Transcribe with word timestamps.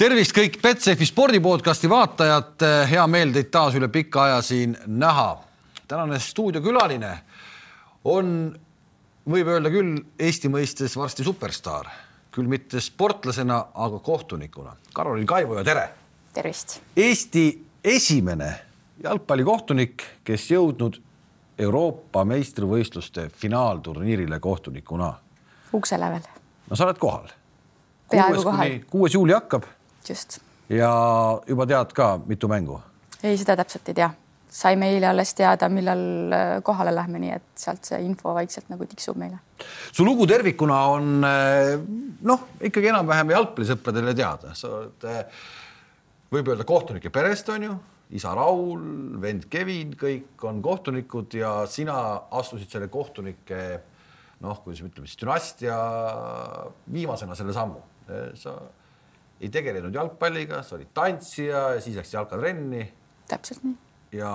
tervist 0.00 0.32
kõik 0.32 0.54
Betsafe 0.62 1.04
spordipodcasti 1.04 1.88
vaatajad, 1.90 2.62
hea 2.88 3.02
meel 3.10 3.34
teid 3.34 3.50
taas 3.52 3.74
üle 3.76 3.90
pika 3.92 4.22
aja 4.24 4.40
siin 4.42 4.72
näha. 4.86 5.42
tänane 5.88 6.18
stuudiokülaline 6.18 7.10
on, 8.08 8.30
võib 9.28 9.48
öelda 9.52 9.68
küll 9.70 9.98
Eesti 10.18 10.48
mõistes 10.48 10.96
varsti 10.96 11.24
superstaar, 11.26 11.90
küll 12.32 12.48
mitte 12.48 12.80
sportlasena, 12.80 13.58
aga 13.74 13.98
kohtunikuna. 13.98 14.72
Karolin 14.94 15.26
Kaivoja, 15.26 15.64
tere. 15.64 15.90
tervist. 16.32 16.80
Eesti 16.96 17.64
esimene 17.84 18.54
jalgpallikohtunik, 19.04 20.04
kes 20.24 20.50
jõudnud 20.50 20.96
Euroopa 21.58 22.24
meistrivõistluste 22.24 23.28
finaalturniirile 23.28 24.40
kohtunikuna. 24.40 25.12
ukse 25.74 26.00
lävel. 26.00 26.24
no 26.70 26.76
sa 26.76 26.84
oled 26.84 26.98
kohal. 26.98 27.28
kuues 28.90 29.14
juuli 29.14 29.32
hakkab 29.32 29.64
just. 30.08 30.40
ja 30.68 30.90
juba 31.48 31.66
tead 31.66 31.92
ka, 31.96 32.14
mitu 32.26 32.48
mängu? 32.48 32.80
ei, 33.22 33.36
seda 33.38 33.56
täpselt 33.60 33.88
ei 33.92 33.98
tea. 34.00 34.10
saime 34.50 34.88
eile 34.90 35.06
alles 35.06 35.30
teada, 35.38 35.68
millal 35.70 36.00
äh, 36.34 36.56
kohale 36.66 36.94
lähme, 36.94 37.20
nii 37.22 37.34
et 37.36 37.62
sealt 37.62 37.86
see 37.86 38.00
info 38.02 38.32
vaikselt 38.34 38.70
nagu 38.72 38.86
tiksub 38.90 39.18
meile. 39.20 39.38
su 39.92 40.04
lugu 40.04 40.26
tervikuna 40.26 40.80
on 40.94 41.26
äh, 41.26 41.76
noh, 42.26 42.48
ikkagi 42.60 42.90
enam-vähem 42.92 43.36
jalgpallisõpradele 43.36 44.16
teada, 44.16 44.54
sa 44.58 44.74
oled, 44.80 45.06
äh, 45.06 45.46
võib 46.32 46.50
öelda 46.50 46.66
kohtunike 46.66 47.12
perest 47.14 47.48
on 47.54 47.68
ju, 47.68 47.76
isa 48.18 48.34
Raul, 48.34 48.82
vend 49.22 49.46
Kevin, 49.50 49.94
kõik 49.98 50.42
on 50.48 50.58
kohtunikud 50.62 51.38
ja 51.38 51.60
sina 51.70 52.00
astusid 52.40 52.72
selle 52.72 52.90
kohtunike 52.90 53.62
noh, 54.40 54.60
kuidas 54.64 54.82
me 54.82 54.90
ütleme 54.90 55.08
siis 55.08 55.20
dünastia 55.20 55.76
viimasena 56.90 57.36
selle 57.38 57.54
sammu. 57.54 57.82
sa 58.34 58.56
ei 59.40 59.48
tegelenud 59.48 59.94
jalgpalliga, 59.94 60.62
sa 60.62 60.76
olid 60.76 60.90
tantsija 60.94 61.62
ja 61.74 61.80
siis 61.80 61.96
läksid 61.96 62.18
jalkatrenni. 62.18 62.92
täpselt 63.28 63.64
nii. 63.64 63.76
ja 64.12 64.32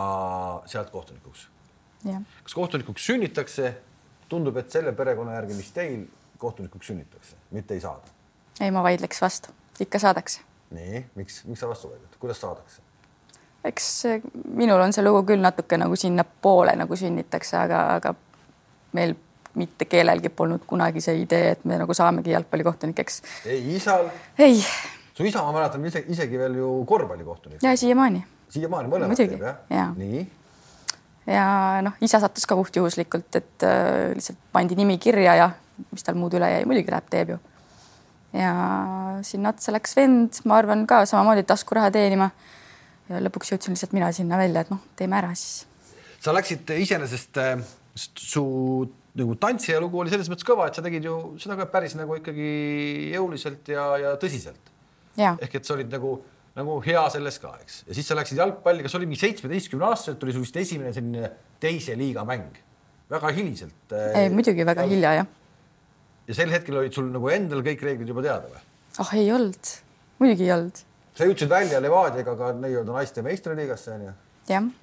sealt 0.66 0.90
kohtunikuks. 0.90 1.48
kas 2.44 2.54
kohtunikuks 2.54 3.06
sünnitakse? 3.06 3.76
tundub, 4.30 4.58
et 4.58 4.72
selle 4.74 4.92
perekonna 4.98 5.36
järgi, 5.36 5.54
mis 5.54 5.72
teil 5.72 6.08
kohtunikuks 6.42 6.88
sünnitakse, 6.88 7.36
mitte 7.52 7.74
ei 7.74 7.82
saada. 7.82 8.16
ei, 8.60 8.72
ma 8.72 8.84
vaidleks 8.84 9.22
vastu, 9.22 9.54
ikka 9.80 10.00
saadakse. 10.00 10.42
nii, 10.72 11.06
miks, 11.16 11.44
miks 11.46 11.60
sa 11.60 11.70
vastu 11.70 11.92
vaidled, 11.94 12.18
kuidas 12.20 12.42
saadakse? 12.42 12.82
eks 13.66 14.04
minul 14.54 14.82
on 14.82 14.94
see 14.94 15.06
lugu 15.06 15.24
küll 15.32 15.42
natuke 15.42 15.78
nagu 15.78 15.96
sinnapoole 15.98 16.76
nagu 16.78 16.96
sünnitakse, 16.96 17.58
aga, 17.58 17.86
aga 18.00 18.14
meil 18.98 19.16
mitte 19.56 19.88
kellelgi 19.90 20.30
polnud 20.30 20.66
kunagi 20.68 21.02
see 21.02 21.22
idee, 21.24 21.56
et 21.56 21.66
me 21.66 21.80
nagu 21.82 21.94
saamegi 21.94 22.36
jalgpallikohtunikeks. 22.36 23.22
ei 23.46 23.76
isal? 23.76 24.10
ei 24.38 24.62
su 25.18 25.24
isa, 25.24 25.44
ma 25.44 25.54
mäletan 25.56 25.86
ise, 25.88 26.04
isegi 26.12 26.40
veel 26.40 26.58
ju 26.60 26.70
korvpallikohtunik. 26.88 27.64
ja 27.64 27.76
siiamaani. 27.78 28.24
siiamaani 28.50 28.92
mõlemad 28.92 29.20
teeb 29.20 29.38
jah 29.40 29.62
ja.? 29.72 29.86
nii. 29.96 30.24
ja 31.32 31.46
noh, 31.86 31.96
isa 32.04 32.20
sattus 32.24 32.48
ka 32.50 32.58
puhtjuhuslikult, 32.60 33.30
et 33.40 33.68
äh, 33.68 34.12
lihtsalt 34.18 34.42
pandi 34.56 34.78
nimi 34.80 34.98
kirja 35.02 35.38
ja 35.40 35.52
mis 35.92 36.04
tal 36.08 36.20
muud 36.20 36.36
üle 36.36 36.50
jäi, 36.52 36.66
muidugi 36.68 36.92
läheb, 36.92 37.08
teeb 37.12 37.36
ju. 37.36 37.40
ja 38.36 38.52
sinna 39.28 39.56
otsa 39.56 39.76
läks 39.76 39.96
vend, 39.96 40.42
ma 40.50 40.60
arvan 40.60 40.84
ka 40.90 41.04
samamoodi 41.08 41.48
taskuraha 41.48 41.94
teenima. 41.96 42.30
ja 43.10 43.24
lõpuks 43.24 43.54
jõudsin 43.54 43.76
lihtsalt 43.76 43.96
mina 43.96 44.12
sinna 44.16 44.42
välja, 44.42 44.66
et 44.66 44.74
noh, 44.74 44.84
teeme 45.00 45.20
ära 45.22 45.32
siis. 45.32 45.64
sa 46.20 46.36
läksid 46.36 46.76
iseenesest 46.76 47.40
äh, 47.40 47.56
su 47.96 48.46
nagu 49.16 49.36
tantsija 49.40 49.80
lugu 49.80 50.00
oli 50.02 50.12
selles 50.12 50.30
mõttes 50.32 50.48
kõva, 50.48 50.68
et 50.70 50.78
sa 50.78 50.84
tegid 50.86 51.06
ju 51.08 51.18
seda 51.42 51.58
ka 51.60 51.68
päris 51.72 51.96
nagu 51.96 52.18
ikkagi 52.20 52.48
jõuliselt 53.14 53.70
ja, 53.72 53.90
ja 54.02 54.16
tõsiselt 54.22 54.74
ehk 55.16 55.60
et 55.60 55.68
sa 55.68 55.76
olid 55.76 55.92
nagu, 55.92 56.18
nagu 56.58 56.78
hea 56.86 57.04
selles 57.14 57.40
ka, 57.42 57.54
eks. 57.64 57.82
ja 57.88 57.98
siis 57.98 58.10
sa 58.10 58.18
läksid 58.20 58.40
jalgpalli, 58.42 58.84
kas 58.86 58.96
oli 59.00 59.08
mingi 59.08 59.22
seitsmeteistkümne 59.24 59.88
aastaselt 59.88 60.20
tuli 60.22 60.36
sul 60.36 60.44
vist 60.46 60.60
esimene 60.60 60.94
selline 60.96 61.32
teise 61.64 61.98
liiga 62.00 62.26
mäng? 62.28 62.62
väga 63.06 63.30
hiliselt. 63.38 63.92
Äh, 63.94 64.16
ei, 64.18 64.30
muidugi 64.34 64.66
väga 64.66 64.88
hilja, 64.90 65.12
jah. 65.20 65.28
ja 66.26 66.38
sel 66.38 66.50
hetkel 66.50 66.80
olid 66.82 66.96
sul 66.96 67.12
nagu 67.14 67.30
endal 67.30 67.62
kõik 67.66 67.84
reeglid 67.86 68.10
juba 68.10 68.24
teada 68.26 68.50
või? 68.50 68.64
ah 68.98 69.04
oh, 69.04 69.12
ei 69.20 69.30
olnud, 69.32 69.72
muidugi 70.24 70.48
ei 70.48 70.56
olnud. 70.56 70.82
sa 71.16 71.30
jõudsid 71.30 71.52
välja 71.52 71.82
Levadiaga 71.84 72.34
ka 72.40 72.50
nii-öelda 72.58 72.98
naiste 72.98 73.24
meistriliigasse 73.26 73.94
onju? 74.00 74.18
jah. 74.50 74.74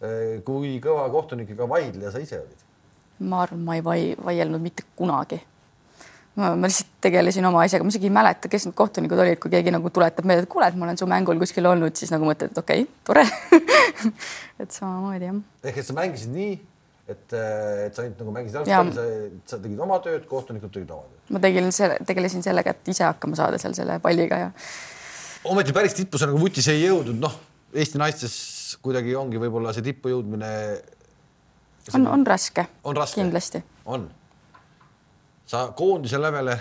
Äh, 0.00 0.40
kui 0.46 0.78
kõva 0.82 1.06
kohtunikega 1.12 1.68
vaidleja 1.68 2.14
sa 2.14 2.24
ise 2.24 2.40
olid? 2.40 2.66
Ma 3.20 3.44
arvan, 3.44 3.62
ma 3.64 3.76
ei 3.78 3.84
vai, 3.84 4.00
vaielnud 4.24 4.62
mitte 4.62 4.86
kunagi 4.96 5.40
ma, 6.38 6.50
lihtsalt 6.64 6.90
tegelesin 7.04 7.46
oma 7.48 7.62
asjaga, 7.64 7.84
ma 7.84 7.92
isegi 7.92 8.08
ei 8.08 8.14
mäleta, 8.14 8.50
kes 8.50 8.68
need 8.68 8.76
kohtunikud 8.78 9.20
olid, 9.22 9.38
kui 9.42 9.52
keegi 9.52 9.72
nagu 9.74 9.92
tuletab 9.94 10.28
meelde, 10.28 10.46
et 10.46 10.52
kuule, 10.52 10.68
et 10.70 10.78
ma 10.78 10.86
olen 10.86 11.00
su 11.00 11.08
mängul 11.10 11.40
kuskil 11.42 11.68
olnud, 11.70 11.96
siis 11.98 12.12
nagu 12.14 12.28
mõtled, 12.28 12.52
et 12.54 12.60
okei 12.62 12.84
okay,, 12.84 12.98
tore 13.06 13.24
et 14.62 14.70
samamoodi 14.70 15.30
jah. 15.30 15.40
ehk 15.66 15.82
et 15.82 15.88
sa 15.88 15.96
mängisid 15.96 16.32
nii, 16.34 16.54
et, 17.10 17.26
et 17.34 17.98
sa 17.98 18.04
ainult 18.04 18.22
nagu 18.22 18.36
mängisid 18.36 18.60
jalgpalli, 18.60 18.94
sa, 18.96 19.08
sa 19.54 19.60
tegid 19.64 19.84
oma 19.88 20.00
tööd, 20.04 20.24
kohtunikud 20.30 20.72
tegid 20.76 20.94
oma 20.94 21.08
tööd. 21.08 21.34
ma 21.34 21.42
tegin 21.42 21.68
selle, 21.74 21.98
tegelesin 22.08 22.46
sellega, 22.46 22.76
et 22.76 22.94
ise 22.94 23.06
hakkama 23.08 23.38
saada 23.40 23.60
seal 23.62 23.76
selle 23.76 23.98
palliga 24.04 24.44
ja. 24.46 24.54
ometi 25.50 25.76
päris 25.76 25.98
tippu 25.98 26.20
sa 26.20 26.30
nagu 26.30 26.40
vutis 26.40 26.70
ei 26.72 26.84
jõudnud, 26.86 27.20
noh, 27.20 27.38
Eesti 27.70 28.00
naistes 28.00 28.34
kuidagi 28.82 29.12
ongi 29.14 29.38
võib-olla 29.38 29.70
see 29.70 29.84
tippu 29.86 30.10
jõudmine. 30.10 30.48
On, 31.94 32.06
on 32.06 32.26
raske. 32.26 32.66
on 32.84 32.96
raske. 32.96 33.20
kindlasti. 33.20 33.64
on 33.84 34.10
sa 35.50 35.72
koondise 35.76 36.20
lävele? 36.22 36.60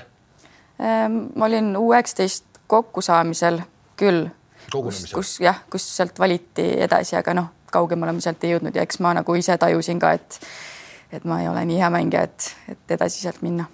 Ehm, 0.79 1.17
ma 1.35 1.45
olin 1.45 1.75
U 1.77 1.91
üheksateist 1.93 2.45
kokkusaamisel 2.67 3.61
küll, 3.99 4.27
kus, 4.71 5.03
kus 5.13 5.37
jah, 5.43 5.63
kus 5.69 5.85
sealt 5.97 6.19
valiti 6.19 6.65
edasi, 6.85 7.17
aga 7.19 7.35
noh, 7.37 7.49
kaugemale 7.73 8.15
ma 8.15 8.23
sealt 8.23 8.43
ei 8.45 8.55
jõudnud 8.55 8.77
ja 8.77 8.85
eks 8.85 9.01
ma 9.03 9.13
nagu 9.17 9.35
ise 9.37 9.57
tajusin 9.61 10.01
ka, 10.01 10.13
et 10.17 10.39
et 11.13 11.25
ma 11.25 11.39
ei 11.41 11.47
ole 11.49 11.63
nii 11.65 11.79
hea 11.81 11.89
mängija, 11.89 12.27
et, 12.29 12.49
et 12.69 12.95
edasi 12.97 13.23
sealt 13.23 13.41
minna. 13.45 13.65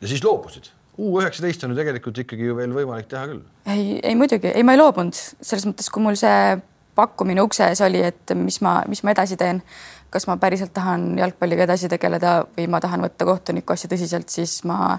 ja 0.00 0.10
siis 0.10 0.22
loobusid? 0.24 0.70
U 1.00 1.14
üheksateist 1.20 1.62
on 1.64 1.72
ju 1.72 1.78
tegelikult 1.78 2.18
ikkagi 2.22 2.50
ju 2.50 2.56
veel 2.58 2.74
võimalik 2.74 3.08
teha 3.10 3.26
küll. 3.30 3.44
ei, 3.66 4.00
ei 4.02 4.18
muidugi, 4.18 4.52
ei, 4.54 4.66
ma 4.66 4.76
ei 4.76 4.82
loobunud 4.82 5.16
selles 5.16 5.66
mõttes, 5.66 5.90
kui 5.90 6.02
mul 6.04 6.18
see 6.18 6.58
pakkumine 6.98 7.42
ukse 7.42 7.70
ees 7.70 7.80
oli, 7.86 8.02
et 8.04 8.34
mis 8.36 8.60
ma, 8.62 8.80
mis 8.90 9.02
ma 9.06 9.14
edasi 9.14 9.38
teen, 9.40 9.62
kas 10.10 10.26
ma 10.26 10.36
päriselt 10.36 10.72
tahan 10.74 11.18
jalgpalliga 11.18 11.64
edasi 11.64 11.88
tegeleda 11.88 12.40
või 12.56 12.66
ma 12.70 12.80
tahan 12.82 13.04
võtta 13.06 13.26
kohtuniku 13.28 13.74
asja 13.74 13.90
tõsiselt, 13.90 14.28
siis 14.32 14.60
ma, 14.68 14.98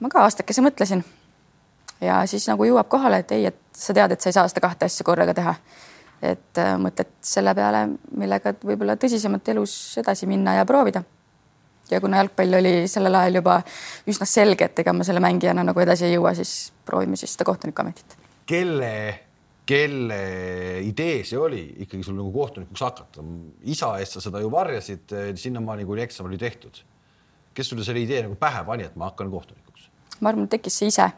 ma 0.00 0.12
ka 0.12 0.24
aastakese 0.24 0.64
mõtlesin. 0.64 1.04
ja 2.00 2.22
siis 2.26 2.48
nagu 2.48 2.64
jõuab 2.64 2.88
kohale, 2.88 3.20
et 3.20 3.32
ei, 3.36 3.46
et 3.46 3.60
sa 3.76 3.94
tead, 3.94 4.12
et 4.12 4.20
sa 4.20 4.30
ei 4.30 4.36
saa 4.38 4.48
seda 4.48 4.64
kahte 4.64 4.88
asja 4.88 5.04
korraga 5.04 5.34
teha. 5.36 5.54
et 6.22 6.58
äh, 6.58 6.74
mõtled 6.76 7.14
selle 7.24 7.54
peale, 7.54 7.86
millega 8.16 8.52
võib-olla 8.64 8.96
tõsisemalt 9.00 9.48
elus 9.48 9.96
edasi 9.98 10.26
minna 10.26 10.54
ja 10.54 10.66
proovida. 10.66 11.02
ja 11.90 12.00
kuna 12.00 12.16
jalgpall 12.16 12.60
oli 12.60 12.88
sellel 12.88 13.14
ajal 13.14 13.40
juba 13.42 13.62
üsna 14.06 14.26
selge, 14.26 14.64
et 14.64 14.78
ega 14.78 14.92
ma 14.92 15.04
selle 15.04 15.20
mängijana 15.20 15.64
nagu 15.64 15.80
edasi 15.80 16.08
ei 16.08 16.14
jõua, 16.14 16.34
siis 16.34 16.72
proovime 16.84 17.16
siis 17.16 17.32
seda 17.36 17.44
kohtunikuametit. 17.44 18.16
kelle 18.46 19.29
kelle 19.70 20.20
idee 20.82 21.22
see 21.26 21.38
oli 21.38 21.62
ikkagi 21.84 22.02
sul 22.02 22.16
nagu 22.18 22.32
kohtunikuks 22.34 22.82
hakata? 22.82 23.24
isa 23.70 23.92
eest 24.02 24.16
sa 24.16 24.24
seda 24.24 24.42
ju 24.42 24.50
varjasid 24.50 25.14
sinnamaani, 25.38 25.86
kuni 25.86 26.02
eksam 26.06 26.26
oli 26.26 26.38
tehtud. 26.38 26.82
kes 27.54 27.68
sulle 27.68 27.84
selle 27.86 28.02
idee 28.02 28.24
nagu 28.26 28.38
pähe 28.40 28.64
pani, 28.66 28.88
et 28.90 28.96
ma 28.96 29.10
hakkan 29.10 29.30
kohtunikuks? 29.30 29.88
ma 30.20 30.32
arvan, 30.32 30.48
tekkis 30.50 30.78
see 30.82 30.92
ise. 30.92 31.10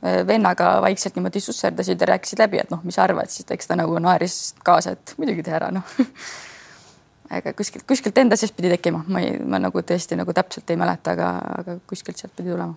Vennaga 0.00 0.78
vaikselt 0.80 1.16
niimoodi 1.18 1.42
susserdasid 1.44 2.00
ja 2.00 2.06
rääkisid 2.08 2.40
läbi, 2.40 2.56
et 2.62 2.70
noh, 2.72 2.80
mis 2.88 2.96
sa 2.96 3.02
arvad, 3.04 3.28
siis 3.28 3.44
eks 3.52 3.68
ta 3.68 3.76
nagu 3.76 3.98
naeris 4.00 4.54
kaasa, 4.64 4.94
et 4.96 5.12
muidugi 5.20 5.44
tee 5.44 5.52
ära, 5.58 5.68
noh 5.76 5.84
aga 7.36 7.52
kuskilt, 7.56 7.84
kuskilt 7.88 8.18
enda 8.18 8.38
seest 8.40 8.56
pidi 8.56 8.72
tekkima, 8.72 9.02
ma 9.12 9.20
ei, 9.20 9.34
ma 9.44 9.60
nagu 9.60 9.82
tõesti 9.86 10.16
nagu 10.18 10.32
täpselt 10.34 10.72
ei 10.72 10.80
mäleta, 10.80 11.12
aga, 11.12 11.30
aga 11.60 11.76
kuskilt 11.90 12.16
sealt 12.16 12.32
pidi 12.36 12.48
tulema. 12.54 12.74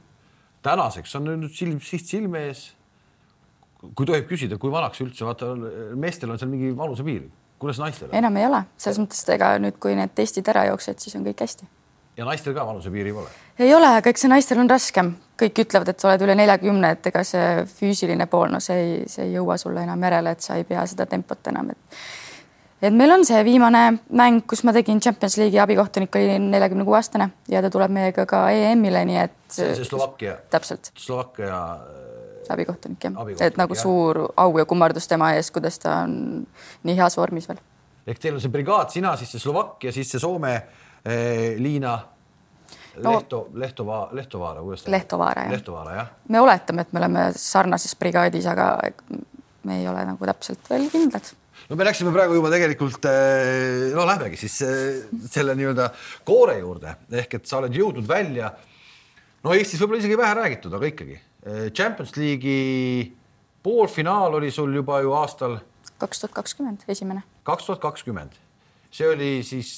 tänaseks 0.67 1.15
on 1.15 1.31
nüüd 1.31 1.55
silm, 1.55 1.79
siht 1.81 2.11
silme 2.11 2.43
ees 2.49 2.67
kui 3.95 4.07
tohib 4.07 4.27
küsida, 4.29 4.57
kui 4.61 4.71
vanaks 4.71 5.01
üldse, 5.03 5.25
vaata 5.27 5.53
meestel 5.99 6.31
on 6.31 6.39
seal 6.39 6.51
mingi 6.51 6.71
vanusepiir, 6.77 7.27
kuidas 7.61 7.81
naistel 7.81 8.09
on? 8.09 8.17
enam 8.17 8.39
ei 8.39 8.47
ole, 8.47 8.63
selles 8.79 9.01
mõttes, 9.03 9.23
et 9.25 9.35
ega 9.35 9.53
nüüd, 9.61 9.79
kui 9.83 9.95
need 9.99 10.15
testid 10.15 10.47
ära 10.53 10.67
jooksevad, 10.71 11.03
siis 11.03 11.17
on 11.19 11.27
kõik 11.27 11.43
hästi. 11.45 11.69
ja 12.17 12.27
naistel 12.29 12.55
ka 12.55 12.65
vanusepiiri 12.69 13.13
pole? 13.15 13.29
ei 13.59 13.73
ole, 13.75 13.91
aga 13.99 14.13
eks 14.13 14.25
see 14.25 14.31
naistel 14.31 14.63
on 14.63 14.71
raskem, 14.71 15.13
kõik 15.39 15.63
ütlevad, 15.65 15.93
et 15.93 16.03
sa 16.03 16.11
oled 16.11 16.25
üle 16.27 16.37
neljakümne, 16.39 16.95
et 16.95 17.11
ega 17.11 17.23
see 17.27 17.63
füüsiline 17.75 18.27
pool, 18.31 18.51
no 18.53 18.63
see 18.63 18.81
ei, 18.81 18.99
see 19.11 19.27
ei 19.27 19.37
jõua 19.37 19.59
sulle 19.61 19.83
enam 19.83 20.09
järele, 20.09 20.35
et 20.35 20.45
sa 20.45 20.59
ei 20.59 20.67
pea 20.67 20.85
seda 20.89 21.09
tempot 21.09 21.51
enam, 21.53 21.73
et 21.75 22.03
et 22.83 22.91
meil 22.91 23.13
on 23.15 23.21
see 23.23 23.39
viimane 23.47 23.83
mäng, 24.11 24.41
kus 24.47 24.65
ma 24.67 24.73
tegin 24.75 24.99
Champions 24.99 25.37
League'i 25.39 25.61
abikohtunik, 25.63 26.15
oli 26.19 26.35
neljakümne 26.43 26.83
kuue 26.87 26.97
aastane 26.99 27.29
ja 27.51 27.61
ta 27.63 27.71
tuleb 27.71 27.93
meiega 27.95 28.25
ka 28.27 28.41
EM-ile, 28.51 29.05
nii 29.07 29.21
et. 29.21 29.37
see 29.47 29.69
on 29.69 29.77
see 29.77 29.87
Slovakkia. 29.87 30.35
täpselt. 30.51 30.91
Slovakkia 30.99 31.61
abikohtunik 32.51 33.03
jah, 33.07 33.19
et 33.47 33.59
nagu 33.59 33.75
jah. 33.75 33.83
suur 33.83 34.23
au 34.35 34.57
ja 34.57 34.65
kummardus 34.65 35.07
tema 35.07 35.33
ees, 35.37 35.51
kuidas 35.51 35.79
ta 35.79 36.01
on 36.03 36.15
nii 36.83 36.95
heas 36.97 37.17
vormis 37.17 37.47
veel. 37.49 37.61
ehk 38.07 38.19
teil 38.19 38.35
on 38.35 38.43
see 38.43 38.51
brigaad, 38.51 38.91
sina 38.91 39.15
siis 39.19 39.31
see 39.35 39.43
Slovakkia, 39.43 39.93
siis 39.95 40.11
see 40.11 40.19
Soome 40.19 40.55
eh, 41.05 41.53
Liina. 41.59 41.99
No- 43.01 43.15
Lehto, 43.15 43.47
Lehtova, 43.57 44.09
Lehtovaara, 44.13 44.61
kuidas 44.61 44.83
ta 44.83 44.91
Lehtovaara, 44.93 45.47
jah. 45.47 45.51
Lehtovaara 45.55 45.95
jah, 45.95 46.09
me 46.29 46.41
oletame, 46.43 46.83
et 46.85 46.91
me 46.93 46.99
oleme 47.01 47.23
sarnases 47.41 47.95
brigaadis, 47.97 48.45
aga 48.45 48.67
me 49.63 49.79
ei 49.79 49.87
ole 49.89 50.03
nagu 50.05 50.29
täpselt 50.29 50.69
veel 50.69 50.85
kindlad. 50.91 51.31
no 51.69 51.79
me 51.79 51.87
läksime 51.87 52.13
praegu 52.13 52.37
juba 52.37 52.51
tegelikult, 52.53 53.07
no 53.95 54.05
lähmegi 54.05 54.37
siis 54.43 54.59
eh, 54.67 55.01
selle 55.25 55.55
nii-öelda 55.57 55.89
koore 56.27 56.59
juurde 56.59 56.97
ehk 57.23 57.39
et 57.39 57.49
sa 57.49 57.63
oled 57.63 57.73
jõudnud 57.73 58.07
välja. 58.07 58.51
no 59.43 59.57
Eestis 59.57 59.81
võib-olla 59.81 60.03
isegi 60.03 60.19
vähe 60.19 60.37
räägitud, 60.43 60.77
aga 60.77 60.91
ikkagi 60.91 61.17
Champions 61.75 62.15
League'i 62.15 63.11
poolfinaal 63.63 64.39
oli 64.39 64.51
sul 64.51 64.75
juba 64.75 65.01
ju 65.03 65.11
aastal 65.17 65.57
kaks 66.03 66.19
tuhat 66.19 66.35
kakskümmend, 66.35 66.83
esimene. 66.87 67.23
kaks 67.43 67.65
tuhat 67.65 67.81
kakskümmend, 67.83 68.35
see 68.91 69.07
oli 69.07 69.31
siis 69.47 69.71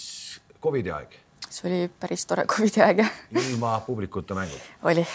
Covidi 0.61 0.91
aeg, 0.93 1.13
see 1.45 1.69
oli 1.69 1.79
päris 2.01 2.25
tore 2.29 2.47
Covidi 2.49 2.81
aeg 2.85 3.03
jah, 3.03 3.15
ilma 3.41 3.77
publikuta 3.85 4.37
mängud. 4.37 4.69
oli. 4.89 5.05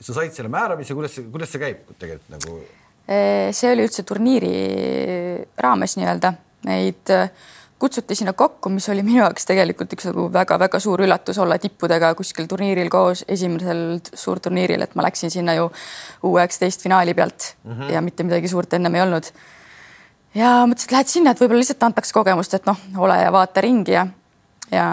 sa 0.00 0.14
said 0.20 0.34
selle 0.36 0.50
määramise, 0.52 0.94
kuidas 0.94 1.16
see, 1.18 1.26
kuidas 1.32 1.54
see 1.54 1.62
käib 1.62 1.86
tegelikult 1.96 2.34
nagu? 2.36 2.58
see 3.06 3.72
oli 3.72 3.86
üldse 3.86 4.02
turniiri 4.06 4.54
raames 5.62 5.96
nii-öelda, 5.98 6.32
neid 6.66 7.14
äh, 7.14 7.30
kutsuti 7.78 8.14
sinna 8.14 8.32
kokku, 8.32 8.70
mis 8.72 8.88
oli 8.88 9.02
minu 9.04 9.20
jaoks 9.20 9.48
tegelikult 9.48 9.92
üks 9.92 10.08
nagu 10.08 10.26
väga-väga 10.32 10.80
suur 10.80 11.02
üllatus 11.04 11.38
olla 11.42 11.58
tippudega 11.60 12.14
kuskil 12.16 12.48
turniiril 12.48 12.88
koos 12.92 13.24
esimesel 13.28 13.98
suurturniiril, 14.14 14.86
et 14.86 14.94
ma 14.96 15.04
läksin 15.06 15.32
sinna 15.32 15.56
ju 15.58 15.68
U 16.24 16.36
üheksateist 16.38 16.82
finaali 16.82 17.14
pealt 17.14 17.54
mm 17.64 17.72
-hmm. 17.72 17.92
ja 17.92 18.00
mitte 18.00 18.24
midagi 18.24 18.48
suurt 18.48 18.72
ennem 18.72 18.94
ei 18.94 19.02
olnud. 19.02 19.24
ja 20.34 20.66
mõtlesin, 20.66 20.88
et 20.88 20.92
lähed 20.92 21.08
sinna, 21.08 21.30
et 21.30 21.40
võib-olla 21.40 21.58
lihtsalt 21.58 21.82
antakse 21.82 22.12
kogemust, 22.12 22.54
et 22.54 22.66
noh, 22.66 22.78
ole 22.96 23.22
ja 23.22 23.32
vaata 23.32 23.60
ringi 23.60 23.92
ja, 23.92 24.06
ja 24.70 24.86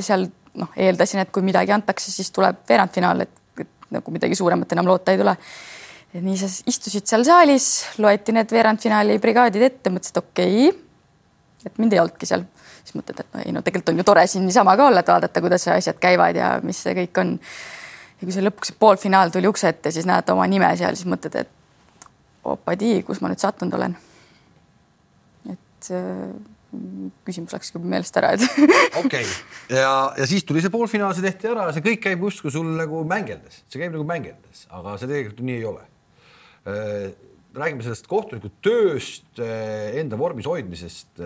seal 0.00 0.26
noh, 0.54 0.68
eeldasin, 0.76 1.20
et 1.20 1.30
kui 1.30 1.42
midagi 1.42 1.72
antakse, 1.72 2.12
siis 2.12 2.30
tuleb 2.30 2.56
veerandfinaal, 2.68 3.20
et, 3.20 3.66
nagu 3.90 4.10
midagi 4.10 4.34
suuremat 4.34 4.72
enam 4.72 4.86
loota 4.86 5.12
ei 5.12 5.18
tule 5.18 5.36
ja 6.14 6.20
nii 6.20 6.36
sa 6.38 6.46
istusid 6.66 7.06
seal 7.06 7.24
saalis, 7.24 7.86
loeti 7.98 8.32
need 8.32 8.50
veerandfinaali 8.50 9.18
brigaadid 9.18 9.62
ette, 9.62 9.90
mõtlesin, 9.90 10.14
et 10.14 10.22
okei 10.22 10.68
okay, 10.68 10.84
et 11.66 11.78
mind 11.80 11.96
ei 11.96 12.00
olnudki 12.02 12.28
seal, 12.28 12.44
siis 12.82 12.96
mõtled, 12.98 13.20
et 13.20 13.34
no 13.34 13.42
ei 13.44 13.54
no 13.54 13.62
tegelikult 13.64 13.94
on 13.94 14.02
ju 14.02 14.06
tore 14.06 14.26
siin 14.30 14.46
niisama 14.46 14.76
ka 14.78 14.88
olla, 14.90 15.04
et 15.04 15.12
vaadata, 15.12 15.42
kuidas 15.44 15.66
asjad 15.72 16.00
käivad 16.02 16.38
ja 16.38 16.54
mis 16.62 16.82
see 16.84 16.96
kõik 17.00 17.20
on. 17.22 17.36
ja 18.20 18.26
kui 18.26 18.34
see 18.36 18.44
lõpuks 18.44 18.74
poolfinaal 18.78 19.32
tuli 19.34 19.50
ukse 19.50 19.70
ette, 19.72 19.92
siis 19.94 20.08
näed 20.08 20.28
oma 20.34 20.46
nime 20.50 20.70
seal, 20.80 20.96
siis 20.98 21.08
mõtled, 21.10 21.38
et 21.44 22.08
opadii, 22.44 23.02
kus 23.06 23.22
ma 23.24 23.30
nüüd 23.32 23.42
sattunud 23.42 23.78
olen. 23.78 23.96
et 25.52 25.90
äh, 25.94 26.28
küsimus 27.24 27.54
läks 27.54 27.72
küll 27.74 27.84
meelest 27.88 28.16
ära, 28.18 28.34
et 28.34 28.44
okei 29.00 29.24
okay., 29.24 29.24
ja, 29.70 29.90
ja 30.18 30.26
siis 30.28 30.44
tuli 30.46 30.62
see 30.64 30.72
poolfinaal, 30.72 31.14
see 31.16 31.24
tehti 31.24 31.50
ära, 31.50 31.68
see 31.74 31.84
kõik 31.84 32.02
käib 32.08 32.24
justkui 32.26 32.52
sul 32.54 32.74
nagu 32.78 33.04
mängeldes, 33.08 33.62
see 33.68 33.82
käib 33.82 33.94
nagu 33.94 34.06
mängeldes, 34.08 34.66
aga 34.74 34.96
see 35.00 35.10
tegelikult 35.10 35.46
nii 35.48 35.60
ei 35.60 35.68
ole. 35.70 35.86
Räägime 37.54 37.86
sellest 37.86 38.08
kohtuniku 38.10 38.50
tööst, 38.64 39.28
enda 39.38 40.18
vormis 40.18 40.48
hoidmisest. 40.50 41.22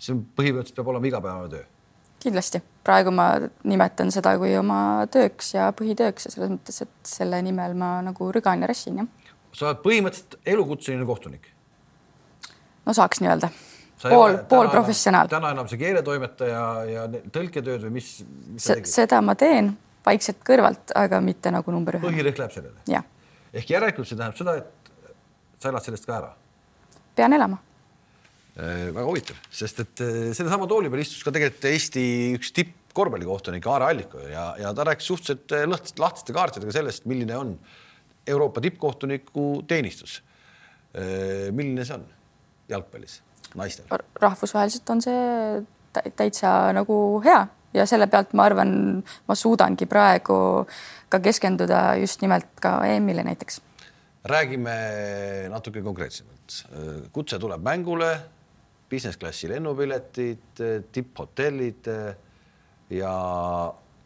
see 0.00 0.14
on 0.14 0.24
põhimõtteliselt 0.36 0.78
peab 0.78 0.88
olema 0.94 1.10
igapäevane 1.10 1.52
töö 1.52 1.66
kindlasti 2.20 2.60
praegu 2.84 3.12
ma 3.14 3.26
nimetan 3.68 4.12
seda 4.12 4.34
kui 4.40 4.52
oma 4.58 5.06
tööks 5.12 5.54
ja 5.54 5.70
põhitööks 5.76 6.28
ja 6.28 6.34
selles 6.34 6.52
mõttes, 6.52 6.82
et 6.84 7.08
selle 7.08 7.40
nimel 7.44 7.76
ma 7.78 7.98
nagu 8.04 8.30
rügan 8.34 8.64
ja 8.64 8.68
rassin 8.70 9.02
jah. 9.02 9.10
sa 9.52 9.70
oled 9.70 9.82
põhimõtteliselt 9.84 10.38
elukutseline 10.54 11.06
kohtunik. 11.08 11.50
no 12.86 12.96
saaks 12.96 13.22
nii 13.22 13.30
öelda 13.32 13.52
pool, 14.02 14.40
pool 14.48 14.72
professionaal. 14.72 15.30
täna 15.32 15.52
enam 15.56 15.68
see 15.70 15.80
keeletoimetaja 15.80 16.64
ja 16.90 17.06
tõlketööd 17.36 17.86
või 17.88 17.96
mis, 18.00 18.10
mis 18.56 18.68
seda 18.92 19.22
ma 19.24 19.36
teen 19.38 19.72
vaikselt 20.06 20.44
kõrvalt, 20.46 20.92
aga 20.96 21.20
mitte 21.24 21.52
nagu 21.52 21.72
number 21.72 21.98
ühe. 21.98 22.04
põhirõhk 22.04 22.44
läheb 22.44 22.56
sellele. 22.56 23.02
ehk 23.52 23.76
järelikult 23.76 24.08
see 24.08 24.16
tähendab 24.16 24.40
seda, 24.40 24.58
et 24.60 24.79
sa 25.60 25.68
elad 25.68 25.84
sellest 25.84 26.06
ka 26.08 26.16
ära. 26.16 26.30
pean 27.16 27.36
elama. 27.36 27.58
väga 28.60 29.04
huvitav, 29.06 29.36
sest 29.54 29.80
et 29.84 30.02
eh, 30.04 30.32
sellesama 30.36 30.66
tooli 30.68 30.90
peal 30.92 31.04
istus 31.04 31.22
ka 31.24 31.32
tegelikult 31.32 31.68
Eesti 31.70 32.02
üks 32.36 32.50
tippkorvpallikohtunik 32.56 33.66
Aare 33.70 33.86
Alliko 33.92 34.24
ja, 34.26 34.50
ja 34.60 34.72
ta 34.74 34.84
rääkis 34.88 35.06
suhteliselt 35.12 35.54
eh, 35.56 35.66
lõht- 35.70 35.94
lahtiste 36.02 36.34
kaartidega 36.36 36.74
sellest, 36.74 37.06
milline 37.08 37.36
on 37.38 37.54
Euroopa 38.26 38.60
tippkohtuniku 38.60 39.62
teenistus. 39.68 40.20
milline 41.54 41.84
see 41.86 41.94
on 41.94 42.04
jalgpallis 42.68 43.20
naistel? 43.54 43.86
rahvusvaheliselt 44.20 44.90
on 44.90 45.02
see 45.02 45.62
tä- 45.94 46.10
täitsa 46.16 46.72
nagu 46.74 47.22
hea 47.24 47.46
ja 47.74 47.86
selle 47.86 48.06
pealt 48.10 48.32
ma 48.34 48.44
arvan, 48.50 48.72
ma 49.28 49.34
suudangi 49.34 49.86
praegu 49.86 50.66
ka 51.08 51.20
keskenduda 51.22 51.94
just 52.00 52.22
nimelt 52.22 52.48
ka 52.60 52.80
EM-ile 52.86 53.22
näiteks. 53.26 53.60
Räägime 54.24 54.74
natuke 55.48 55.82
konkreetsemalt. 55.82 56.64
kutse 57.12 57.38
tuleb 57.38 57.62
mängule, 57.62 58.20
business 58.90 59.16
klassi 59.16 59.48
lennupiletid, 59.48 60.62
tipphotellid 60.92 61.86
eh, 61.86 62.16
ja 62.90 63.14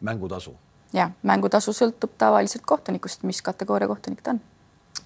mängutasu 0.00 0.54
ja 0.94 1.10
mängutasu 1.22 1.72
sõltub 1.74 2.14
tavaliselt 2.18 2.62
kohtunikust, 2.66 3.22
mis 3.22 3.42
kategooria 3.42 3.88
kohtunik 3.88 4.22
ta 4.22 4.36
on. 4.36 4.40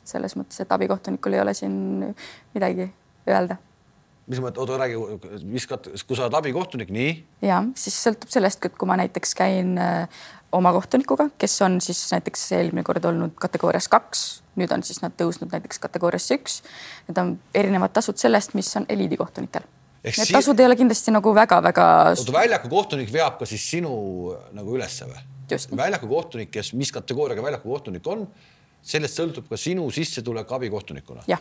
selles 0.05 0.37
mõttes, 0.37 0.61
et 0.61 0.73
abikohtunikul 0.73 1.33
ei 1.33 1.41
ole 1.41 1.55
siin 1.55 1.75
midagi 2.55 2.91
öelda 3.29 3.57
mis 4.29 4.41
mõttes, 4.45 4.61
oota 4.61 4.79
räägi, 4.81 4.99
mis 5.49 5.67
kat-, 5.69 5.89
kui 6.07 6.17
sa 6.17 6.27
oled 6.27 6.37
abikohtunik, 6.39 6.91
nii 6.95 7.13
ja 7.49 7.63
siis 7.79 7.97
sõltub 8.07 8.33
sellest, 8.33 8.65
et 8.65 8.77
kui 8.79 8.89
ma 8.89 8.99
näiteks 9.01 9.35
käin 9.39 9.79
äh, 9.81 10.21
oma 10.53 10.73
kohtunikuga, 10.73 11.29
kes 11.39 11.57
on 11.63 11.81
siis 11.85 12.01
näiteks 12.13 12.45
eelmine 12.57 12.85
kord 12.87 13.05
olnud 13.09 13.35
kategoorias 13.41 13.89
kaks, 13.93 14.27
nüüd 14.61 14.73
on 14.75 14.85
siis 14.87 15.03
nad 15.05 15.15
tõusnud 15.19 15.53
näiteks 15.53 15.81
kategooriasse 15.83 16.39
üks. 16.39 16.61
Need 17.09 17.21
on 17.21 17.35
erinevad 17.57 17.93
tasud 17.97 18.21
sellest, 18.21 18.55
mis 18.59 18.71
on 18.81 18.87
eliidikohtunikel. 18.89 19.67
Need 20.05 20.15
si- 20.15 20.33
tasud 20.33 20.61
ei 20.61 20.67
ole 20.69 20.77
kindlasti 20.79 21.13
nagu 21.13 21.35
väga-väga 21.35 21.89
oota, 22.15 22.33
väljaku 22.33 22.71
kohtunik 22.73 23.13
veab 23.13 23.39
ka 23.41 23.49
siis 23.49 23.65
sinu 23.71 23.91
nagu 24.57 24.77
ülesse 24.77 25.09
või? 25.11 25.25
Väljaku 25.77 26.09
kohtunik, 26.09 26.51
kes, 26.53 26.73
mis 26.77 26.93
kategooriaga 26.93 27.43
väljaku 27.43 27.73
kohtunik 27.73 28.07
on, 28.07 28.27
sellest 28.85 29.19
sõltub 29.19 29.49
ka 29.49 29.57
sinu 29.57 29.89
sissetulek 29.91 30.53
abikohtunikuna. 30.53 31.25
jah, 31.27 31.41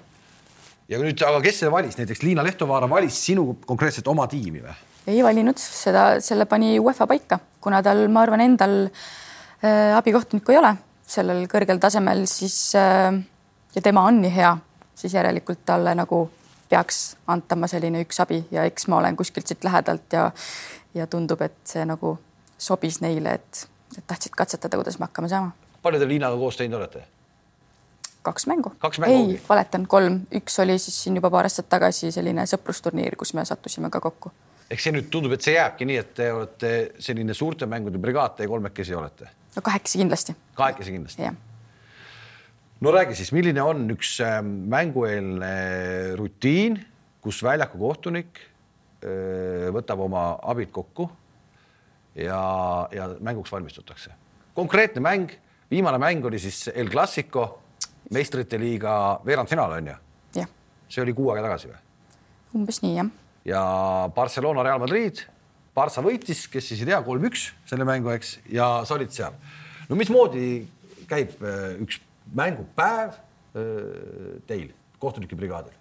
ja 0.90 1.00
nüüd, 1.02 1.22
aga 1.28 1.42
kes 1.44 1.62
selle 1.62 1.74
valis, 1.74 1.98
näiteks 2.00 2.24
Liina 2.24 2.46
Lehtovaara 2.46 2.90
valis 2.90 3.20
sinu 3.30 3.58
konkreetselt 3.68 4.08
oma 4.08 4.28
tiimi 4.32 4.64
või? 4.64 4.76
ei 5.08 5.24
valinud 5.24 5.60
seda, 5.62 6.18
selle 6.24 6.46
pani 6.46 6.76
UEFA 6.80 7.08
paika, 7.08 7.40
kuna 7.64 7.82
tal, 7.84 8.08
ma 8.12 8.26
arvan, 8.26 8.44
endal 8.44 8.78
äh, 8.88 9.96
abikohtunikku 9.98 10.52
ei 10.52 10.60
ole 10.60 10.74
sellel 11.08 11.46
kõrgel 11.52 11.80
tasemel, 11.80 12.26
siis 12.28 12.58
äh, 12.76 13.14
ja 13.76 13.84
tema 13.84 14.04
on 14.08 14.22
nii 14.24 14.34
hea, 14.36 14.56
siis 14.96 15.16
järelikult 15.16 15.64
talle 15.66 15.96
nagu 15.96 16.26
peaks 16.68 17.16
antama 17.32 17.70
selline 17.72 18.02
üks 18.04 18.20
abi 18.20 18.42
ja 18.52 18.66
eks 18.68 18.90
ma 18.92 19.00
olen 19.00 19.16
kuskilt 19.16 19.48
siit 19.48 19.64
lähedalt 19.64 20.14
ja 20.14 20.32
ja 20.96 21.08
tundub, 21.08 21.42
et 21.46 21.58
see 21.68 21.84
nagu 21.86 22.16
sobis 22.58 23.02
neile, 23.04 23.38
et, 23.38 23.68
et 23.98 24.06
tahtsid 24.08 24.34
katsetada, 24.36 24.80
kuidas 24.80 24.98
me 25.00 25.06
hakkama 25.06 25.30
saama. 25.30 25.52
palju 25.84 26.00
te 26.02 26.08
Liinaga 26.10 26.40
koos 26.40 26.58
teinud 26.58 26.80
olete? 26.80 27.04
Kaks 28.28 28.48
mängu. 28.52 28.74
Ei 29.08 29.40
valetan, 29.48 29.88
kolm, 29.90 30.22
üks 30.36 30.60
oli 30.64 30.78
siis 30.82 31.00
siin 31.06 31.18
juba 31.20 31.32
paar 31.34 31.48
aastat 31.50 31.70
tagasi 31.72 32.12
selline 32.16 32.46
sõprusturniir, 32.50 33.16
kus 33.20 33.34
me 33.38 33.46
sattusime 33.48 33.92
ka 33.94 34.02
kokku. 34.04 34.34
Eks 34.68 34.84
see 34.84 34.96
nüüd 34.96 35.08
tundub, 35.12 35.32
et 35.38 35.46
see 35.46 35.56
jääbki 35.56 35.88
nii, 35.88 36.00
et 36.02 36.14
te 36.18 36.32
olete 36.36 36.72
selline 37.04 37.36
suurte 37.38 37.68
mängude 37.70 38.02
brigaad, 38.04 38.36
te 38.36 38.48
kolmekesi 38.52 38.96
olete, 38.98 39.30
no 39.56 39.64
kahekesi 39.64 40.02
kindlasti, 40.02 40.36
kahekesi 40.60 40.96
kindlasti. 40.96 41.30
no 42.84 42.92
räägi 42.94 43.16
siis, 43.16 43.32
milline 43.32 43.64
on 43.64 43.88
üks 43.96 44.18
ähm, 44.26 44.52
mängueelne 44.70 45.54
rutiin, 46.20 46.82
kus 47.24 47.40
väljaku 47.44 47.80
kohtunik 47.80 48.44
öö, 49.04 49.72
võtab 49.76 50.04
oma 50.04 50.28
abid 50.52 50.70
kokku 50.76 51.08
ja, 52.18 52.42
ja 52.92 53.10
mänguks 53.20 53.52
valmistutakse. 53.52 54.12
konkreetne 54.54 55.02
mäng, 55.02 55.32
viimane 55.72 55.98
mäng 55.98 56.26
oli 56.26 56.40
siis 56.40 56.68
El 56.76 56.90
Clasico, 56.90 57.62
meistrite 58.14 58.60
liiga 58.62 59.20
veerandfinaal 59.26 59.78
on 59.80 59.94
ju, 59.94 59.96
see 60.88 61.04
oli 61.04 61.16
kuu 61.16 61.32
aega 61.34 61.48
tagasi 61.50 61.72
või? 61.72 61.80
umbes 62.58 62.82
nii 62.84 62.98
jah 62.98 63.10
ja 63.48 63.62
Barcelona 64.16 64.64
Real 64.64 64.80
Madrid, 64.84 65.24
Barca 65.76 66.02
võitis, 66.04 66.48
kes 66.52 66.72
siis 66.72 66.82
ei 66.84 66.90
tea, 66.90 67.00
kolm-üks 67.06 67.52
selle 67.70 67.88
mängu, 67.88 68.12
eks, 68.16 68.38
ja 68.52 68.82
sa 68.88 68.98
olid 68.98 69.14
seal. 69.16 69.36
no 69.88 69.96
mismoodi 70.00 70.50
käib 71.08 71.38
äh, 71.40 71.78
üks 71.84 72.02
mängupäev 72.36 73.16
äh, 73.16 74.42
teil, 74.50 74.72
kohtunike 75.00 75.40
brigaadil? 75.40 75.76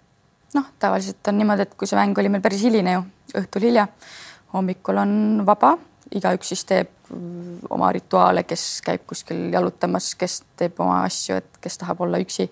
noh, 0.55 0.69
tavaliselt 0.79 1.27
on 1.27 1.39
niimoodi, 1.41 1.67
et 1.67 1.75
kui 1.75 1.89
see 1.89 1.99
mäng 1.99 2.17
oli 2.17 2.31
meil 2.31 2.45
päris 2.45 2.63
hiline 2.63 2.95
ju, 2.95 3.03
õhtul 3.41 3.67
hilja, 3.67 3.87
hommikul 4.53 5.03
on 5.03 5.11
vaba, 5.47 5.75
igaüks 6.15 6.53
siis 6.53 6.63
teeb 6.67 6.89
mm, 7.09 7.67
oma 7.73 7.91
rituaale, 7.95 8.43
kes 8.47 8.81
käib 8.85 9.05
kuskil 9.09 9.47
jalutamas, 9.53 10.13
kes 10.15 10.41
teeb 10.59 10.79
oma 10.83 11.03
asju, 11.07 11.39
et 11.41 11.61
kes 11.61 11.77
tahab 11.83 12.01
olla 12.05 12.21
üksi. 12.23 12.49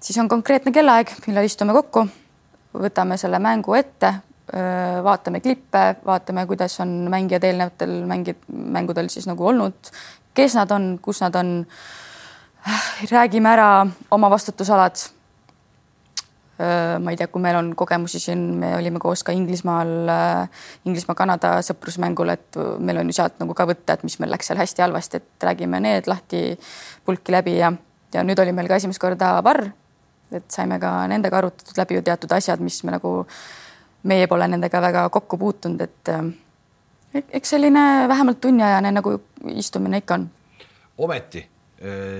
siis 0.00 0.18
on 0.18 0.28
konkreetne 0.28 0.72
kellaaeg, 0.72 1.14
millal 1.26 1.48
istume 1.48 1.72
kokku, 1.72 2.06
võtame 2.72 3.18
selle 3.20 3.38
mängu 3.42 3.74
ette, 3.74 4.14
vaatame 5.04 5.40
klippe, 5.40 5.96
vaatame, 6.06 6.46
kuidas 6.46 6.80
on 6.80 6.88
mängijad 7.10 7.44
eelnevatel 7.44 8.02
mängi-, 8.06 8.36
mängudel 8.48 9.08
siis 9.08 9.26
nagu 9.26 9.46
olnud, 9.46 9.92
kes 10.34 10.56
nad 10.58 10.70
on, 10.70 10.98
kus 11.02 11.22
nad 11.24 11.34
on. 11.34 11.66
räägime 13.10 13.48
ära 13.50 13.86
oma 14.10 14.30
vastutusalad. 14.30 14.94
Ma 16.62 17.10
ei 17.10 17.18
tea, 17.18 17.26
kui 17.32 17.42
meil 17.42 17.56
on 17.58 17.72
kogemusi 17.78 18.20
siin, 18.22 18.42
me 18.60 18.74
olime 18.76 19.00
koos 19.02 19.24
ka 19.26 19.34
Inglismaal, 19.34 20.10
Inglismaa-Kanada 20.86 21.56
sõprusmängul, 21.66 22.32
et 22.34 22.58
meil 22.78 23.02
on 23.02 23.10
ju 23.10 23.16
sealt 23.18 23.42
nagu 23.42 23.56
ka 23.58 23.66
võtta, 23.66 23.96
et 23.96 24.06
mis 24.06 24.18
meil 24.22 24.30
läks 24.34 24.50
seal 24.50 24.60
hästi-halvasti, 24.62 25.20
et 25.20 25.46
räägime 25.50 25.80
need 25.82 26.10
lahti 26.10 26.42
pulki 27.06 27.34
läbi 27.34 27.56
ja, 27.58 27.72
ja 28.14 28.26
nüüd 28.26 28.40
oli 28.44 28.54
meil 28.54 28.70
ka 28.70 28.78
esimest 28.78 29.02
korda 29.02 29.34
varr 29.42 29.72
et 30.36 30.48
saime 30.52 30.78
ka 30.80 30.92
nendega 31.10 31.38
arutatud 31.38 31.78
läbi 31.78 31.98
ju 31.98 32.04
teatud 32.06 32.32
asjad, 32.32 32.60
mis 32.64 32.80
me 32.86 32.96
nagu, 32.96 33.22
meie 34.08 34.26
pole 34.30 34.48
nendega 34.50 34.80
väga 34.82 35.06
kokku 35.14 35.38
puutunud, 35.38 35.82
et 35.84 36.12
eks 37.22 37.54
selline 37.54 38.08
vähemalt 38.08 38.40
tunniajane 38.40 38.92
nagu 38.94 39.16
istumine 39.52 40.02
ikka 40.02 40.18
on. 40.20 40.30
ometi 40.98 41.44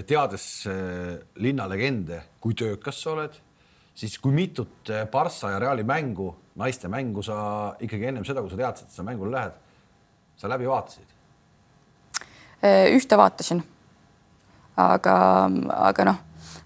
teades 0.07 0.47
linna 1.37 1.69
legende, 1.71 2.23
kui 2.41 2.55
töökas 2.59 3.03
sa 3.03 3.13
oled, 3.15 3.37
siis 3.95 4.19
kui 4.19 4.33
mitut 4.33 4.91
eh, 4.91 5.07
Barca 5.11 5.53
ja 5.53 5.61
Reali 5.63 5.85
mängu, 5.85 6.31
naiste 6.61 6.89
mängu 6.89 7.23
sa 7.23 7.37
ikkagi 7.81 8.11
ennem 8.11 8.25
seda, 8.29 8.43
kui 8.43 8.51
sa 8.53 8.61
teadsid, 8.61 8.89
et 8.89 8.99
sa 8.99 9.07
mängule 9.07 9.33
lähed, 9.35 9.59
sa 10.37 10.51
läbi 10.53 10.69
vaatasid? 10.69 11.09
ühte 12.63 13.17
vaatasin. 13.19 13.59
aga, 14.79 15.15
aga 15.91 16.05
noh 16.07 16.21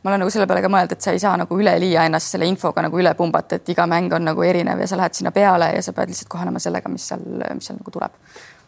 ma 0.06 0.12
olen 0.12 0.22
nagu 0.22 0.30
selle 0.30 0.46
peale 0.46 0.62
ka 0.62 0.68
mõelnud, 0.70 0.92
et 0.94 1.02
sa 1.02 1.12
ei 1.16 1.18
saa 1.18 1.34
nagu 1.40 1.56
üleliia 1.58 2.04
ennast 2.06 2.30
selle 2.30 2.46
infoga 2.46 2.84
nagu 2.86 2.98
üle 3.00 3.10
pumbata, 3.18 3.58
et 3.58 3.72
iga 3.72 3.88
mäng 3.90 4.12
on 4.14 4.22
nagu 4.28 4.44
erinev 4.46 4.78
ja 4.78 4.86
sa 4.86 4.98
lähed 5.00 5.18
sinna 5.18 5.32
peale 5.34 5.72
ja 5.74 5.80
sa 5.82 5.94
pead 5.96 6.12
lihtsalt 6.12 6.30
kohanema 6.30 6.62
sellega, 6.62 6.92
mis 6.92 7.08
seal, 7.10 7.24
mis 7.58 7.66
seal 7.66 7.80
nagu 7.80 7.94
tuleb. 7.94 8.20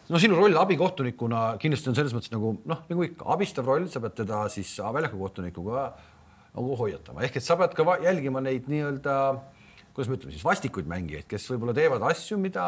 no 0.09 0.19
sinu 0.19 0.35
roll 0.35 0.57
abikohtunikuna 0.59 1.43
kindlasti 1.61 1.91
on 1.91 1.95
selles 1.95 2.15
mõttes 2.17 2.33
nagu 2.33 2.51
noh, 2.67 2.81
nagu 2.91 3.05
ikka 3.07 3.29
abistav 3.35 3.71
roll, 3.71 3.87
sa 3.87 4.01
pead 4.03 4.17
teda 4.19 4.41
siis 4.51 4.73
väljaku 4.83 5.21
kohtunikuga 5.21 5.85
nagu 6.55 6.75
hoiatama, 6.79 7.23
ehk 7.27 7.39
et 7.39 7.45
sa 7.45 7.57
pead 7.59 7.75
ka 7.77 7.97
jälgima 8.03 8.41
neid 8.43 8.67
nii-öelda 8.71 9.15
kuidas 9.99 10.09
me 10.09 10.15
ütleme 10.15 10.31
siis 10.31 10.45
vastikuid 10.45 10.87
mängijaid, 10.87 11.25
kes 11.27 11.49
võib-olla 11.51 11.73
teevad 11.75 12.03
asju, 12.07 12.37
mida 12.39 12.63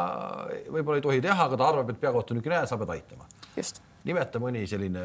võib-olla 0.68 1.00
ei 1.00 1.06
tohi 1.06 1.22
teha, 1.24 1.46
aga 1.48 1.60
ta 1.60 1.70
arvab, 1.72 1.94
et 1.94 2.02
peakohtunik 2.02 2.48
ei 2.50 2.56
näe, 2.56 2.68
sa 2.68 2.80
pead 2.82 2.92
aitama. 2.98 3.28
nimeta 4.04 4.42
mõni 4.42 4.66
selline 4.68 5.04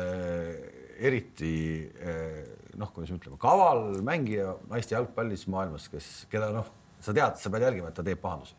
eriti 1.07 1.53
eh, 1.87 2.41
noh, 2.81 2.91
kuidas 2.93 3.13
me 3.13 3.21
ütleme, 3.21 3.39
kaval 3.41 4.01
mängija 4.05 4.57
naiste 4.71 4.97
jalgpallis 4.97 5.47
maailmas, 5.53 5.89
kes, 5.93 6.09
keda 6.33 6.51
noh, 6.55 6.71
sa 7.05 7.15
tead, 7.17 7.39
sa 7.41 7.53
pead 7.53 7.67
jälgima, 7.69 7.93
et 7.93 7.99
ta 7.99 8.05
teeb 8.07 8.21
pahandusi. 8.23 8.57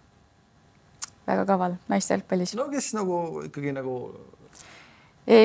väga 1.27 1.45
kaval 1.50 1.77
naiste 1.91 2.15
jalgpallis. 2.15 2.55
no 2.55 2.69
kes 2.71 2.93
nagu 2.97 3.19
ikkagi 3.50 3.75
nagu. 3.75 3.97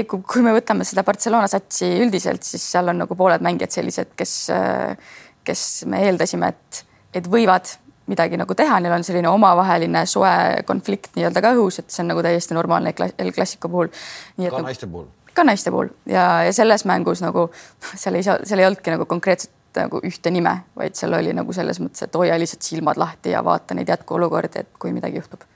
Kui 0.06 0.42
me 0.46 0.54
võtame 0.54 0.86
seda 0.86 1.02
Barcelona 1.06 1.48
satsi 1.50 1.88
üldiselt, 2.04 2.44
siis 2.46 2.64
seal 2.74 2.92
on 2.92 3.02
nagu 3.02 3.16
pooled 3.18 3.42
mängijad 3.42 3.74
sellised, 3.74 4.12
kes, 4.18 4.34
kes 5.42 5.62
me 5.90 6.04
eeldasime, 6.06 6.52
et, 6.54 6.84
et 7.18 7.26
võivad 7.30 7.72
midagi 8.10 8.38
nagu 8.38 8.54
teha, 8.58 8.78
neil 8.82 8.94
on 8.94 9.06
selline 9.06 9.30
omavaheline 9.30 10.04
soe 10.10 10.62
konflikt 10.68 11.16
nii-öelda 11.16 11.42
ka 11.42 11.54
õhus, 11.56 11.80
et 11.82 11.90
see 11.90 12.04
on 12.04 12.12
nagu 12.12 12.22
täiesti 12.22 12.54
normaalne 12.54 12.94
El 12.94 13.32
Clasico 13.34 13.70
puhul. 13.72 13.90
ka 13.90 14.46
nagu, 14.46 14.62
naiste 14.66 14.86
puhul 14.90 15.10
ka 15.34 15.44
naiste 15.44 15.70
puhul 15.70 15.88
ja, 16.06 16.42
ja 16.46 16.52
selles 16.52 16.84
mängus 16.84 17.22
nagu 17.24 17.48
seal 18.02 18.18
ei 18.18 18.26
saa, 18.26 18.38
seal 18.44 18.62
ei 18.62 18.68
olnudki 18.68 18.94
nagu 18.94 19.06
konkreetselt 19.08 19.54
nagu 19.76 20.02
ühte 20.04 20.30
nime, 20.30 20.52
vaid 20.76 20.98
seal 20.98 21.16
oli 21.16 21.32
nagu 21.32 21.54
selles 21.56 21.80
mõttes, 21.80 22.04
et 22.04 22.16
hoia 22.20 22.36
lihtsalt 22.40 22.66
silmad 22.66 22.98
lahti 23.00 23.32
ja 23.32 23.40
vaata 23.44 23.76
neid 23.78 23.88
jätkuolukordi, 23.88 24.66
et 24.66 24.76
kui 24.78 24.92
midagi 24.92 25.16
juhtub. 25.16 25.46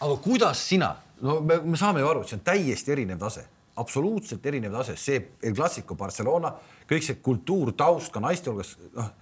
aga 0.00 0.16
kuidas 0.24 0.62
sina, 0.70 0.94
no 1.20 1.40
me, 1.44 1.60
me 1.64 1.76
saame 1.76 2.00
ju 2.00 2.08
aru, 2.08 2.22
et 2.24 2.32
see 2.32 2.38
on 2.38 2.46
täiesti 2.46 2.94
erinev 2.94 3.20
tase, 3.20 3.44
absoluutselt 3.78 4.44
erinev 4.46 4.74
tase, 4.74 4.96
see 5.00 5.22
El 5.42 5.56
Clasico 5.56 5.96
Barcelona, 5.98 6.52
kõik 6.88 7.06
see 7.06 7.18
kultuur, 7.24 7.72
taust 7.78 8.12
ka 8.14 8.22
naiste 8.24 8.50
hulgas, 8.52 8.76
noh 8.96 9.14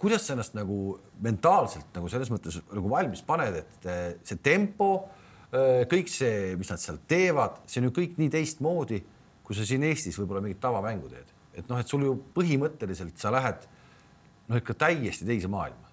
kuidas 0.00 0.24
sa 0.24 0.32
ennast 0.32 0.54
nagu 0.56 0.94
mentaalselt 1.20 1.90
nagu 1.92 2.08
selles 2.08 2.30
mõttes 2.32 2.54
nagu 2.70 2.88
valmis 2.88 3.20
paned, 3.20 3.58
et 3.60 3.88
eh, 3.90 4.04
see 4.24 4.38
tempo, 4.40 4.86
eh, 5.52 5.82
kõik 5.90 6.08
see, 6.08 6.54
mis 6.56 6.70
nad 6.72 6.80
seal 6.80 7.02
teevad, 7.10 7.58
see 7.68 7.82
on 7.82 7.90
ju 7.90 7.96
kõik 7.98 8.16
nii 8.16 8.30
teistmoodi 8.32 9.02
kui 9.50 9.58
sa 9.58 9.64
siin 9.66 9.82
Eestis 9.82 10.14
võib-olla 10.14 10.44
mingit 10.44 10.60
tavamängu 10.62 11.08
teed, 11.10 11.30
et 11.58 11.66
noh, 11.66 11.80
et 11.82 11.90
sul 11.90 12.04
ju 12.06 12.12
põhimõtteliselt 12.36 13.16
sa 13.18 13.32
lähed 13.34 13.64
noh, 14.46 14.60
ikka 14.60 14.76
täiesti 14.78 15.26
teise 15.26 15.50
maailma. 15.50 15.90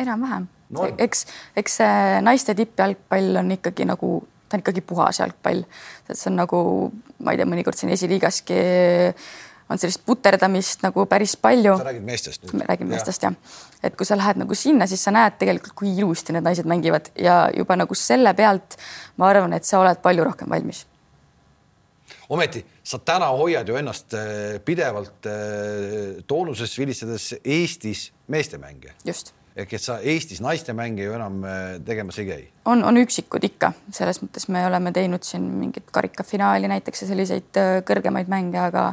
enam-vähem. 0.00 0.46
No,, 0.72 0.86
eks, 0.96 1.26
eks 1.60 1.76
see 1.82 2.22
naiste 2.24 2.54
tippjalgpall 2.56 3.36
on 3.42 3.52
ikkagi 3.52 3.84
nagu, 3.88 4.22
ta 4.48 4.56
on 4.56 4.64
ikkagi 4.64 4.84
puhas 4.86 5.20
jalgpall, 5.20 5.64
see 6.10 6.30
on 6.30 6.40
nagu, 6.40 6.62
ma 7.24 7.34
ei 7.34 7.40
tea, 7.40 7.48
mõnikord 7.48 7.78
siin 7.78 7.92
esiliigaski 7.94 8.58
on 9.68 9.80
sellist 9.80 10.00
puterdamist 10.08 10.84
nagu 10.86 11.04
päris 11.08 11.36
palju. 11.36 11.76
sa 11.76 11.88
räägid 11.90 12.04
meestest 12.04 12.44
nüüd? 12.46 12.64
räägin 12.68 12.88
meestest 12.88 13.26
jah, 13.26 13.34
et 13.84 13.96
kui 13.96 14.08
sa 14.08 14.16
lähed 14.16 14.40
nagu 14.40 14.56
sinna, 14.56 14.88
siis 14.88 15.04
sa 15.04 15.12
näed 15.14 15.36
tegelikult, 15.40 15.76
kui 15.76 15.92
ilusti 15.92 16.36
need 16.36 16.46
naised 16.46 16.68
mängivad 16.68 17.12
ja 17.20 17.40
juba 17.56 17.76
nagu 17.76 17.98
selle 17.98 18.32
pealt 18.38 18.78
ma 19.16 19.28
arvan, 19.28 19.56
et 19.56 19.68
sa 19.68 19.82
oled 19.82 20.00
palju 20.04 20.24
rohkem 20.30 20.48
valmis 20.50 20.86
ometi 22.28 22.64
sa 22.84 22.98
täna 22.98 23.30
hoiad 23.36 23.68
ju 23.68 23.76
ennast 23.76 24.14
äh, 24.16 24.58
pidevalt 24.64 25.26
äh, 25.26 26.22
toonuses 26.26 26.78
vilistades 26.78 27.34
Eestis 27.44 28.12
meestemänge. 28.28 28.94
just 29.04 29.34
et 29.58 29.82
sa 29.82 29.98
Eestis 30.00 30.42
naiste 30.44 30.74
mänge 30.76 31.02
ju 31.02 31.14
enam 31.16 31.40
äh, 31.44 31.78
tegemas 31.84 32.18
ei 32.22 32.28
käi. 32.28 32.42
on, 32.70 32.84
on 32.84 33.00
üksikud 33.00 33.44
ikka, 33.48 33.72
selles 33.94 34.22
mõttes 34.22 34.48
me 34.52 34.66
oleme 34.66 34.92
teinud 34.94 35.24
siin 35.26 35.48
mingit 35.58 35.90
karikafinaali 35.92 36.70
näiteks 36.70 37.02
ja 37.02 37.10
selliseid 37.10 37.62
kõrgemaid 37.88 38.30
mänge, 38.30 38.60
aga 38.62 38.92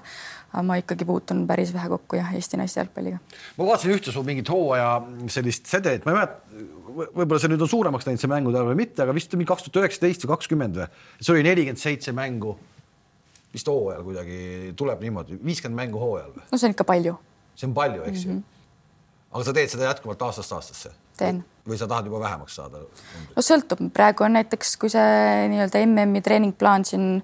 ma 0.64 0.78
ikkagi 0.80 1.06
puutun 1.06 1.44
päris 1.48 1.74
vähe 1.74 1.90
kokku 1.92 2.20
jah, 2.20 2.32
Eesti 2.36 2.58
naiste 2.60 2.80
jalgpalliga. 2.80 3.20
ma 3.58 3.68
vaatasin 3.68 3.96
ühte 3.96 4.14
su 4.14 4.24
mingit 4.24 4.50
hooaja 4.50 5.02
sellist 5.32 5.68
sedelit, 5.68 6.06
ma 6.06 6.14
ei 6.14 6.20
mäleta, 6.20 6.64
võib-olla 6.96 7.42
see 7.42 7.52
nüüd 7.52 7.66
on 7.66 7.72
suuremaks 7.72 8.08
läinud, 8.08 8.22
see 8.22 8.32
mängude 8.32 8.62
arv 8.62 8.72
või 8.72 8.80
mitte, 8.86 9.04
aga 9.04 9.16
vist 9.16 9.34
mingi 9.36 9.50
kaks 9.52 9.68
tuhat 9.68 9.84
üheksateist 9.84 10.26
või 10.26 10.34
kakskümmend 10.36 10.80
või, 10.80 10.90
see 11.20 11.36
oli 11.36 11.46
nelikümmend 11.48 11.82
seitse 11.82 12.16
mängu 12.16 12.56
vist 13.56 13.72
hooajal 13.72 14.04
kuidagi 14.08 14.42
tuleb 14.80 15.04
niimoodi, 15.04 15.40
viiskümmend 15.44 15.84
mängu 15.84 16.02
hooajal 16.02 16.36
või? 16.36 16.46
no 16.52 16.60
see 16.60 16.70
on 16.70 16.78
ikka 16.78 16.88
palju. 16.88 17.18
see 17.56 17.70
on 17.70 17.78
palju, 17.78 18.04
eks 18.10 18.26
mm 18.26 18.32
-hmm. 18.32 18.55
Aga 19.36 19.44
sa 19.44 19.54
teed 19.56 19.72
seda 19.74 19.90
jätkuvalt 19.92 20.22
aastast 20.30 20.56
aastasse? 20.56 20.94
teen. 21.20 21.44
Või 21.68 21.78
sa 21.80 21.88
tahad 21.90 22.10
juba 22.10 22.22
vähemaks 22.24 22.56
saada? 22.60 22.82
no 23.36 23.44
sõltub, 23.44 23.82
praegu 23.94 24.26
on 24.28 24.38
näiteks, 24.38 24.76
kui 24.82 24.92
see 24.94 25.46
nii-öelda 25.52 25.82
MM-i 25.86 26.24
treeningplaan 26.26 26.86
siin 26.86 27.22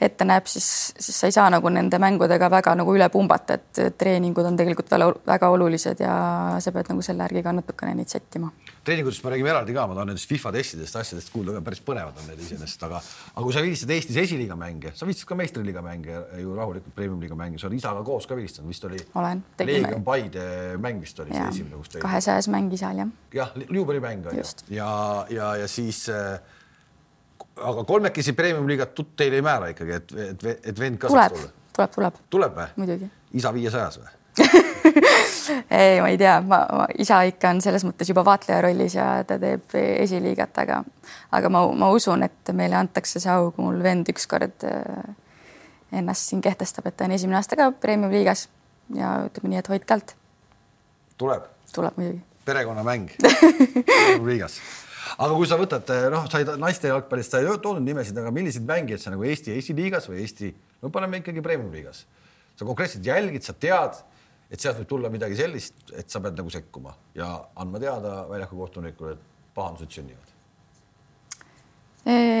ette 0.00 0.26
näeb, 0.28 0.46
siis, 0.46 0.68
siis 0.98 1.16
sa 1.18 1.28
ei 1.30 1.34
saa 1.34 1.48
nagu 1.50 1.70
nende 1.74 1.98
mängudega 1.98 2.50
väga 2.52 2.76
nagu 2.78 2.94
üle 2.94 3.08
pumbata, 3.12 3.58
et 3.58 3.98
treeningud 3.98 4.46
on 4.46 4.58
tegelikult 4.58 4.90
väga, 4.94 5.12
väga 5.26 5.52
olulised 5.56 6.04
ja 6.04 6.14
sa 6.62 6.74
pead 6.74 6.92
nagu 6.92 7.02
selle 7.04 7.26
järgi 7.26 7.44
ka 7.46 7.56
natukene 7.60 7.96
neid 7.98 8.12
sättima 8.12 8.52
treeningutest 8.88 9.24
me 9.24 9.30
räägime 9.30 9.50
eraldi 9.52 9.74
ka, 9.76 9.84
ma 9.88 9.96
tahan 9.96 10.10
nendest 10.12 10.30
FIFA 10.30 10.52
testidest, 10.54 10.96
asjadest 10.96 11.32
kuulda, 11.32 11.60
päris 11.64 11.80
põnevad 11.84 12.16
on 12.22 12.28
need 12.30 12.40
iseenesest, 12.44 12.84
aga 12.86 13.00
aga 13.00 13.44
kui 13.44 13.54
sa 13.54 13.62
vilistad 13.64 13.92
Eestis 13.92 14.16
esiliiga 14.22 14.56
mänge, 14.58 14.92
sa 14.96 15.08
vilistad 15.08 15.28
ka 15.28 15.36
meistriliiga 15.38 15.82
mänge 15.84 16.16
ju 16.40 16.54
rahulikult 16.56 16.94
premium-liiga 16.96 17.36
mänge, 17.38 17.60
sa 17.60 17.68
oled 17.68 17.78
isaga 17.78 18.04
koos 18.06 18.28
ka 18.28 18.38
vilistanud, 18.38 18.70
vist 18.72 18.86
oli. 18.88 19.00
olen. 19.20 19.42
Leegion 19.60 20.04
Paide 20.06 20.46
mäng 20.80 21.02
vist 21.04 21.20
oli 21.20 21.34
ja, 21.34 21.48
see 21.48 21.58
esimene, 21.58 21.82
kus 21.82 21.92
teil. 21.92 22.04
kahesajas 22.06 22.48
mäng 22.52 22.72
isal 22.78 23.02
jah. 23.02 23.12
jah, 23.36 23.52
juubelimäng 23.78 24.26
on 24.30 24.38
ju 24.38 24.44
ja, 24.76 24.90
ja, 25.30 25.54
ja 25.62 25.68
siis 25.70 26.04
äh, 26.12 26.38
aga 27.62 27.84
kolmekesi 27.84 28.34
premium-liigat 28.38 28.94
teile 29.16 29.40
ei 29.40 29.44
määra 29.44 29.72
ikkagi, 29.74 29.96
et, 30.00 30.14
et, 30.28 30.46
et 30.72 30.78
vend 30.78 31.00
ka 31.00 31.10
tuleb, 31.12 31.40
tuleb, 31.74 31.94
tuleb. 31.96 32.22
tuleb 32.30 32.56
või? 32.60 32.70
muidugi. 32.82 33.10
isa 33.40 33.54
viiesajas 33.54 34.00
või 34.02 34.14
ei, 35.70 36.00
ma 36.00 36.08
ei 36.08 36.18
tea, 36.18 36.36
ma, 36.44 36.60
ma, 36.72 36.86
isa 36.98 37.20
ikka 37.28 37.52
on 37.54 37.62
selles 37.64 37.84
mõttes 37.86 38.10
juba 38.10 38.24
vaatleja 38.26 38.60
rollis 38.64 38.94
ja 38.94 39.06
ta 39.26 39.38
teeb 39.40 39.74
esiliigat, 39.74 40.60
aga, 40.62 40.82
aga 41.34 41.50
ma, 41.52 41.64
ma 41.74 41.90
usun, 41.94 42.22
et 42.26 42.52
meile 42.56 42.78
antakse 42.78 43.22
see 43.22 43.32
au, 43.32 43.50
kui 43.54 43.66
mul 43.66 43.82
vend 43.82 44.10
ükskord 44.12 44.66
äh, 44.68 45.10
ennast 45.98 46.30
siin 46.30 46.44
kehtestab, 46.44 46.86
et 46.88 46.96
ta 46.96 47.08
on 47.08 47.16
esimene 47.16 47.40
aasta 47.40 47.58
ka 47.58 47.70
Premium 47.80 48.14
liigas 48.14 48.46
ja 48.94 49.16
ütleme 49.26 49.54
nii, 49.54 49.62
et 49.62 49.72
hoidke 49.72 49.96
alt. 49.96 50.16
tuleb? 51.18 51.50
tuleb 51.74 52.00
muidugi. 52.00 52.27
Perekonnamäng 52.48 53.14
liigas 54.30 54.58
aga 55.18 55.32
kui 55.34 55.48
sa 55.50 55.58
võtad, 55.60 55.88
noh, 56.12 56.28
sa 56.30 56.42
ei 56.42 56.46
naiste 56.60 56.90
jalgpallist, 56.90 57.34
sa 57.34 57.42
ei 57.42 57.48
toonud 57.62 57.84
nimesid, 57.84 58.18
aga 58.20 58.32
milliseid 58.34 58.66
mängijaid 58.68 59.02
sa 59.02 59.14
nagu 59.14 59.24
Eesti 59.26 59.56
esiliigas 59.56 60.08
või 60.10 60.22
Eesti, 60.24 60.52
no 60.82 60.92
paneme 60.94 61.20
ikkagi 61.22 61.42
premium 61.44 61.72
liigas, 61.74 62.04
sa 62.58 62.68
konkreetselt 62.68 63.06
jälgid, 63.06 63.46
sa 63.46 63.56
tead 63.56 63.98
et 64.48 64.62
sealt 64.62 64.80
võib 64.80 64.88
tulla 64.88 65.10
midagi 65.12 65.36
sellist, 65.38 65.92
et 65.96 66.08
sa 66.10 66.22
pead 66.24 66.38
nagu 66.38 66.50
sekkuma 66.52 66.94
ja 67.16 67.28
andma 67.60 67.80
teada 67.82 68.22
väljaku 68.30 68.56
kohtunikule, 68.62 69.14
et 69.16 69.54
pahandused 69.56 69.92
sünnivad. 69.92 70.34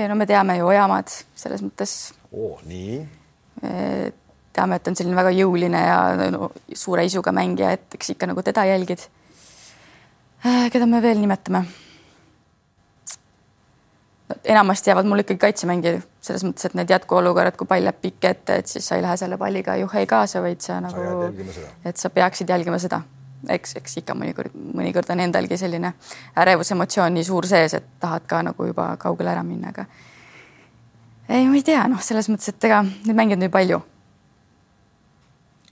no 0.08 0.16
me 0.16 0.26
teame 0.26 0.56
ju 0.58 0.70
Ojamaad 0.70 1.12
selles 1.12 1.64
mõttes 1.64 1.94
oh,. 2.32 2.60
nii. 2.64 3.02
teame, 3.60 4.78
et 4.78 4.88
on 4.88 4.96
selline 4.96 5.18
väga 5.18 5.34
jõuline 5.36 5.84
ja 5.84 6.30
no, 6.32 6.50
suure 6.72 7.04
isuga 7.04 7.34
mängija, 7.36 7.74
et 7.76 7.98
eks 7.98 8.14
ikka 8.14 8.30
nagu 8.30 8.42
teda 8.42 8.64
jälgid. 8.70 9.04
Keda 10.72 10.86
me 10.86 11.02
veel 11.02 11.18
nimetame? 11.18 11.64
enamasti 14.44 14.90
jäävad 14.90 15.06
mul 15.06 15.18
ikkagi 15.18 15.38
kaitsemängijad 15.38 16.02
selles 16.20 16.44
mõttes, 16.44 16.66
et 16.68 16.74
need 16.76 16.90
jätkuolukorrad, 16.92 17.56
kui 17.56 17.66
pall 17.66 17.88
jääb 17.88 18.00
pikk 18.02 18.24
ette, 18.28 18.58
et 18.60 18.66
siis 18.66 18.88
sa 18.88 18.96
ei 18.96 19.02
lähe 19.02 19.16
selle 19.16 19.38
palliga 19.40 19.76
juhhei 19.76 20.06
kaasa, 20.06 20.42
vaid 20.44 20.60
sa 20.60 20.80
nagu, 20.84 21.30
et 21.84 21.96
sa 21.96 22.10
peaksid 22.10 22.48
jälgima 22.48 22.78
seda. 22.78 23.00
eks, 23.48 23.76
eks 23.78 23.96
ikka 24.00 24.14
mõnikord, 24.18 24.54
mõnikord 24.74 25.10
on 25.14 25.20
endalgi 25.22 25.56
selline 25.56 25.92
ärevusemotsioon 26.36 27.14
nii 27.14 27.24
suur 27.24 27.46
sees, 27.46 27.74
et 27.74 27.84
tahad 28.00 28.26
ka 28.26 28.42
nagu 28.42 28.66
juba 28.66 28.88
kaugele 28.98 29.30
ära 29.30 29.44
minna, 29.46 29.70
aga 29.70 29.84
ei, 31.28 31.46
ma 31.46 31.54
ei 31.54 31.62
tea, 31.62 31.84
noh, 31.88 32.02
selles 32.02 32.28
mõttes, 32.28 32.50
et 32.50 32.64
ega 32.66 32.82
neid 32.82 33.14
mängijaid 33.14 33.38
on 33.38 33.44
nii 33.46 33.54
palju. 33.54 33.80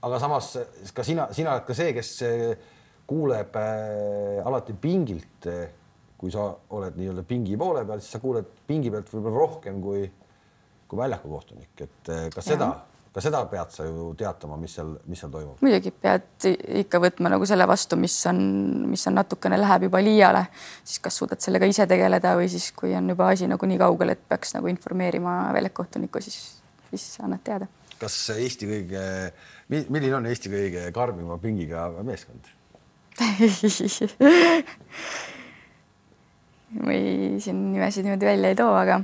aga 0.01 0.19
samas 0.19 0.57
ka 0.93 1.03
sina, 1.03 1.27
sina 1.31 1.53
oled 1.53 1.67
ka 1.67 1.75
see, 1.75 1.93
kes 1.93 2.13
kuuleb 3.07 3.55
äh, 3.55 4.45
alati 4.45 4.73
pingilt 4.73 5.47
äh, 5.47 5.67
kui 6.17 6.33
sa 6.33 6.49
oled 6.73 6.97
nii-öelda 6.97 7.23
pingi 7.29 7.57
poole 7.59 7.85
peal, 7.85 8.01
siis 8.01 8.15
sa 8.17 8.21
kuuled 8.21 8.49
pingi 8.67 8.91
pealt 8.93 9.09
võib-olla 9.13 9.37
rohkem 9.37 9.81
kui, 9.83 10.03
kui 10.89 10.99
väljaku 10.99 11.29
kohtunik, 11.29 11.73
et 11.85 12.11
eh, 12.13 12.23
kas 12.33 12.49
seda, 12.49 12.71
ka 13.13 13.23
seda 13.23 13.43
pead 13.51 13.75
sa 13.75 13.85
ju 13.85 14.09
teatama, 14.17 14.57
mis 14.61 14.73
seal, 14.79 14.95
mis 15.05 15.21
seal 15.21 15.33
toimub? 15.33 15.61
muidugi 15.61 15.93
pead 15.93 16.49
ikka 16.81 17.01
võtma 17.03 17.31
nagu 17.35 17.45
selle 17.49 17.69
vastu, 17.69 17.99
mis 18.01 18.17
on, 18.29 18.41
mis 18.89 19.05
on 19.09 19.17
natukene 19.19 19.61
läheb 19.61 19.87
juba 19.89 20.01
liiale, 20.01 20.47
siis 20.81 21.03
kas 21.05 21.21
suudad 21.21 21.43
sellega 21.43 21.69
ise 21.69 21.85
tegeleda 21.89 22.33
või 22.39 22.49
siis, 22.51 22.71
kui 22.77 22.97
on 22.97 23.13
juba 23.13 23.29
asi 23.35 23.49
nagu 23.49 23.69
nii 23.69 23.81
kaugel, 23.85 24.15
et 24.15 24.27
peaks 24.33 24.57
nagu 24.57 24.73
informeerima 24.73 25.39
väljakukohtunikku, 25.59 26.25
siis, 26.25 26.41
siis 26.89 27.09
annad 27.21 27.45
teada. 27.45 27.69
kas 28.01 28.17
Eesti 28.33 28.73
kõige, 28.73 29.07
milline 29.69 30.15
on 30.17 30.33
Eesti 30.33 30.49
kõige 30.53 30.89
karmima 30.97 31.37
pingiga 31.41 31.91
meeskond 32.01 32.56
või 36.87 37.01
siin 37.41 37.59
nimesid 37.73 38.03
niimoodi 38.05 38.25
välja 38.27 38.49
ei 38.51 38.57
too, 38.59 38.73
aga 38.75 38.95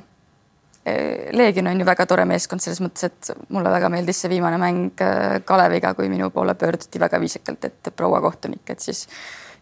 eh, 0.86 1.32
Leegion 1.36 1.68
on 1.72 1.80
ju 1.80 1.86
väga 1.88 2.06
tore 2.10 2.26
meeskond 2.30 2.62
selles 2.64 2.82
mõttes, 2.84 3.04
et 3.10 3.22
mulle 3.56 3.70
väga 3.74 3.88
meeldis 3.94 4.20
see 4.24 4.32
viimane 4.34 4.58
mäng 4.62 5.02
eh, 5.02 5.40
Kaleviga, 5.48 5.90
kui 5.98 6.08
minu 6.12 6.26
poole 6.36 6.54
pöörduti 6.60 7.02
väga 7.02 7.18
viisakalt, 7.24 7.62
et 7.70 7.84
proua 7.96 8.20
kohtunik, 8.22 8.66
et 8.70 8.82
siis 8.84 9.00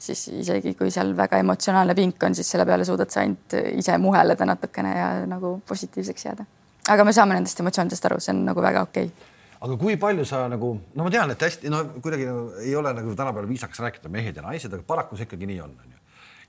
siis 0.02 0.22
isegi 0.34 0.72
kui 0.74 0.90
seal 0.90 1.12
väga 1.14 1.38
emotsionaalne 1.44 1.94
pink 1.94 2.24
on, 2.26 2.34
siis 2.34 2.48
selle 2.50 2.66
peale 2.66 2.82
suudad 2.88 3.12
sa 3.14 3.22
ainult 3.22 3.54
ise 3.78 3.94
muheleda 4.02 4.48
natukene 4.50 4.96
ja 4.98 5.10
nagu 5.30 5.60
positiivseks 5.68 6.26
jääda. 6.26 6.46
aga 6.90 7.04
me 7.06 7.14
saame 7.14 7.38
nendest 7.38 7.60
emotsioonidest 7.62 8.08
aru, 8.10 8.18
see 8.20 8.34
on 8.34 8.42
nagu 8.48 8.64
väga 8.66 8.82
okei 8.88 9.12
okay 9.12 9.31
aga 9.62 9.78
kui 9.78 9.98
palju 10.02 10.26
sa 10.26 10.44
nagu, 10.50 10.74
no 10.96 11.06
ma 11.06 11.14
tean, 11.14 11.32
et 11.34 11.44
hästi, 11.46 11.70
no 11.70 11.84
kuidagi 12.02 12.26
nagu, 12.28 12.46
ei 12.64 12.76
ole 12.76 12.94
nagu 12.98 13.16
tänapäeval 13.16 13.50
viisakas 13.50 13.82
rääkida 13.84 14.10
mehed 14.10 14.40
ja 14.40 14.46
naised, 14.46 14.74
aga 14.74 14.86
paraku 14.88 15.20
see 15.20 15.28
ikkagi 15.30 15.50
nii 15.50 15.60
on, 15.62 15.76
onju 15.86 16.02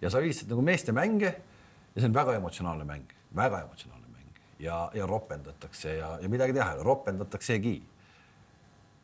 ja 0.02 0.10
sa 0.10 0.22
viisid 0.22 0.50
nagu 0.50 0.64
meeste 0.66 0.94
mänge 0.96 1.30
ja 1.30 2.00
see 2.00 2.08
on 2.08 2.16
väga 2.16 2.36
emotsionaalne 2.40 2.86
mäng, 2.88 3.12
väga 3.36 3.62
emotsionaalne 3.66 4.08
mäng 4.10 4.40
ja, 4.64 4.78
ja 4.94 5.06
ropendatakse 5.06 5.96
ja, 5.98 6.16
ja 6.22 6.30
midagi 6.32 6.56
teha 6.56 6.72
ei 6.72 6.80
ole, 6.80 6.86
ropendataksegi. 6.88 7.76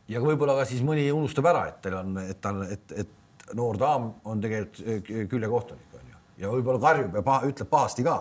ja 0.09 0.23
võib-olla 0.25 0.57
ka 0.59 0.67
siis 0.69 0.83
mõni 0.83 1.07
unustab 1.13 1.47
ära, 1.53 1.67
et 1.71 1.81
teil 1.85 1.99
on, 2.01 2.17
et 2.25 2.41
tal, 2.41 2.65
et, 2.67 2.97
et 3.05 3.55
noor 3.57 3.79
daam 3.81 4.13
on 4.29 4.41
tegelikult 4.41 5.05
küljekohtunik 5.31 6.01
on 6.01 6.13
ju 6.13 6.45
ja 6.45 6.53
võib-olla 6.57 6.83
karjub 6.83 7.21
ja 7.21 7.25
paha, 7.27 7.53
ütleb 7.53 7.71
pahasti 7.71 8.07
ka. 8.07 8.19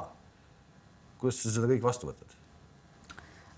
kuidas 1.18 1.42
sa 1.42 1.56
seda 1.56 1.72
kõik 1.72 1.88
vastu 1.88 2.12
võtad? 2.12 2.37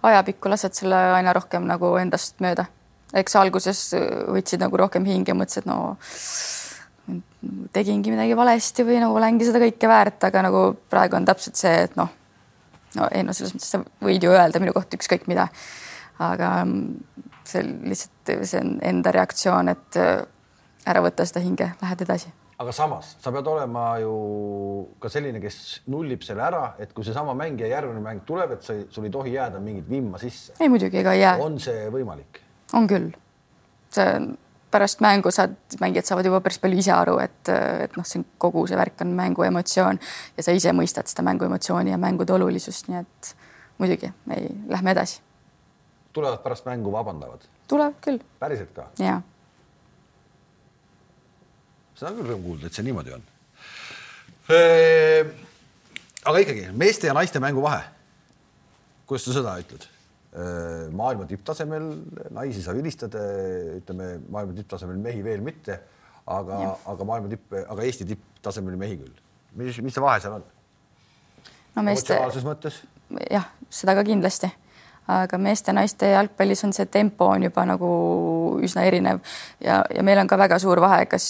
Ajapikku 0.03 0.50
lased 0.50 0.77
selle 0.77 1.00
aina 1.15 1.34
rohkem 1.36 1.65
nagu 1.68 1.96
endast 2.00 2.39
mööda. 2.44 2.65
eks 3.13 3.36
alguses 3.36 3.82
võtsid 4.29 4.62
nagu 4.62 4.77
rohkem 4.77 5.06
hinge, 5.06 5.34
mõtlesid, 5.34 5.65
no 5.65 5.98
tegingi 7.74 8.12
midagi 8.13 8.36
valesti 8.38 8.86
või 8.86 9.00
nagu 9.01 9.15
olengi 9.18 9.48
seda 9.48 9.62
kõike 9.63 9.89
väärt, 9.89 10.24
aga 10.27 10.44
nagu 10.46 10.63
praegu 10.91 11.18
on 11.18 11.25
täpselt 11.25 11.60
see, 11.60 11.86
et 11.88 11.96
noh, 11.98 12.10
no 12.98 13.08
ei 13.12 13.24
no 13.25 13.34
selles 13.36 13.56
mõttes 13.56 13.72
sa 13.74 13.82
võid 14.06 14.25
ju 14.25 14.34
öelda 14.34 14.62
minu 14.62 14.75
kohta 14.75 15.00
ükskõik 15.00 15.27
mida. 15.32 15.48
aga 16.20 16.50
mm, 16.65 17.29
see 17.48 17.63
lihtsalt, 17.63 18.34
see 18.44 18.60
on 18.60 18.75
enda 18.86 19.13
reaktsioon, 19.15 19.72
et 19.72 20.00
äh, 20.00 20.22
ära 20.89 21.01
võta 21.03 21.25
seda 21.25 21.41
hinge, 21.44 21.72
lähed 21.82 22.03
edasi. 22.06 22.34
Aga 22.60 22.74
samas 22.75 23.13
sa 23.24 23.32
pead 23.32 23.48
olema 23.48 23.86
ju 24.04 24.16
ka 25.00 25.12
selline, 25.12 25.39
kes 25.44 25.60
nullib 25.91 26.26
selle 26.28 26.43
ära, 26.43 26.74
et 26.82 26.91
kui 26.95 27.08
seesama 27.08 27.36
mäng 27.38 27.62
ja 27.62 27.72
järgmine 27.72 28.04
mäng 28.04 28.26
tuleb, 28.28 28.58
et 28.58 28.67
sa, 28.67 28.76
sul 28.91 29.08
ei 29.08 29.13
tohi 29.13 29.34
jääda 29.38 29.62
mingit 29.63 29.88
vimma 29.89 30.19
sisse. 30.19 30.58
ei 30.60 30.69
muidugi, 30.72 31.00
ega 31.00 31.15
ei 31.15 31.24
jää. 31.24 31.38
on 31.45 31.60
see 31.63 31.88
võimalik? 31.93 32.41
on 32.76 32.88
küll. 32.91 33.12
see 33.95 34.12
pärast 34.72 35.00
mängu 35.02 35.32
saad, 35.34 35.56
mängijad 35.82 36.06
saavad 36.06 36.28
juba 36.28 36.41
päris 36.45 36.60
palju 36.62 36.78
ise 36.78 36.91
aru, 36.93 37.17
et, 37.24 37.50
et 37.86 37.95
noh, 37.98 38.06
see 38.06 38.19
on 38.22 38.28
kogu 38.38 38.65
see 38.69 38.78
värk 38.78 39.02
on 39.06 39.15
mängu 39.17 39.48
emotsioon 39.48 40.00
ja 40.38 40.45
sa 40.45 40.54
ise 40.54 40.76
mõistad 40.78 41.10
seda 41.10 41.26
mängu 41.26 41.48
emotsiooni 41.48 41.95
ja 41.95 41.98
mängude 42.02 42.36
olulisust, 42.36 42.91
nii 42.91 43.02
et 43.02 43.34
muidugi, 43.80 44.12
ei, 44.36 44.52
lähme 44.69 44.93
edasi. 44.93 45.22
tulevad 46.13 46.43
pärast 46.43 46.67
mängu, 46.67 46.91
vabandavad? 46.91 47.48
tulevad 47.67 47.98
küll. 48.04 48.22
päriselt 48.39 48.76
ka? 48.76 48.91
jaa. 49.00 49.22
Seda 52.00 52.14
on 52.14 52.20
küll 52.20 52.32
rõõm 52.32 52.44
kuulda, 52.48 52.70
et 52.70 52.78
see 52.78 52.88
niimoodi 52.88 53.16
on. 53.18 53.24
aga 56.30 56.44
ikkagi 56.44 56.68
meeste 56.80 57.10
ja 57.10 57.16
naiste 57.18 57.42
mängu 57.44 57.64
vahe. 57.66 57.84
kuidas 59.10 59.26
sa 59.28 59.40
seda 59.40 59.56
ütled? 59.62 59.88
Maailma 60.94 61.26
tipptasemel 61.30 61.88
naisi 62.36 62.62
sa 62.62 62.76
vilistad, 62.78 63.16
ütleme 63.80 64.12
maailma 64.30 64.54
tipptasemel 64.58 65.00
mehi 65.02 65.24
veel 65.26 65.42
mitte, 65.42 65.80
aga, 66.30 66.60
aga 66.94 67.08
maailma 67.10 67.32
tipp, 67.32 67.58
aga 67.60 67.88
Eesti 67.88 68.06
tipptasemel 68.12 68.78
mehi 68.78 69.00
küll. 69.02 69.16
mis, 69.58 69.80
mis 69.82 69.94
see 69.98 70.04
vahe 70.06 70.22
seal 70.22 70.38
on? 70.38 70.46
no 71.76 71.86
meeste. 71.86 72.14
emotsionaalses 72.14 72.46
mõttes? 72.46 72.82
jah, 73.34 73.50
seda 73.74 73.98
ka 73.98 74.06
kindlasti, 74.08 74.52
aga 75.10 75.39
meeste-naiste 75.41 76.12
jalgpallis 76.13 76.63
on 76.67 76.74
see 76.76 76.86
tempo 76.91 77.30
on 77.34 77.48
juba 77.48 77.65
nagu 77.67 77.89
üsna 78.65 78.86
erinev 78.88 79.22
ja, 79.63 79.82
ja 79.95 80.04
meil 80.06 80.22
on 80.22 80.30
ka 80.30 80.38
väga 80.39 80.60
suur 80.62 80.82
vahe, 80.84 81.06
kas, 81.10 81.26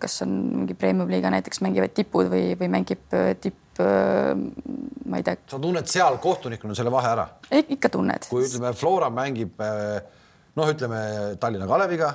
kas 0.00 0.22
on 0.26 0.34
mingi 0.62 0.76
premium-liiga 0.78 1.30
näiteks 1.34 1.62
mängivad 1.64 1.94
tipud 1.96 2.30
või, 2.32 2.50
või 2.58 2.70
mängib 2.72 3.16
tipp 3.42 3.62
ma 3.80 5.18
ei 5.18 5.24
tea. 5.24 5.36
sa 5.52 5.60
tunned 5.60 5.88
seal 5.90 6.16
kohtunikuna 6.22 6.74
selle 6.74 6.92
vahe 6.92 7.12
ära? 7.12 7.26
ikka 7.52 7.92
tunned. 7.92 8.28
kui 8.30 8.46
ütleme, 8.46 8.72
Flora 8.76 9.10
mängib 9.12 9.60
noh, 9.60 10.72
ütleme 10.72 11.00
Tallinna 11.40 11.68
Kaleviga, 11.68 12.12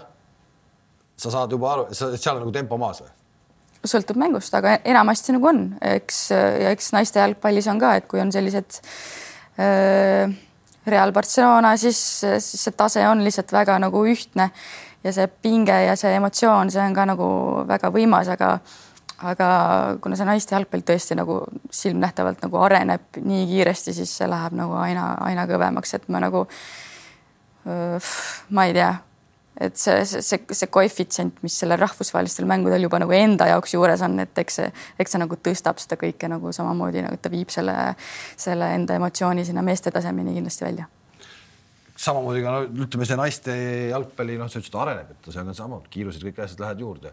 sa 1.16 1.34
saad 1.34 1.54
juba 1.54 1.74
aru, 1.76 1.90
seal 1.94 2.36
on 2.36 2.46
nagu 2.46 2.56
tempo 2.56 2.80
maas 2.82 3.04
või? 3.06 3.12
sõltub 3.88 4.20
mängust, 4.22 4.54
aga 4.54 4.76
enamasti 4.86 5.34
nagu 5.34 5.48
on, 5.50 5.62
eks 5.82 6.24
ja 6.34 6.70
eks 6.74 6.92
naiste 6.94 7.22
jalgpallis 7.22 7.70
on 7.72 7.82
ka, 7.82 7.96
et 7.98 8.08
kui 8.10 8.22
on 8.22 8.30
sellised 8.34 8.78
äh, 9.58 10.30
Real 10.88 11.12
Barcelona, 11.14 11.76
siis, 11.78 12.00
siis 12.22 12.64
see 12.66 12.78
tase 12.78 13.04
on 13.08 13.24
lihtsalt 13.24 13.52
väga 13.54 13.78
nagu 13.82 14.06
ühtne 14.10 14.50
ja 15.04 15.14
see 15.14 15.28
pinge 15.42 15.76
ja 15.86 15.96
see 16.00 16.16
emotsioon, 16.18 16.72
see 16.74 16.82
on 16.84 16.96
ka 16.98 17.06
nagu 17.10 17.28
väga 17.70 17.92
võimas, 17.94 18.32
aga 18.34 18.56
aga 19.22 19.48
kuna 20.02 20.18
see 20.18 20.26
naiste 20.26 20.56
jalgpall 20.56 20.82
tõesti 20.86 21.14
nagu 21.18 21.44
silmnähtavalt 21.70 22.42
nagu 22.42 22.58
areneb 22.66 23.22
nii 23.22 23.46
kiiresti, 23.52 23.94
siis 23.94 24.14
see 24.18 24.30
läheb 24.30 24.56
nagu 24.58 24.74
aina, 24.82 25.12
aina 25.22 25.46
kõvemaks, 25.50 25.94
et 25.98 26.08
ma 26.10 26.24
nagu 26.24 26.48
ma 28.50 28.66
ei 28.66 28.74
tea, 28.74 28.90
et 29.60 29.76
see, 29.78 30.06
see, 30.08 30.22
see, 30.26 30.46
see 30.58 30.70
koefitsient, 30.72 31.42
mis 31.44 31.58
sellel 31.64 31.80
rahvusvahelistel 31.82 32.48
mängudel 32.50 32.88
juba 32.88 33.02
nagu 33.04 33.16
enda 33.16 33.50
jaoks 33.52 33.76
juures 33.76 34.02
on, 34.08 34.20
et 34.24 34.44
eks 34.44 34.62
see, 34.62 34.72
eks 35.00 35.16
see 35.16 35.22
nagu 35.22 35.38
tõstab 35.38 35.82
seda 35.84 36.00
kõike 36.00 36.30
nagu 36.32 36.54
samamoodi 36.56 37.04
nagu 37.06 37.20
ta 37.22 37.32
viib 37.34 37.52
selle, 37.54 37.76
selle 38.40 38.72
enda 38.78 38.98
emotsiooni 39.00 39.46
sinna 39.48 39.66
meeste 39.66 39.92
tasemeni 39.92 40.38
kindlasti 40.38 40.68
välja 40.70 40.88
samamoodi 42.02 42.42
ka 42.42 42.56
no 42.56 42.86
ütleme, 42.86 43.06
see 43.06 43.20
naiste 43.20 43.58
jalgpalli, 43.92 44.40
noh, 44.40 44.50
sa 44.50 44.58
ütlesid, 44.58 44.80
areneb, 44.82 45.12
et 45.14 45.28
see 45.34 45.44
on 45.44 45.54
sama, 45.54 45.82
kiirused, 45.92 46.24
kõik 46.26 46.40
asjad 46.46 46.64
lähevad 46.64 46.82
juurde 46.82 47.12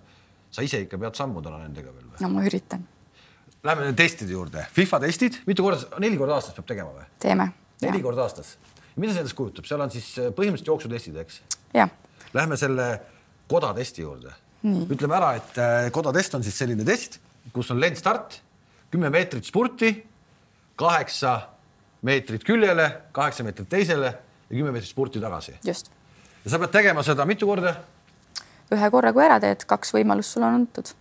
sa 0.51 0.65
ise 0.65 0.81
ikka 0.85 0.99
pead 1.01 1.19
sammu 1.19 1.43
täna 1.45 1.61
nendega 1.63 1.93
veel 1.93 2.07
või? 2.07 2.23
no 2.25 2.33
ma 2.33 2.45
üritan. 2.49 2.85
Läheme 3.67 3.91
testide 3.99 4.33
juurde, 4.33 4.65
FIFA 4.75 5.01
testid, 5.03 5.41
mitu 5.49 5.65
korda, 5.67 5.99
neli 6.03 6.19
korda 6.21 6.37
aastas 6.39 6.57
peab 6.57 6.69
tegema 6.71 6.93
või? 6.95 7.07
teeme. 7.23 7.51
neli 7.85 8.03
korda 8.05 8.25
aastas. 8.25 8.57
mida 8.97 9.15
see 9.15 9.25
endast 9.25 9.39
kujutab, 9.39 9.67
seal 9.69 9.83
on 9.85 9.93
siis 9.93 10.11
põhimõtteliselt 10.17 10.73
jooksutestid, 10.73 11.19
eks? 11.25 11.43
jah. 11.77 11.93
Lähme 12.35 12.57
selle 12.57 12.89
kodatesti 13.49 14.03
juurde. 14.03 14.35
ütleme 14.65 15.15
ära, 15.15 15.35
et 15.39 15.59
äh, 15.59 15.91
kodatest 15.95 16.35
on 16.35 16.43
siis 16.43 16.57
selline 16.59 16.85
test, 16.85 17.21
kus 17.55 17.71
on 17.71 17.81
lendstart, 17.81 18.41
kümme 18.91 19.11
meetrit 19.11 19.47
spurti, 19.47 19.93
kaheksa 20.77 21.37
meetrit 22.03 22.45
küljele, 22.45 22.89
kaheksa 23.13 23.47
meetrit 23.47 23.69
teisele 23.69 24.11
ja 24.51 24.57
kümme 24.57 24.73
meetrit 24.75 24.91
spurti 24.91 25.21
tagasi. 25.21 25.55
just. 25.65 25.91
ja 26.45 26.51
sa 26.51 26.59
pead 26.59 26.75
tegema 26.75 27.03
seda 27.03 27.25
mitu 27.25 27.47
korda 27.47 27.77
ühe 28.75 28.91
korra, 28.93 29.13
kui 29.17 29.25
ära 29.25 29.39
teed, 29.43 29.65
kaks 29.69 29.95
võimalust 29.97 30.35
sulle 30.35 30.49
on 30.49 30.61
antud. 30.61 30.93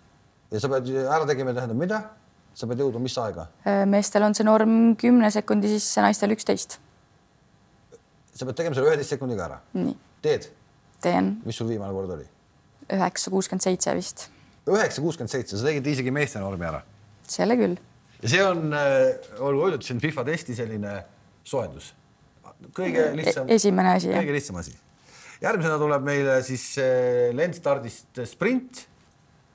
ja 0.51 0.61
sa 0.63 0.69
pead 0.71 0.89
ära 1.03 1.25
tegema, 1.29 1.55
tähendab 1.55 1.79
mida? 1.79 2.01
sa 2.57 2.69
pead 2.69 2.81
jõudma 2.81 3.03
mis 3.03 3.17
aega? 3.21 3.47
Äh, 3.67 3.83
meestel 3.89 4.25
on 4.25 4.35
see 4.37 4.47
norm 4.47 4.95
kümne 4.99 5.29
sekundi 5.33 5.69
sisse, 5.75 6.01
naistel 6.01 6.33
üksteist. 6.35 6.79
sa 8.33 8.45
pead 8.45 8.61
tegema 8.61 8.77
selle 8.77 8.93
üheteist 8.93 9.15
sekundiga 9.15 9.49
ära? 9.49 9.59
teed? 10.25 10.49
Teen. 11.03 11.35
mis 11.45 11.57
sul 11.57 11.69
viimane 11.69 11.93
kord 11.93 12.15
oli? 12.17 12.25
üheksa 12.93 13.31
kuuskümmend 13.33 13.65
seitse 13.65 13.93
vist. 13.97 14.27
üheksa 14.69 15.03
kuuskümmend 15.03 15.33
seitse, 15.33 15.57
sa 15.57 15.67
tegid 15.67 15.91
isegi 15.93 16.13
meeste 16.13 16.41
normi 16.43 16.67
ära? 16.69 16.81
selle 17.27 17.57
küll. 17.59 17.77
ja 18.21 18.33
see 18.33 18.43
on, 18.45 18.73
olgu 19.39 19.67
öeldud, 19.67 19.85
see 19.85 19.97
on 19.97 20.03
FIFA 20.03 20.25
testi 20.31 20.57
selline 20.57 20.97
soojendus. 21.47 21.93
kõige 22.77 23.09
lihtsam. 23.17 23.49
esimene 23.53 23.95
asi, 23.97 24.11
kõige 24.15 24.35
lihtsam 24.37 24.59
asi. 24.63 24.75
järgmisena 25.43 25.77
tuleb 25.81 26.07
meile 26.07 26.39
siis 26.47 26.69
lendstardist 27.37 28.23
sprint, 28.25 28.85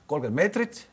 kolmkümmend 0.07 0.41
meetrit. 0.43 0.85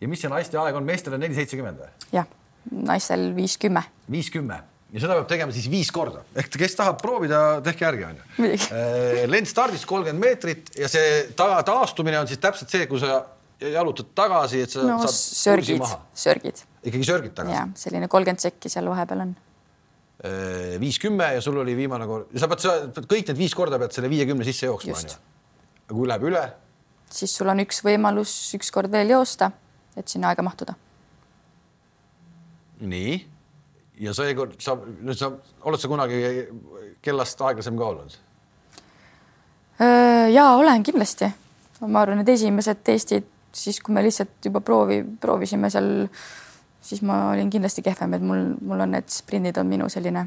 ja 0.00 0.08
mis 0.10 0.24
see 0.24 0.32
naiste 0.32 0.58
aeg 0.60 0.76
on, 0.80 0.88
meestel 0.88 1.16
on 1.16 1.24
neli 1.26 1.38
seitsekümmend 1.38 1.84
või? 1.84 1.94
jah, 2.16 2.28
naistel 2.70 3.30
viis 3.36 3.58
kümme. 3.60 3.86
viis 4.10 4.32
kümme 4.32 4.62
ja 4.90 5.02
seda 5.02 5.16
peab 5.20 5.28
tegema 5.30 5.54
siis 5.54 5.68
viis 5.70 5.90
korda, 5.94 6.22
ehk 6.38 6.56
kes 6.58 6.74
tahab 6.78 6.98
proovida, 7.02 7.40
tehke 7.66 7.86
järgi 7.86 8.06
onju. 8.08 8.24
lend 9.30 9.50
stardist 9.50 9.86
kolmkümmend 9.90 10.24
meetrit 10.24 10.72
ja 10.78 10.88
see 10.90 11.28
ta 11.38 11.60
taastumine 11.66 12.18
on 12.20 12.30
siis 12.30 12.42
täpselt 12.42 12.72
see, 12.72 12.88
kui 12.90 13.02
sa 13.02 13.20
jalutad 13.60 14.10
tagasi, 14.16 14.64
et 14.64 14.74
sa 14.74 14.86
no, 14.88 14.98
saad 15.04 15.14
sörgid, 15.14 15.86
sörgid. 16.16 16.64
ikkagi 16.82 17.06
sörgid 17.06 17.36
tagasi? 17.36 17.56
jah, 17.58 17.70
selline 17.78 18.10
kolmkümmend 18.10 18.42
sekki 18.42 18.72
seal 18.72 18.90
vahepeal 18.90 19.24
on. 19.28 19.34
viis 20.82 20.98
kümme 21.00 21.30
ja 21.36 21.44
sul 21.44 21.62
oli 21.62 21.76
viimane 21.78 22.08
kord, 22.10 22.34
sa 22.34 22.50
pead, 22.50 22.66
sa 22.66 22.76
pead 22.90 23.10
kõik 23.14 23.30
need 23.30 23.42
viis 23.44 23.54
korda 23.56 23.78
pead 23.80 23.94
selle 23.96 24.10
viiekümne 24.12 24.46
sisse 24.48 24.66
jooksma 24.66 24.98
onju. 24.98 25.18
aga 25.86 25.98
kui 26.00 26.10
läheb 26.10 26.30
üle? 26.32 26.44
siis 27.14 27.34
sul 27.36 27.50
on 27.52 27.62
üks 27.62 27.84
võimalus 27.86 28.34
üks 28.58 28.74
kord 28.74 28.90
veel 28.90 29.14
joosta, 29.14 29.52
et 29.94 30.10
sinna 30.10 30.34
aega 30.34 30.42
mahtuda. 30.46 30.74
nii 32.80 33.20
ja 34.00 34.14
seekord 34.16 34.56
sa, 34.62 34.76
nüüd 34.76 35.18
sa, 35.18 35.30
oled 35.68 35.80
sa 35.80 35.90
kunagi 35.90 36.20
kellast 37.04 37.40
aeglasem 37.44 37.78
ka 37.78 37.88
olnud? 37.92 38.16
ja 40.34 40.50
olen 40.56 40.82
kindlasti. 40.84 41.30
ma 41.86 42.02
arvan, 42.02 42.20
et 42.20 42.28
esimesed 42.28 42.82
testid, 42.84 43.28
siis 43.56 43.80
kui 43.80 43.94
me 43.96 44.02
lihtsalt 44.04 44.44
juba 44.44 44.60
proovi, 44.60 45.00
proovisime 45.20 45.70
seal, 45.72 46.08
siis 46.84 47.00
ma 47.06 47.30
olin 47.30 47.50
kindlasti 47.50 47.82
kehvem, 47.82 48.18
et 48.18 48.24
mul, 48.24 48.50
mul 48.60 48.84
on 48.84 48.92
need 48.96 49.08
sprindid 49.12 49.56
on 49.60 49.70
minu 49.70 49.88
selline 49.88 50.26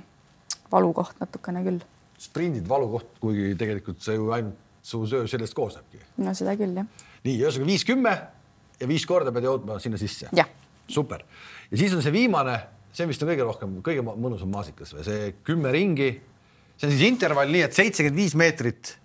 valukoht 0.71 1.19
natukene 1.21 1.61
küll. 1.65 1.81
sprindid 2.17 2.69
valukoht, 2.69 3.17
kuigi 3.21 3.53
tegelikult 3.59 4.01
see 4.01 4.17
ju 4.17 4.31
ainult 4.33 4.59
su 4.83 5.05
söö 5.07 5.27
sellest 5.27 5.53
koosnebki. 5.53 6.01
no 6.17 6.33
seda 6.33 6.57
küll 6.59 6.81
jah. 6.81 6.89
nii, 7.23 7.37
ühesõnaga 7.37 7.69
viis, 7.69 7.85
kümme 7.87 8.13
ja 8.79 8.89
viis 8.89 9.05
korda 9.05 9.31
pead 9.31 9.45
jõudma 9.47 9.79
sinna 9.79 10.01
sisse. 10.01 10.29
super 10.89 11.23
ja 11.71 11.77
siis 11.77 11.93
on 11.93 12.01
see 12.03 12.11
viimane 12.11 12.57
see 12.93 13.09
vist 13.09 13.23
on 13.25 13.31
kõige 13.31 13.45
rohkem, 13.47 13.77
kõige 13.85 14.03
mõnusam 14.05 14.51
maasikas 14.53 14.93
või 14.95 15.05
see 15.07 15.29
kümme 15.45 15.71
ringi. 15.73 16.09
see 16.77 16.87
on 16.87 16.93
siis 16.93 17.07
intervall 17.07 17.51
nii, 17.51 17.65
et 17.65 17.77
seitsekümmend 17.77 18.19
viis 18.21 18.35
meetrit 18.37 18.97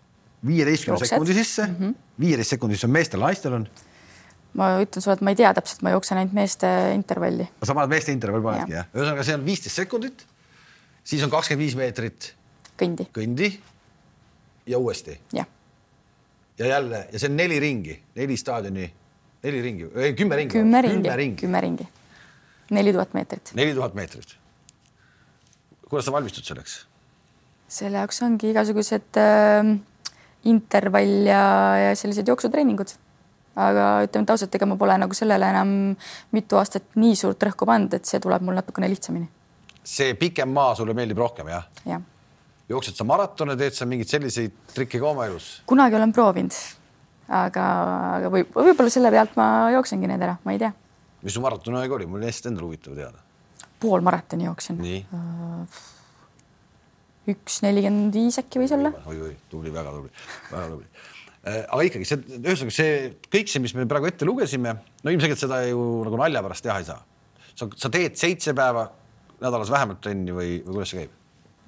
viieteistkümne 0.47 1.07
sekundi 1.07 1.35
sisse 1.35 1.63
-hmm., 1.63 1.95
viieteist 2.21 2.55
sekundi 2.55 2.77
sisse 2.77 2.87
on 2.87 2.93
meestel, 2.93 3.21
naistel 3.21 3.53
on. 3.53 3.69
ma 4.55 4.71
ütlen 4.83 5.03
sulle, 5.03 5.17
et 5.17 5.25
ma 5.25 5.35
ei 5.35 5.41
tea 5.41 5.55
täpselt, 5.55 5.83
ma 5.83 5.91
jooksen 5.97 6.19
ainult 6.19 6.37
meeste 6.37 6.69
intervalli. 6.95 7.49
sa 7.63 7.75
paned 7.75 7.95
meeste 7.97 8.13
intervalli 8.13 8.45
panedki 8.45 8.77
jah? 8.77 8.89
ühesõnaga, 8.95 9.25
see 9.25 9.35
on 9.41 9.45
viisteist 9.45 9.83
sekundit, 9.83 10.27
siis 11.05 11.25
on 11.25 11.31
kakskümmend 11.31 11.65
viis 11.65 11.77
meetrit 11.77 12.33
kõndi, 12.79 13.09
kõndi 13.13 13.53
ja 14.67 14.79
uuesti. 14.79 15.21
jah. 15.33 15.47
ja 16.59 16.67
jälle 16.77 17.07
ja 17.13 17.19
see 17.19 17.31
on 17.31 17.37
neli 17.37 17.61
ringi, 17.61 18.03
neli 18.15 18.37
staadioni, 18.37 18.91
neli 19.43 19.63
ringi, 19.63 19.93
kümme 20.17 20.37
ringi. 20.37 20.53
kümme 20.53 20.83
ringi, 20.83 21.37
kümme 21.41 21.61
ringi 21.61 21.89
neli 22.71 22.93
tuhat 22.93 23.15
meetrit. 23.17 23.53
neli 23.55 23.75
tuhat 23.75 23.95
meetrit. 23.95 24.37
kuidas 25.89 26.07
sa 26.07 26.13
valmistud 26.13 26.45
selleks? 26.45 26.81
selle 27.69 28.01
jaoks 28.01 28.23
ongi 28.25 28.51
igasugused 28.53 29.21
äh, 29.21 29.75
intervall 30.49 31.29
ja, 31.29 31.43
ja 31.89 31.97
sellised 31.97 32.29
jooksutreeningud. 32.29 32.95
aga 33.59 33.87
ütleme, 34.07 34.23
et 34.23 34.31
ausalt, 34.31 34.55
ega 34.55 34.67
ma 34.71 34.77
pole 34.79 34.95
nagu 35.03 35.17
sellele 35.19 35.49
enam 35.51 35.71
mitu 36.37 36.61
aastat 36.61 36.95
nii 36.95 37.17
suurt 37.19 37.43
rõhku 37.43 37.67
pannud, 37.67 37.97
et 37.97 38.07
see 38.07 38.21
tuleb 38.23 38.45
mul 38.47 38.55
natukene 38.61 38.91
lihtsamini. 38.91 39.29
see 39.85 40.15
pikem 40.15 40.53
maa 40.55 40.75
sulle 40.79 40.95
meeldib 40.95 41.19
rohkem, 41.19 41.51
jah? 41.53 41.67
jah. 41.89 42.03
jooksed 42.69 42.97
sa 42.97 43.05
maratone, 43.09 43.57
teed 43.57 43.77
sa 43.77 43.89
mingeid 43.89 44.13
selliseid 44.13 44.75
trikke 44.75 45.01
ka 45.01 45.13
oma 45.13 45.27
elus? 45.27 45.59
kunagi 45.67 45.99
olen 45.99 46.13
proovinud, 46.15 46.61
aga, 47.29 47.71
aga 48.19 48.33
võib, 48.33 48.53
võib-olla 48.55 48.93
selle 48.93 49.13
pealt 49.13 49.35
ma 49.41 49.49
jooksengi 49.77 50.11
need 50.13 50.29
ära, 50.29 50.39
ma 50.45 50.55
ei 50.55 50.63
tea 50.63 50.73
mis 51.23 51.35
su 51.35 51.43
maratoni 51.43 51.81
aeg 51.81 51.95
oli, 51.99 52.07
mul 52.07 52.21
oli 52.23 52.31
hästi 52.31 52.51
endal 52.53 52.69
huvitav 52.69 52.97
teada. 52.99 53.23
pool 53.81 54.03
maratoni 54.05 54.47
jooksin. 54.47 54.81
Äh, 54.85 55.83
üks 57.33 57.61
nelikümmend 57.63 58.15
viis 58.15 58.39
äkki 58.41 58.63
võis 58.63 58.75
olla. 58.75 58.93
oi-oi, 59.07 59.35
tubli, 59.51 59.73
väga 59.75 59.95
tubli, 59.95 60.13
väga 60.53 60.69
tubli. 60.73 60.89
Äh, 61.47 61.61
aga 61.65 61.83
ikkagi 61.91 62.09
see, 62.09 62.23
ühesõnaga 62.39 62.75
see 62.75 62.95
kõik 63.31 63.53
see, 63.53 63.63
mis 63.65 63.75
me 63.79 63.87
praegu 63.91 64.11
ette 64.11 64.29
lugesime, 64.29 64.75
no 65.03 65.15
ilmselgelt 65.15 65.43
seda 65.43 65.63
ju 65.69 65.85
nagu 66.07 66.21
nalja 66.21 66.43
pärast 66.47 66.67
teha 66.67 66.81
ei 66.83 66.89
saa. 66.89 67.05
sa, 67.55 67.71
sa 67.77 67.91
teed 67.91 68.19
seitse 68.19 68.55
päeva 68.55 68.89
nädalas 69.43 69.71
vähemalt 69.71 70.03
trenni 70.03 70.35
või, 70.35 70.59
või 70.63 70.79
kuidas 70.79 70.95
see 70.95 71.05
käib? 71.05 71.15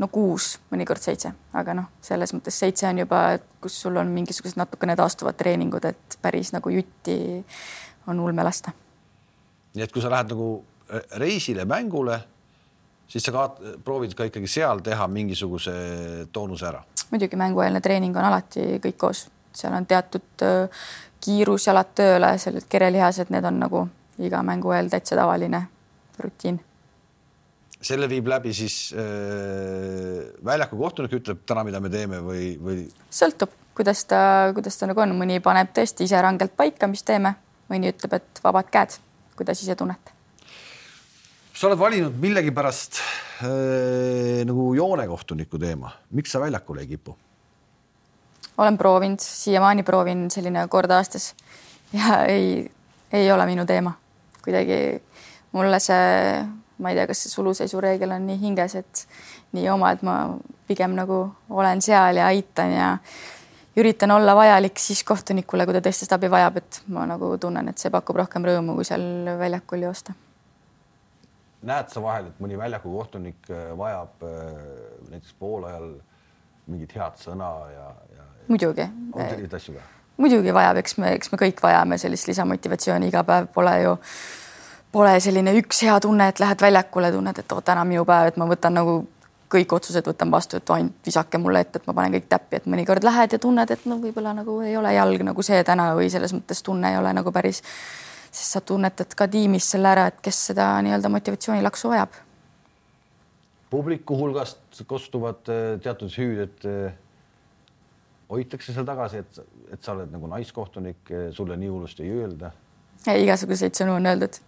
no 0.01 0.09
kuus, 0.09 0.55
mõnikord 0.73 1.03
seitse, 1.05 1.35
aga 1.53 1.75
noh, 1.77 1.91
selles 2.01 2.33
mõttes 2.33 2.57
seitse 2.57 2.87
on 2.89 3.03
juba, 3.03 3.25
kus 3.61 3.75
sul 3.83 3.99
on 4.01 4.09
mingisugused 4.15 4.57
natukene 4.57 4.97
taastuvad 4.97 5.37
treeningud, 5.37 5.85
et 5.85 6.17
päris 6.23 6.55
nagu 6.57 6.73
jutti 6.73 7.19
on 8.09 8.23
ulme 8.25 8.47
lasta 8.47 8.73
nii 9.75 9.87
et 9.87 9.93
kui 9.93 10.03
sa 10.03 10.11
lähed 10.13 10.33
nagu 10.33 10.51
äh, 10.91 11.03
reisile, 11.23 11.65
mängule, 11.69 12.19
siis 13.11 13.27
sa 13.27 13.35
ka 13.35 13.47
proovid 13.85 14.15
ka 14.19 14.27
ikkagi 14.29 14.51
seal 14.51 14.83
teha 14.87 15.07
mingisuguse 15.11 15.75
toonuse 16.33 16.67
ära. 16.67 16.83
muidugi 17.11 17.37
mängueelne 17.37 17.81
treening 17.83 18.17
on 18.17 18.25
alati 18.25 18.79
kõik 18.83 18.99
koos, 18.99 19.27
seal 19.55 19.75
on 19.75 19.87
teatud 19.87 20.47
äh, 20.47 20.83
kiirus, 21.21 21.67
jalad 21.67 21.93
tööle, 21.95 22.33
sellised 22.39 22.69
kerelihased, 22.71 23.31
need 23.35 23.45
on 23.45 23.61
nagu 23.61 23.87
iga 24.21 24.43
mängu 24.47 24.73
eel 24.77 24.91
täitsa 24.93 25.19
tavaline 25.19 25.63
rutiin. 26.21 26.61
selle 27.81 28.09
viib 28.09 28.27
läbi 28.29 28.55
siis 28.55 28.95
äh, 28.95 30.27
väljaku 30.45 30.79
kohtunik 30.79 31.15
ütleb 31.21 31.45
täna, 31.47 31.65
mida 31.65 31.81
me 31.81 31.91
teeme 31.91 32.23
või, 32.25 32.57
või? 32.63 32.89
sõltub, 33.11 33.55
kuidas 33.75 34.05
ta, 34.05 34.51
kuidas 34.55 34.77
ta 34.79 34.91
nagu 34.91 35.01
on, 35.01 35.15
mõni 35.19 35.39
paneb 35.41 35.71
tõesti 35.77 36.05
ise 36.11 36.21
rangelt 36.23 36.57
paika, 36.57 36.91
mis 36.91 37.07
teeme, 37.07 37.37
mõni 37.71 37.95
ütleb, 37.95 38.19
et 38.19 38.43
vabad 38.45 38.69
käed 38.71 38.99
kuidas 39.41 39.65
ise 39.65 39.77
tunnete? 39.77 40.13
sa 41.55 41.69
oled 41.69 41.81
valinud 41.81 42.15
millegipärast 42.21 43.01
äh, 43.01 44.45
nagu 44.49 44.71
joonekohtuniku 44.77 45.59
teema, 45.61 45.91
miks 46.17 46.33
sa 46.33 46.41
väljakule 46.41 46.85
ei 46.85 46.93
kipu? 46.95 47.17
olen 48.61 48.79
proovinud, 48.79 49.21
siiamaani 49.25 49.83
proovin 49.83 50.29
selline 50.31 50.67
kord 50.69 50.93
aastas 50.93 51.35
ja 51.93 52.25
ei, 52.29 52.71
ei 53.13 53.33
ole 53.33 53.47
minu 53.47 53.67
teema. 53.67 53.93
kuidagi 54.45 55.03
mulle 55.53 55.81
see, 55.81 56.41
ma 56.79 56.93
ei 56.93 56.97
tea, 56.97 57.07
kas 57.11 57.25
see 57.25 57.33
suluseisureegel 57.35 58.17
on 58.17 58.27
nii 58.29 58.41
hinges, 58.41 58.77
et 58.81 59.05
nii 59.57 59.69
oma, 59.73 59.93
et 59.93 60.05
ma 60.07 60.17
pigem 60.69 60.95
nagu 60.97 61.23
olen 61.51 61.83
seal 61.83 62.21
ja 62.21 62.29
aitan 62.31 62.73
ja 62.73 62.91
üritan 63.77 64.11
olla 64.11 64.35
vajalik 64.37 64.79
siis 64.79 65.05
kohtunikule, 65.05 65.67
kui 65.67 65.77
ta 65.77 65.83
tõesti 65.85 66.07
seda 66.07 66.19
abi 66.19 66.31
vajab, 66.31 66.59
et 66.61 66.81
ma 66.91 67.05
nagu 67.09 67.31
tunnen, 67.41 67.71
et 67.71 67.79
see 67.79 67.93
pakub 67.93 68.19
rohkem 68.19 68.47
rõõmu, 68.47 68.75
kui 68.79 68.89
seal 68.89 69.05
väljakul 69.39 69.87
joosta. 69.87 70.15
näed 71.63 71.93
sa 71.93 72.03
vahel, 72.03 72.31
et 72.31 72.41
mõni 72.41 72.59
väljaku 72.59 72.93
kohtunik 72.97 73.51
äh, 73.51 73.71
vajab 73.77 74.23
äh, 74.25 74.61
näiteks 75.11 75.35
poolajal 75.39 75.91
mingit 76.67 76.95
head 76.97 77.19
sõna 77.21 77.51
ja, 77.69 77.89
ja? 78.17 78.29
muidugi. 78.49 78.87
on 79.13 79.29
selliseid 79.29 79.57
asju 79.59 79.75
ka? 79.77 79.89
muidugi 80.17 80.55
vajab, 80.55 80.81
eks 80.81 80.97
me, 80.99 81.15
eks 81.19 81.33
me 81.33 81.41
kõik 81.41 81.63
vajame 81.63 81.99
sellist 81.99 82.29
lisamotivatsiooni, 82.29 83.09
iga 83.13 83.23
päev 83.29 83.49
pole 83.55 83.77
ju, 83.83 83.95
pole 84.93 85.15
selline 85.21 85.55
üks 85.61 85.85
hea 85.87 85.97
tunne, 86.01 86.29
et 86.33 86.41
lähed 86.43 86.61
väljakule, 86.61 87.13
tunned, 87.13 87.39
et 87.39 87.53
oo, 87.53 87.61
täna 87.65 87.85
minu 87.89 88.05
päev, 88.09 88.33
et 88.33 88.41
ma 88.41 88.49
võtan 88.51 88.77
nagu 88.81 89.01
kõik 89.51 89.73
otsused 89.75 90.07
võtan 90.07 90.31
vastu, 90.31 90.61
et 90.61 90.71
ainult 90.71 91.07
visake 91.07 91.39
mulle 91.43 91.65
ette, 91.65 91.81
et 91.81 91.89
ma 91.89 91.95
panen 91.97 92.15
kõik 92.15 92.29
täppi, 92.31 92.61
et 92.61 92.69
mõnikord 92.71 93.05
lähed 93.07 93.35
ja 93.35 93.41
tunned, 93.43 93.71
et 93.71 93.85
no 93.91 93.99
võib-olla 94.03 94.35
nagu 94.37 94.61
ei 94.67 94.77
ole 94.79 94.93
jalg 94.95 95.25
nagu 95.27 95.45
see 95.47 95.61
täna 95.67 95.91
või 95.99 96.11
selles 96.13 96.35
mõttes 96.37 96.63
tunne 96.67 96.93
ei 96.93 96.99
ole 97.01 97.13
nagu 97.17 97.33
päris, 97.35 97.63
sest 98.31 98.57
sa 98.57 98.63
tunnetad 98.65 99.15
ka 99.19 99.27
tiimis 99.31 99.73
selle 99.75 99.91
ära, 99.91 100.07
et 100.11 100.23
kes 100.23 100.47
seda 100.53 100.73
nii-öelda 100.87 101.13
motivatsioonilaksu 101.17 101.93
vajab. 101.95 102.19
publiku 103.71 104.17
hulgast 104.19 104.83
kostuvad 104.87 105.51
äh, 105.51 105.81
teatud 105.83 106.11
hüüd, 106.15 106.41
et 106.47 106.65
äh, 106.67 106.95
hoitakse 108.31 108.73
seal 108.73 108.87
tagasi, 108.87 109.23
et, 109.25 109.45
et 109.73 109.83
sa 109.83 109.93
oled 109.93 110.11
nagu 110.15 110.31
naiskohtunik, 110.31 111.05
äh, 111.11 111.31
sulle 111.35 111.57
nii 111.57 111.69
hullusti 111.69 112.07
ei 112.07 112.23
öelda. 112.23 112.55
igasuguseid 113.19 113.75
sõnu 113.75 113.99
on 113.99 114.07
öeldud. 114.07 114.43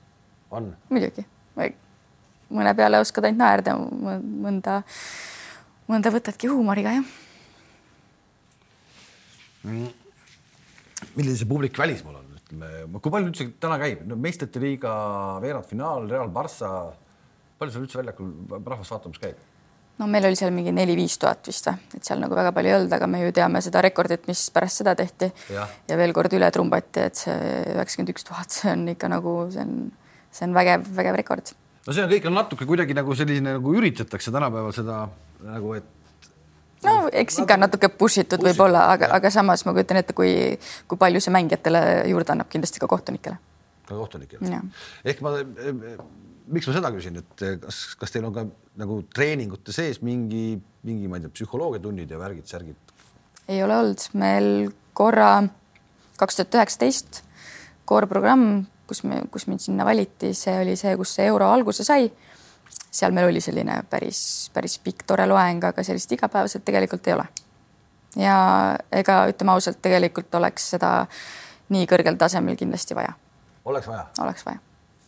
on? 0.51 0.75
muidugi 0.91 1.27
mõne 2.55 2.75
peale 2.77 3.01
oskad 3.03 3.27
ainult 3.29 3.43
naerda, 3.43 3.77
mõnda, 3.77 4.81
mõnda 5.91 6.12
võtadki 6.15 6.51
huumoriga, 6.53 6.97
jah. 6.99 7.19
Mm.. 9.62 9.93
milline 11.15 11.38
see 11.38 11.47
publik 11.47 11.79
välismaal 11.79 12.19
on, 12.19 12.35
ütleme, 12.35 12.99
kui 12.99 13.12
palju 13.15 13.31
üldse 13.31 13.47
täna 13.62 13.79
käib, 13.79 14.03
no 14.11 14.19
meistrite 14.19 14.59
liiga 14.62 14.91
veerandfinaal, 15.43 16.09
Real 16.11 16.33
Barca, 16.35 16.73
palju 17.61 17.75
seal 17.75 17.87
üldse 17.87 18.01
väljakul 18.01 18.33
rahvast 18.59 18.97
vaatamas 18.97 19.23
käib? 19.23 19.49
no 20.01 20.09
meil 20.11 20.27
oli 20.27 20.38
seal 20.38 20.51
mingi 20.51 20.73
neli-viis 20.75 21.15
tuhat 21.21 21.47
vist 21.47 21.69
või, 21.69 21.79
et 21.95 22.09
seal 22.09 22.19
nagu 22.19 22.35
väga 22.35 22.51
palju 22.57 22.73
ei 22.73 22.75
olnud, 22.75 22.95
aga 22.97 23.07
me 23.07 23.21
ju 23.23 23.35
teame 23.37 23.61
seda 23.62 23.85
rekordit, 23.85 24.25
mis 24.27 24.41
pärast 24.51 24.81
seda 24.81 24.97
tehti. 24.99 25.29
Ja, 25.53 25.69
ja 25.87 25.99
veel 26.01 26.15
kord 26.17 26.33
üle 26.35 26.49
trumbati, 26.51 27.05
et 27.07 27.21
see 27.21 27.37
üheksakümmend 27.77 28.11
üks 28.11 28.27
tuhat, 28.27 28.51
see 28.51 28.73
on 28.73 28.88
ikka 28.97 29.12
nagu, 29.12 29.37
see 29.53 29.62
on 29.62 29.77
see 30.33 30.49
on 30.49 30.57
vägev, 30.57 30.87
vägev 30.97 31.19
rekord. 31.21 31.53
No 31.87 31.97
see 31.97 32.05
on 32.05 32.12
kõik 32.12 32.29
on 32.31 32.38
natuke 32.38 32.68
kuidagi 32.68 32.97
nagu 32.97 33.16
selline 33.18 33.57
nagu 33.59 33.75
üritatakse 33.79 34.35
tänapäeval 34.35 34.75
seda 34.77 35.03
nagu, 35.47 35.75
et 35.79 35.88
no 36.87 36.97
eks 37.23 37.40
ikka 37.42 37.59
natuke 37.61 37.90
push 37.99 38.23
itud 38.23 38.42
võib-olla, 38.45 38.87
aga, 38.95 39.11
aga 39.16 39.33
samas 39.35 39.64
ma 39.66 39.75
kujutan 39.77 40.01
ette, 40.03 40.16
kui, 40.16 40.33
kui 40.90 41.01
palju 41.01 41.23
see 41.23 41.35
mängijatele 41.35 41.83
juurde 42.11 42.35
annab, 42.35 42.51
kindlasti 42.53 42.83
ka 42.83 42.90
kohtunikele. 42.90 43.38
ka 43.88 43.99
kohtunikele. 43.99 44.62
ehk 45.05 45.23
ma, 45.25 45.35
miks 46.53 46.68
ma 46.68 46.77
seda 46.79 46.92
küsin, 46.95 47.23
et 47.23 47.47
kas, 47.62 47.83
kas 47.99 48.14
teil 48.14 48.29
on 48.29 48.37
ka 48.37 48.47
nagu 48.83 49.03
treeningute 49.14 49.75
sees 49.75 50.01
mingi, 50.03 50.57
mingi, 50.87 51.11
ma 51.11 51.18
ei 51.18 51.27
tea, 51.27 51.35
psühholoogiatunnid 51.40 52.11
ja 52.11 52.21
värgid, 52.23 52.49
särgid? 52.51 52.95
ei 53.51 53.62
ole 53.62 53.77
olnud, 53.77 54.07
meil 54.18 54.49
korra 54.97 55.35
kaks 56.21 56.38
tuhat 56.38 56.61
üheksateist 56.61 57.23
koorprogramm, 57.88 58.64
kus 58.92 59.02
me, 59.09 59.24
kus 59.33 59.48
mind 59.48 59.64
sinna 59.64 59.88
valiti, 59.88 60.35
see 60.37 60.61
oli 60.61 60.76
see, 60.76 60.92
kus 61.00 61.16
see 61.16 61.26
euro 61.33 61.48
alguse 61.48 61.85
sai 61.88 62.11
seal 62.92 63.12
meil 63.12 63.28
oli 63.28 63.40
selline 63.40 63.83
päris, 63.90 64.50
päris 64.55 64.78
pikk 64.85 65.07
tore 65.07 65.26
loeng, 65.28 65.64
aga 65.64 65.85
sellist 65.85 66.12
igapäevaselt 66.12 66.64
tegelikult 66.64 67.07
ei 67.09 67.14
ole. 67.16 67.26
ja 68.16 68.37
ega 68.92 69.22
ütleme 69.33 69.52
ausalt, 69.52 69.81
tegelikult 69.83 70.35
oleks 70.35 70.70
seda 70.74 70.92
nii 71.72 71.87
kõrgel 71.88 72.18
tasemel 72.20 72.57
kindlasti 72.57 72.96
vaja. 72.96 73.14
oleks 73.64 73.88
vaja? 73.88 74.07
oleks 74.20 74.46
vaja. 74.46 74.59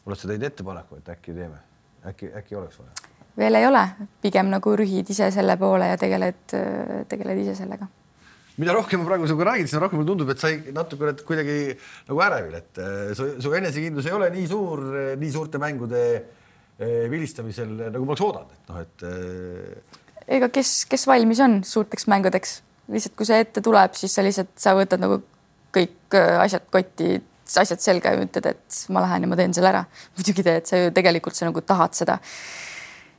oled 0.07 0.21
sa 0.21 0.29
teinud 0.29 0.49
ettepaneku, 0.51 1.01
et 1.01 1.09
äkki 1.17 1.37
teeme, 1.37 1.61
äkki, 2.07 2.33
äkki 2.41 2.57
oleks 2.61 2.79
vaja? 2.79 3.13
veel 3.37 3.61
ei 3.61 3.67
ole, 3.67 3.85
pigem 4.23 4.53
nagu 4.53 4.77
rühid 4.77 5.11
ise 5.11 5.31
selle 5.35 5.57
poole 5.61 5.93
ja 5.93 6.01
tegeled, 6.01 6.57
tegeled 7.09 7.45
ise 7.45 7.57
sellega 7.61 7.89
mida 8.61 8.77
rohkem 8.77 9.03
ma 9.03 9.09
praegu 9.09 9.27
sinuga 9.27 9.51
räägin, 9.51 9.69
seda 9.71 9.83
rohkem 9.85 10.01
mulle 10.01 10.13
tundub, 10.13 10.31
et 10.31 10.41
sa 10.41 10.53
natuke 10.77 11.09
oled 11.09 11.27
kuidagi 11.27 11.59
nagu 12.09 12.25
ärevil, 12.29 12.57
et 12.61 12.81
äh, 12.83 13.13
su, 13.19 13.35
su 13.43 13.53
enesekindlus 13.59 14.09
ei 14.09 14.17
ole 14.17 14.31
nii 14.35 14.49
suur 14.51 14.87
nii 15.19 15.35
suurte 15.35 15.63
mängude 15.63 16.05
Eh, 16.75 17.05
vilistamisel 17.07 17.71
nagu 17.71 18.03
ma 18.03 18.15
oleks 18.17 18.23
oodanud, 18.25 18.55
et 18.55 18.71
noh, 18.71 18.79
et. 18.83 19.03
Eh, 19.07 20.25
ega 20.37 20.49
kes, 20.51 20.73
kes 20.91 21.05
valmis 21.07 21.39
on 21.45 21.61
suurteks 21.63 22.09
mängudeks, 22.11 22.57
lihtsalt 22.91 23.15
kui 23.15 23.29
see 23.29 23.39
ette 23.45 23.63
tuleb, 23.63 23.95
siis 23.95 24.17
sa 24.17 24.25
lihtsalt, 24.27 24.51
sa 24.59 24.73
võtad 24.75 24.99
nagu 24.99 25.21
kõik 25.75 26.17
eh, 26.19 26.35
asjad 26.43 26.67
kotti, 26.75 27.21
asjad 27.63 27.85
selga 27.85 28.17
ja 28.17 28.25
ütled, 28.27 28.49
et 28.51 28.81
ma 28.91 29.05
lähen 29.05 29.23
ja 29.23 29.31
ma 29.31 29.39
teen 29.39 29.55
selle 29.55 29.71
ära. 29.71 29.85
muidugi 30.19 30.43
teed, 30.49 30.67
sa 30.67 30.81
ju 30.81 30.91
tegelikult 30.97 31.39
sa 31.39 31.47
nagu 31.47 31.63
tahad 31.63 31.95
seda. 31.95 32.19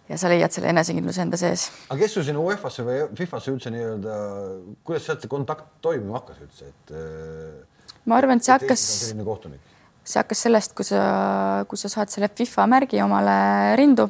Ja 0.09 0.17
sa 0.21 0.29
leiad 0.29 0.53
selle 0.53 0.69
enesekindluse 0.73 1.23
enda 1.25 1.37
sees. 1.39 1.69
aga 1.89 1.99
kes 2.03 2.17
sul 2.17 2.25
sinna 2.27 2.41
UEFA-sse 2.43 2.85
või 2.85 2.99
FIFA-sse 3.17 3.53
üldse 3.53 3.71
nii-öelda, 3.73 4.17
kuidas 4.85 5.07
sealt 5.07 5.23
see 5.23 5.31
kontakt 5.31 5.65
toimima 5.85 6.19
hakkas 6.19 6.43
üldse, 6.45 6.69
et? 6.69 6.93
ma 8.05 8.19
arvan, 8.19 8.41
et 8.41 8.47
see 8.47 8.53
hakkas. 8.53 8.83
see 10.05 10.21
hakkas 10.21 10.45
sellest, 10.45 10.75
kui 10.77 10.85
sa, 10.87 11.01
kui 11.69 11.81
sa 11.81 11.91
saad 11.91 12.13
selle 12.13 12.29
FIFA 12.29 12.67
märgi 12.75 13.01
omale 13.05 13.39
rindu, 13.79 14.07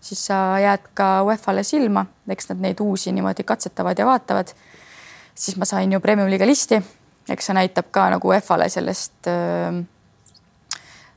siis 0.00 0.24
sa 0.30 0.40
jääd 0.62 0.88
ka 0.96 1.10
UEFA-le 1.28 1.66
silma, 1.66 2.06
eks 2.30 2.52
nad 2.52 2.64
neid 2.64 2.80
uusi 2.84 3.12
niimoodi 3.12 3.44
katsetavad 3.44 3.98
ja 3.98 4.08
vaatavad. 4.08 4.54
siis 5.34 5.56
ma 5.60 5.68
sain 5.68 5.92
ju 5.92 6.00
premium-liiga 6.00 6.48
listi, 6.48 6.80
eks 7.28 7.50
see 7.50 7.60
näitab 7.60 7.92
ka 7.92 8.08
nagu 8.16 8.32
UEFA-le 8.32 8.70
sellest 8.72 9.28
äh, 9.28 9.84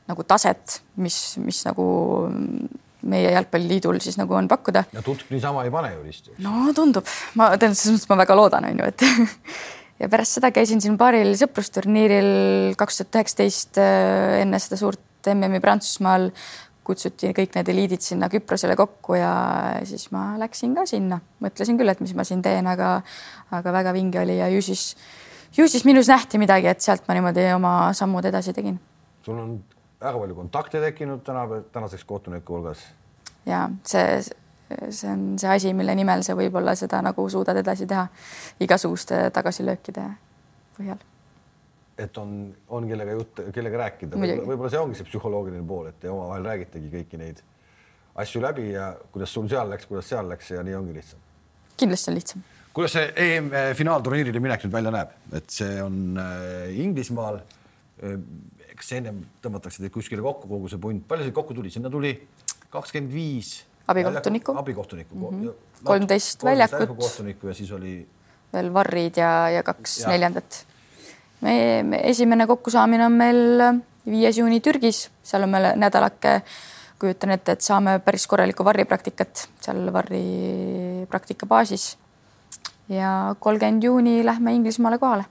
nagu 0.08 0.24
taset, 0.28 0.82
mis, 1.00 1.38
mis 1.40 1.64
nagu 1.64 1.86
meie 3.02 3.34
jalgpalliliidul 3.34 4.00
siis 4.04 4.18
nagu 4.20 4.34
on 4.38 4.48
pakkuda. 4.50 4.84
ja 4.92 5.02
tutk 5.02 5.30
niisama 5.30 5.64
ei 5.66 5.70
pane 5.74 5.92
ju 5.94 6.02
listi. 6.06 6.34
no 6.44 6.72
tundub, 6.76 7.06
ma 7.38 7.52
tõenäoliselt 7.54 7.84
selles 7.84 8.00
mõttes 8.00 8.12
ma 8.12 8.20
väga 8.22 8.36
loodan, 8.38 8.68
on 8.70 8.82
ju, 8.82 8.90
et 8.92 9.06
ja 10.02 10.10
pärast 10.12 10.38
seda 10.38 10.52
käisin 10.54 10.82
siin 10.82 10.98
paaril 11.00 11.34
sõprusturniiril 11.38 12.76
kaks 12.80 13.02
tuhat 13.02 13.20
üheksateist 13.20 13.80
äh, 13.82 14.42
enne 14.42 14.60
seda 14.62 14.78
suurt 14.80 15.32
MM-i 15.32 15.62
Prantsusmaal 15.62 16.30
kutsuti 16.82 17.30
kõik 17.36 17.54
need 17.56 17.68
eliidid 17.70 18.02
sinna 18.02 18.28
Küprosele 18.30 18.74
kokku 18.78 19.14
ja 19.14 19.32
siis 19.86 20.08
ma 20.14 20.32
läksin 20.40 20.74
ka 20.74 20.86
sinna, 20.88 21.20
mõtlesin 21.42 21.78
küll, 21.78 21.92
et 21.92 22.00
mis 22.02 22.14
ma 22.18 22.26
siin 22.26 22.42
teen, 22.42 22.66
aga, 22.66 22.96
aga 23.54 23.74
väga 23.78 23.92
vinge 23.94 24.18
oli 24.22 24.40
ja 24.40 24.48
ju 24.50 24.62
siis, 24.66 24.96
ju 25.56 25.68
siis 25.70 25.86
minus 25.86 26.10
nähti 26.10 26.40
midagi, 26.42 26.70
et 26.72 26.82
sealt 26.82 27.06
ma 27.06 27.14
niimoodi 27.18 27.46
oma 27.54 27.74
sammud 27.96 28.26
edasi 28.26 28.54
tegin. 28.56 28.80
sul 29.22 29.38
on 29.38 29.54
väga 30.02 30.18
palju 30.18 30.34
kontakte 30.34 30.80
tekkinud 30.82 31.24
täna, 31.26 31.46
tänaseks 31.72 32.04
kohtuniku 32.04 32.58
hulgas. 32.58 32.86
ja 33.46 33.68
see 33.86 34.22
see 34.90 35.10
on 35.10 35.38
see 35.38 35.48
asi, 35.48 35.72
mille 35.76 35.94
nimel 35.94 36.22
sa 36.26 36.36
võib-olla 36.38 36.74
seda 36.78 37.02
nagu 37.04 37.24
suudad 37.30 37.58
edasi 37.60 37.86
teha 37.88 38.06
igasuguste 38.62 39.24
tagasilöökide 39.34 40.04
põhjal. 40.76 41.00
et 41.98 42.18
on, 42.18 42.54
on 42.68 42.88
kellega 42.88 43.16
jutt, 43.18 43.42
kellega 43.54 43.82
rääkida, 43.84 44.18
võib-olla 44.18 44.70
see 44.72 44.80
ongi 44.80 44.98
see 44.98 45.08
psühholoogiline 45.10 45.66
pool, 45.66 45.90
et 45.90 46.00
te 46.00 46.10
omavahel 46.10 46.48
räägitegi 46.52 46.92
kõiki 46.92 47.20
neid 47.20 47.42
asju 48.22 48.42
läbi 48.44 48.70
ja 48.72 48.92
kuidas 49.12 49.32
sul 49.32 49.48
seal 49.48 49.70
läks, 49.72 49.88
kuidas 49.88 50.08
seal 50.12 50.28
läks 50.28 50.50
ja 50.52 50.64
nii 50.64 50.78
ongi 50.78 50.96
lihtsam. 50.98 51.20
kindlasti 51.80 52.10
on 52.10 52.18
lihtsam. 52.18 52.46
kuidas 52.72 52.96
see 52.96 53.12
EM 53.26 53.52
finaalturniirile 53.78 54.40
minek 54.40 54.64
nüüd 54.66 54.78
välja 54.78 54.94
näeb, 54.94 55.14
et 55.32 55.50
see 55.52 55.76
on 55.82 56.18
äh, 56.20 56.72
Inglismaal 56.84 57.42
äh,. 57.42 58.18
Kas 58.76 58.92
ennem 58.96 59.20
tõmmatakse 59.42 59.82
teid 59.82 59.92
kuskile 59.92 60.24
kokku, 60.24 60.48
kogu 60.48 60.70
see 60.70 60.80
punt, 60.80 61.04
palju 61.08 61.28
teid 61.28 61.36
kokku 61.36 61.54
tuli, 61.54 61.70
sinna 61.70 61.90
tuli 61.92 62.14
kakskümmend 62.72 63.12
viis 63.12 63.60
abikohtuniku. 63.86 64.56
abikohtuniku 64.58 65.14
mm. 65.14 65.42
-hmm. 65.42 65.54
kolmteist 65.84 66.44
väljakut. 66.44 66.96
kohtunikku 66.96 67.48
ja 67.48 67.54
siis 67.54 67.72
oli. 67.72 68.08
veel 68.52 68.72
varrid 68.74 69.16
ja, 69.16 69.50
ja 69.50 69.62
kaks 69.62 70.00
ja. 70.00 70.08
neljandat. 70.08 70.66
me, 71.40 71.82
me 71.82 72.00
esimene 72.04 72.46
kokkusaamine 72.46 73.06
on 73.06 73.12
meil 73.12 73.62
viies 74.06 74.38
juuni 74.38 74.60
Türgis, 74.60 75.10
seal 75.22 75.42
on 75.42 75.50
meil 75.50 75.72
nädalake. 75.76 76.42
kujutan 76.98 77.30
ette, 77.30 77.52
et 77.52 77.60
saame 77.60 77.98
päris 77.98 78.26
korralikku 78.26 78.64
varripraktikat 78.64 79.48
seal 79.60 79.92
varri 79.92 81.06
praktika 81.08 81.46
baasis. 81.46 81.98
ja 82.88 83.36
kolmkümmend 83.38 83.82
juuni 83.82 84.24
lähme 84.24 84.54
Inglismaale 84.54 84.98
kohale. 84.98 85.24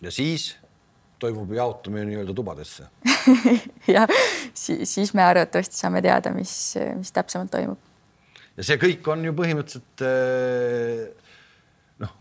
ja 0.00 0.10
siis 0.10 0.59
toimub 1.20 1.52
jaotumine 1.54 2.06
nii-öelda 2.08 2.34
tubadesse 2.36 2.88
ja 3.94 4.06
siis, 4.54 4.84
siis 4.94 5.14
me 5.14 5.24
arvatavasti 5.24 5.78
saame 5.78 6.02
teada, 6.04 6.32
mis, 6.34 6.52
mis 6.96 7.12
täpsemalt 7.16 7.52
toimub. 7.54 7.78
ja 8.56 8.66
see 8.66 8.80
kõik 8.80 9.08
on 9.12 9.24
ju 9.28 9.36
põhimõtteliselt 9.36 10.04
eh, 10.08 11.06
noh, 12.02 12.14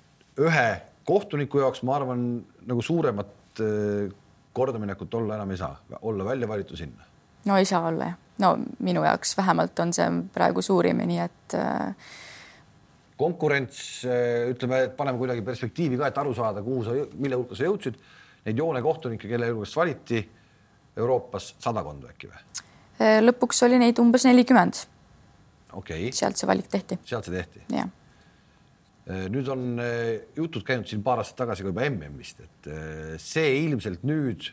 ühe 0.46 0.70
kohtuniku 1.10 1.64
jaoks 1.64 1.84
ma 1.88 1.98
arvan, 2.00 2.26
nagu 2.70 2.86
suuremat 2.86 3.64
eh, 3.66 4.10
kordaminekut 4.54 5.14
olla 5.22 5.38
enam 5.40 5.54
ei 5.54 5.62
saa, 5.62 5.76
olla 6.02 6.26
välja 6.28 6.48
valitud 6.48 6.80
sinna. 6.80 7.06
no 7.46 7.60
ei 7.60 7.70
saa 7.70 7.86
olla 7.92 8.12
jah, 8.12 8.18
no 8.44 8.56
minu 8.86 9.06
jaoks 9.08 9.38
vähemalt 9.38 9.80
on 9.80 9.94
see 9.96 10.10
praegu 10.34 10.64
suurim, 10.66 11.04
nii 11.08 11.22
et 11.24 11.60
äh, 11.60 12.10
konkurents, 13.20 14.06
ütleme, 14.54 14.86
et 14.88 14.96
paneme 14.96 15.20
kuidagi 15.20 15.44
perspektiivi 15.44 15.98
ka, 16.00 16.08
et 16.08 16.20
aru 16.22 16.32
saada, 16.36 16.64
kuhu 16.64 16.86
sa, 16.88 16.96
mille 17.20 17.36
hulka 17.36 17.58
sa 17.58 17.68
jõudsid 17.68 17.98
neid 18.46 18.58
joonekohtunikke, 18.58 19.28
kelle 19.28 19.52
hulgast 19.52 19.76
valiti 19.76 20.24
Euroopas 21.00 21.54
sadakond 21.60 22.08
äkki 22.10 22.30
või? 22.32 22.42
Äh, 23.00 23.20
lõpuks 23.24 23.64
oli 23.68 23.80
neid 23.80 24.00
umbes 24.02 24.26
nelikümmend. 24.28 24.84
okei 25.74 26.10
okay.. 26.10 26.16
sealt 26.16 26.40
see 26.40 26.48
valik 26.50 26.68
tehti. 26.72 27.00
sealt 27.06 27.28
see 27.30 27.36
tehti? 27.36 27.64
jah. 27.76 27.90
Äh, 29.10 29.28
nüüd 29.32 29.48
on 29.52 29.80
äh, 29.80 30.20
jutud 30.36 30.66
käinud 30.68 30.90
siin 30.90 31.04
paar 31.06 31.22
aastat 31.24 31.46
tagasi 31.46 31.64
ka 31.64 31.72
juba 31.72 31.88
MM-ist, 31.90 32.44
et 32.44 32.72
see 33.24 33.54
ilmselt 33.64 34.04
nüüd 34.08 34.50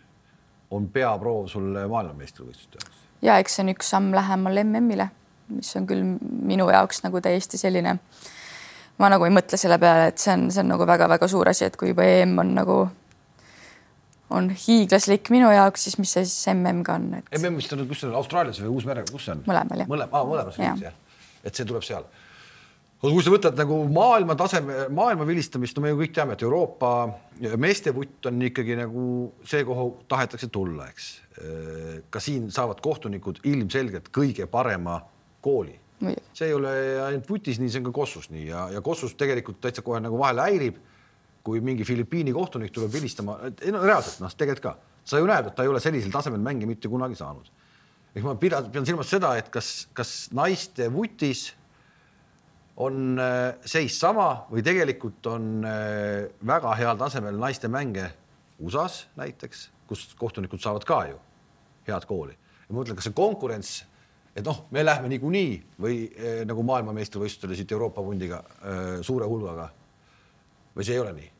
on 0.70 0.88
peaproov 0.92 1.48
sulle 1.50 1.86
maailmameistrivõistluste 1.90 2.78
jaoks. 2.78 3.02
ja 3.26 3.38
eks 3.42 3.58
see 3.58 3.66
on 3.66 3.74
üks 3.74 3.90
samm 3.94 4.14
lähemal 4.14 4.62
MM-ile, 4.62 5.08
mis 5.56 5.72
on 5.78 5.86
küll 5.90 6.04
minu 6.22 6.68
jaoks 6.70 7.02
nagu 7.06 7.22
täiesti 7.22 7.58
selline, 7.58 7.96
ma 8.98 9.10
nagu 9.10 9.26
ei 9.26 9.34
mõtle 9.34 9.58
selle 9.58 9.78
peale, 9.82 10.12
et 10.12 10.22
see 10.22 10.34
on, 10.34 10.46
see 10.54 10.62
on 10.62 10.72
nagu 10.74 10.86
väga-väga 10.86 11.28
suur 11.30 11.50
asi, 11.50 11.66
et 11.66 11.76
kui 11.78 11.90
juba 11.90 12.06
EM 12.06 12.38
on 12.44 12.54
nagu 12.60 12.78
on 14.34 14.50
hiiglaslik 14.50 15.30
minu 15.30 15.48
jaoks, 15.54 15.86
siis 15.86 15.98
mis 16.00 16.12
see 16.16 16.26
siis 16.26 16.52
MM 16.54 16.82
ka 16.86 16.98
on 16.98 17.08
et...? 17.20 17.32
MM 17.38 17.58
vist 17.60 17.74
on, 17.76 17.84
kus 17.88 18.02
see 18.02 18.10
on, 18.10 18.16
Austraalias 18.18 18.60
või 18.62 18.72
Uus-Merel, 18.74 19.08
kus 19.10 19.28
see 19.28 19.34
on? 19.36 19.42
mõlemal 19.46 19.82
jah. 19.82 19.90
mõlema, 19.90 20.22
mõlemas 20.32 20.58
riigis 20.60 20.86
jah, 20.88 20.96
et 21.46 21.58
see 21.58 21.68
tuleb 21.68 21.86
seal. 21.86 22.08
aga 22.98 23.12
kui 23.12 23.22
sa 23.22 23.34
võtad 23.34 23.60
nagu 23.60 23.78
maailma 23.92 24.36
taseme, 24.38 24.86
maailma 24.94 25.28
vilistamist, 25.28 25.78
no 25.78 25.84
me 25.84 25.94
ju 25.94 26.00
kõik 26.02 26.16
teame, 26.16 26.34
et 26.34 26.42
Euroopa 26.46 26.92
meeste 27.62 27.94
vutt 27.94 28.26
on 28.30 28.42
ikkagi 28.48 28.78
nagu 28.80 29.06
see, 29.46 29.62
kuhu 29.68 29.88
tahetakse 30.10 30.50
tulla, 30.52 30.90
eks. 30.90 31.10
ka 32.10 32.22
siin 32.22 32.50
saavad 32.54 32.82
kohtunikud 32.82 33.44
ilmselgelt 33.46 34.10
kõige 34.14 34.50
parema 34.50 34.98
kooli. 35.44 35.78
see 36.34 36.50
ei 36.50 36.52
ole 36.52 36.74
ainult 37.06 37.30
vutis 37.30 37.62
nii, 37.62 37.70
see 37.70 37.80
on 37.80 37.88
ka 37.92 37.96
Kossus 38.02 38.28
nii 38.34 38.50
ja, 38.50 38.66
ja 38.74 38.82
Kossus 38.84 39.14
tegelikult 39.14 39.62
täitsa 39.62 39.86
kohe 39.86 40.02
nagu 40.02 40.18
vahel 40.18 40.42
häirib 40.42 40.82
kui 41.46 41.62
mingi 41.62 41.86
Filipiini 41.86 42.34
kohtunik 42.34 42.72
tuleb 42.74 42.90
vilistama, 42.92 43.38
no 43.46 43.84
reaalselt 43.84 44.24
noh, 44.24 44.32
tegelikult 44.34 44.64
ka, 44.64 44.74
sa 45.06 45.20
ju 45.22 45.28
näed, 45.30 45.50
et 45.50 45.56
ta 45.56 45.66
ei 45.66 45.70
ole 45.70 45.82
sellisel 45.82 46.10
tasemel 46.14 46.42
mänge 46.42 46.66
mitte 46.66 46.90
kunagi 46.90 47.18
saanud. 47.18 47.52
ehk 48.16 48.24
ma 48.24 48.34
pean, 48.40 48.70
pean 48.72 48.88
silmas 48.88 49.12
seda, 49.12 49.34
et 49.38 49.48
kas, 49.52 49.86
kas 49.94 50.28
naiste 50.34 50.88
vutis 50.92 51.50
on 52.76 53.20
äh, 53.20 53.54
seis 53.64 53.96
sama 54.00 54.46
või 54.50 54.64
tegelikult 54.64 55.26
on 55.32 55.64
äh, 55.64 56.26
väga 56.44 56.74
heal 56.80 56.98
tasemel 57.00 57.38
naiste 57.40 57.68
mänge 57.72 58.10
USA-s 58.58 59.06
näiteks, 59.16 59.68
kus 59.86 60.08
kohtunikud 60.18 60.60
saavad 60.60 60.84
ka 60.84 61.04
ju 61.10 61.20
head 61.86 62.06
kooli. 62.08 62.32
ja 62.32 62.74
ma 62.74 62.80
mõtlen, 62.80 62.96
kas 62.98 63.06
see 63.08 63.16
konkurents, 63.16 63.76
et 64.36 64.44
noh, 64.44 64.64
me 64.74 64.84
lähme 64.84 65.10
niikuinii 65.12 65.52
või 65.80 65.98
eh, 66.10 66.42
nagu 66.48 66.64
maailmameistrivõistlusele 66.66 67.56
siit 67.56 67.72
Euroopa 67.72 68.02
pundiga 68.04 68.42
eh, 68.42 68.98
suure 69.06 69.28
hulgaga. 69.28 69.70
või 70.76 70.84
see 70.84 70.96
ei 70.96 71.00
ole 71.00 71.12
nii? 71.16 71.30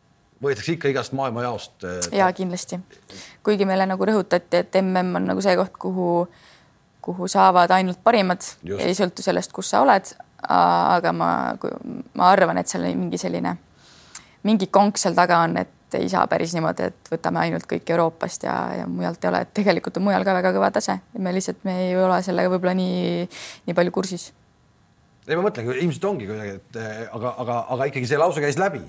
Võetakse 0.42 0.75
ikka 0.77 0.90
igast 0.92 1.14
maailmajaost 1.16 1.87
eh,. 1.88 2.11
ja 2.20 2.29
kindlasti, 2.37 2.79
kuigi 3.46 3.68
meile 3.68 3.87
nagu 3.88 4.09
rõhutati, 4.09 4.62
et 4.62 4.81
mm 4.83 5.20
on 5.20 5.31
nagu 5.33 5.44
see 5.44 5.57
koht, 5.57 5.77
kuhu, 5.81 6.11
kuhu 7.05 7.29
saavad 7.31 7.72
ainult 7.77 8.03
parimad, 8.05 8.44
ei 8.79 8.94
sõltu 8.99 9.25
sellest, 9.25 9.53
kus 9.57 9.72
sa 9.72 9.83
oled. 9.85 10.14
aga 10.46 11.12
ma, 11.16 11.29
ma 12.14 12.27
arvan, 12.31 12.59
et 12.61 12.68
seal 12.68 12.85
mingi 12.94 13.18
selline, 13.18 13.57
mingi 14.46 14.68
konk 14.70 15.01
seal 15.01 15.16
taga 15.16 15.40
on, 15.42 15.57
et 15.57 15.96
ei 15.96 16.09
saa 16.12 16.27
päris 16.29 16.53
niimoodi, 16.55 16.90
et 16.90 17.09
võtame 17.11 17.40
ainult 17.40 17.64
kõik 17.70 17.88
Euroopast 17.94 18.44
ja, 18.44 18.57
ja 18.83 18.87
mujalt 18.90 19.25
ei 19.25 19.31
ole, 19.31 19.40
et 19.46 19.53
tegelikult 19.57 19.96
on 19.96 20.05
mujal 20.09 20.27
ka 20.27 20.35
väga 20.37 20.53
kõva 20.59 20.68
tase. 20.75 20.99
me 21.18 21.33
lihtsalt, 21.33 21.62
me 21.64 21.79
ei 21.87 21.96
ole 21.96 22.20
sellega 22.27 22.53
võib-olla 22.53 22.75
nii, 22.77 23.25
nii 23.66 23.77
palju 23.79 23.94
kursis. 23.94 24.29
ei, 25.27 25.35
ma 25.35 25.46
mõtlengi, 25.46 25.79
ilmselt 25.81 26.05
ongi 26.11 26.29
kuidagi, 26.29 26.61
et 26.61 26.79
aga, 27.09 27.35
aga, 27.44 27.59
aga 27.75 27.88
ikkagi 27.90 28.12
see 28.12 28.20
lause 28.20 28.44
käis 28.44 28.61
läbi 28.61 28.85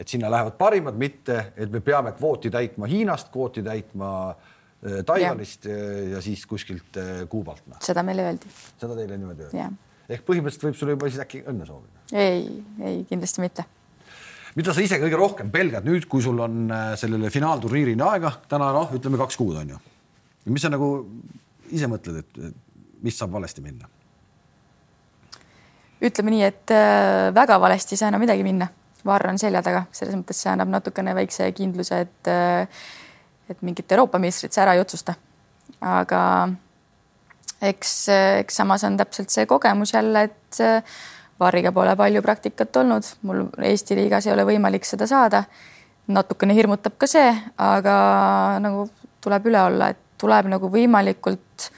et 0.00 0.08
sinna 0.08 0.30
lähevad 0.32 0.56
parimad, 0.58 0.96
mitte 0.96 1.52
et 1.56 1.72
me 1.72 1.82
peame 1.84 2.14
kvooti 2.16 2.50
täitma 2.50 2.88
Hiinast, 2.88 3.28
kvooti 3.32 3.62
täitma 3.62 4.12
äh, 4.30 5.02
Taiwanist 5.06 5.68
ja. 5.68 5.76
Äh, 5.76 6.06
ja 6.14 6.22
siis 6.24 6.46
kuskilt 6.48 6.96
äh, 6.96 7.26
Kuubalt 7.28 7.66
no.. 7.68 7.76
seda 7.84 8.04
meile 8.06 8.24
öeldi. 8.30 8.48
seda 8.80 8.96
teile 8.96 9.18
niimoodi 9.20 9.48
öeldi? 9.48 9.66
ehk 10.10 10.24
põhimõtteliselt 10.26 10.70
võib 10.70 10.80
sulle 10.80 10.96
juba 10.96 11.10
siis 11.10 11.20
äkki 11.26 11.42
õnne 11.52 11.68
soovida? 11.68 12.06
ei, 12.16 12.48
ei 12.80 13.04
kindlasti 13.10 13.44
mitte. 13.44 13.66
mida 14.56 14.74
sa 14.76 14.86
ise 14.86 15.02
kõige 15.04 15.20
rohkem 15.20 15.52
pelgad 15.52 15.84
nüüd, 15.88 16.08
kui 16.08 16.24
sul 16.24 16.40
on 16.46 16.72
sellele 16.96 17.30
finaalturniirini 17.30 18.08
aega, 18.08 18.32
täna 18.48 18.72
noh, 18.76 18.96
ütleme 18.96 19.20
kaks 19.20 19.36
kuud 19.40 19.60
on 19.60 19.76
ju. 19.76 19.84
mis 20.48 20.64
sa 20.64 20.72
nagu 20.72 20.90
ise 21.68 21.92
mõtled, 21.92 22.24
et 22.24 22.42
mis 23.04 23.20
saab 23.20 23.36
valesti 23.36 23.60
minna? 23.68 23.92
ütleme 26.00 26.32
nii, 26.32 26.44
et 26.48 26.78
väga 27.36 27.60
valesti 27.60 27.98
ei 27.98 28.00
saa 28.00 28.08
enam 28.08 28.24
midagi 28.24 28.48
minna 28.48 28.72
varr 29.04 29.30
on 29.30 29.38
selja 29.38 29.62
taga, 29.62 29.84
selles 29.92 30.16
mõttes 30.18 30.42
see 30.42 30.50
annab 30.52 30.72
natukene 30.72 31.14
väikse 31.16 31.50
kindluse, 31.56 32.00
et 32.06 32.32
et 33.50 33.62
mingit 33.66 33.92
Euroopa 33.92 34.18
meistrit 34.22 34.54
sa 34.54 34.62
ära 34.62 34.76
ei 34.76 34.82
otsusta. 34.82 35.14
aga 35.80 36.20
eks, 37.62 37.94
eks 38.40 38.60
samas 38.62 38.84
on 38.84 38.96
täpselt 39.00 39.32
see 39.32 39.46
kogemus 39.46 39.94
jälle, 39.94 40.22
et 40.28 40.60
varriga 41.40 41.72
pole 41.72 41.94
palju 41.96 42.22
praktikat 42.22 42.76
olnud, 42.76 43.06
mul 43.22 43.46
Eesti 43.64 43.96
liigas 43.96 44.28
ei 44.28 44.34
ole 44.34 44.46
võimalik 44.48 44.84
seda 44.88 45.08
saada. 45.10 45.44
natukene 46.10 46.54
hirmutab 46.54 46.96
ka 46.98 47.06
see, 47.06 47.28
aga 47.58 47.94
nagu 48.58 48.88
tuleb 49.22 49.44
üle 49.46 49.60
olla, 49.62 49.90
et 49.92 50.00
tuleb 50.18 50.48
nagu 50.50 50.70
võimalikult 50.72 51.68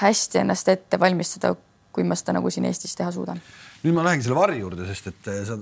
hästi 0.00 0.40
ennast 0.42 0.68
ette 0.72 0.98
valmistada, 1.00 1.52
kui 1.92 2.04
ma 2.04 2.16
seda 2.18 2.34
nagu 2.34 2.50
siin 2.50 2.66
Eestis 2.66 2.96
teha 2.98 3.12
suudan. 3.14 3.40
nüüd 3.84 3.94
ma 3.94 4.04
lähengi 4.04 4.26
selle 4.26 4.36
varri 4.36 4.58
juurde, 4.60 4.86
sest 4.88 5.06
et 5.12 5.30
sa 5.46 5.56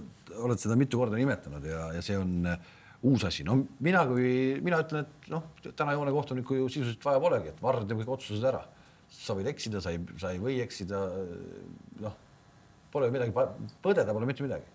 oled 0.45 0.61
seda 0.61 0.77
mitu 0.79 1.01
korda 1.01 1.19
nimetanud 1.19 1.65
ja, 1.67 1.89
ja 1.97 2.03
see 2.05 2.19
on 2.19 2.47
äh, 2.47 2.59
uus 3.03 3.25
asi. 3.25 3.45
no 3.47 3.59
mina, 3.85 4.05
kui 4.09 4.31
mina 4.65 4.81
ütlen, 4.83 5.07
et 5.07 5.29
noh, 5.33 5.45
täna 5.69 5.95
joonekohtunikku 5.97 6.59
ju 6.59 6.71
sisuliselt 6.73 7.05
vaja 7.05 7.23
polegi, 7.23 7.53
et 7.53 7.61
Varr 7.63 7.85
teeb 7.85 8.03
kõik 8.03 8.15
otsused 8.17 8.45
ära. 8.51 8.65
sa 9.09 9.35
võid 9.35 9.49
eksida, 9.49 9.81
sa 9.81 9.91
ei, 9.95 10.01
sa 10.21 10.33
ei 10.33 10.41
või 10.43 10.59
eksida. 10.65 11.05
noh, 12.05 12.17
pole 12.93 13.11
midagi 13.15 13.35
põdeda, 13.83 14.13
pole 14.13 14.27
mitte 14.27 14.47
midagi. 14.47 14.67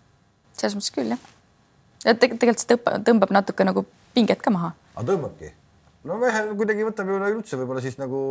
selles 0.54 0.78
mõttes 0.78 0.94
küll 0.96 1.12
jah. 1.16 1.28
ja 2.06 2.16
tegelikult 2.16 2.64
see 2.64 2.78
tõmbab, 2.78 3.04
tõmbab 3.10 3.36
natuke 3.42 3.68
nagu 3.68 3.86
pinget 4.14 4.42
ka 4.42 4.54
maha. 4.54 4.74
aga 4.96 5.08
tõmbabki? 5.12 5.52
no 6.08 6.20
vähe 6.22 6.46
kuidagi 6.56 6.88
võtab 6.88 7.10
ju 7.10 7.20
üleüldse 7.20 7.60
võib-olla 7.60 7.84
siis 7.84 8.00
nagu 8.00 8.22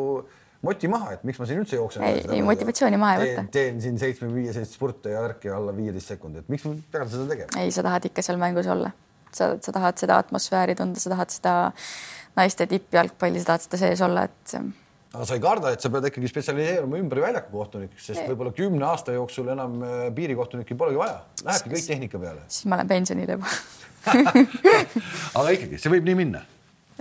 moti 0.66 0.90
maha, 0.90 1.16
et 1.16 1.24
miks 1.26 1.40
ma 1.42 1.46
siin 1.48 1.62
üldse 1.62 1.78
jooksen. 1.78 2.04
ei, 2.06 2.22
ei 2.36 2.42
motivatsiooni 2.46 2.98
maha 3.00 3.18
ei 3.18 3.32
võta. 3.32 3.46
teen 3.54 3.80
siin 3.82 3.98
seitsme-viieseid 4.00 4.70
spurte 4.70 5.14
ja 5.14 5.22
värki 5.24 5.50
alla 5.52 5.74
viieteist 5.76 6.14
sekundit, 6.14 6.46
miks 6.52 6.66
ma 6.68 6.76
pean 6.92 7.10
seda 7.10 7.26
tegema? 7.30 7.62
ei, 7.62 7.72
sa 7.74 7.84
tahad 7.86 8.06
ikka 8.10 8.24
seal 8.24 8.38
mängus 8.40 8.68
olla, 8.70 8.92
sa, 9.34 9.52
sa 9.58 9.74
tahad 9.74 9.98
seda 10.02 10.20
atmosfääri 10.22 10.76
tunda, 10.78 11.02
sa 11.02 11.12
tahad 11.14 11.34
seda 11.34 11.56
naiste 12.38 12.68
tippjalgpalli, 12.70 13.42
sa 13.42 13.52
tahad 13.52 13.66
seda 13.66 13.80
sees 13.82 14.04
olla, 14.06 14.24
et. 14.30 14.54
aga 15.10 15.26
sa 15.28 15.38
ei 15.38 15.42
karda, 15.42 15.74
et 15.74 15.82
sa 15.84 15.90
pead 15.92 16.06
ikkagi 16.12 16.30
spetsialiseeruma 16.30 17.02
ümber 17.02 17.24
väljaku 17.26 17.52
kohtunikuks, 17.56 18.06
sest 18.12 18.22
võib-olla 18.30 18.54
kümne 18.56 18.86
aasta 18.92 19.16
jooksul 19.18 19.50
enam 19.56 19.82
äh, 19.82 20.06
piirikohtunikke 20.14 20.78
polegi 20.78 21.02
vaja, 21.02 21.18
lähebki 21.42 21.74
kõik 21.74 21.90
tehnika 21.90 22.22
peale. 22.22 22.46
siis 22.46 22.70
ma 22.70 22.78
lähen 22.78 22.94
pensionile 22.94 23.40
juba 23.40 23.50
aga 25.38 25.50
ikkagi, 25.58 25.82
see 25.82 25.90
võib 25.90 26.06
nii 26.06 26.22
minna. 26.22 26.46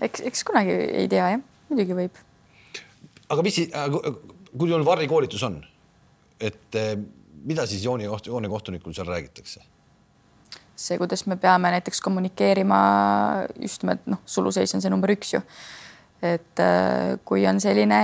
eks, 0.01 0.25
eks 0.33 0.43
kunagi 0.49 0.73
ei 0.73 1.07
tea 1.13 1.29
jah, 1.35 1.47
muidugi 1.69 2.01
võib 2.03 2.25
aga 3.31 3.45
mis, 3.45 3.59
kui 4.57 4.71
sul 4.71 4.85
varri 4.85 5.07
koolitus 5.09 5.43
on, 5.47 5.59
et 6.39 6.79
eh, 6.79 6.95
mida 7.47 7.65
siis 7.69 7.83
jooni, 7.85 8.09
joonekohtunikul 8.25 8.95
seal 8.95 9.09
räägitakse? 9.09 9.63
see, 10.81 10.97
kuidas 10.97 11.27
me 11.29 11.35
peame 11.37 11.69
näiteks 11.75 12.01
kommunikeerima 12.01 12.77
just 13.61 13.83
nimelt 13.83 14.07
noh, 14.09 14.21
suluseis 14.25 14.73
on 14.73 14.81
see 14.81 14.89
number 14.89 15.13
üks 15.13 15.35
ju. 15.35 15.41
et 16.25 16.63
eh, 16.63 17.17
kui 17.25 17.45
on 17.47 17.61
selline 17.61 18.01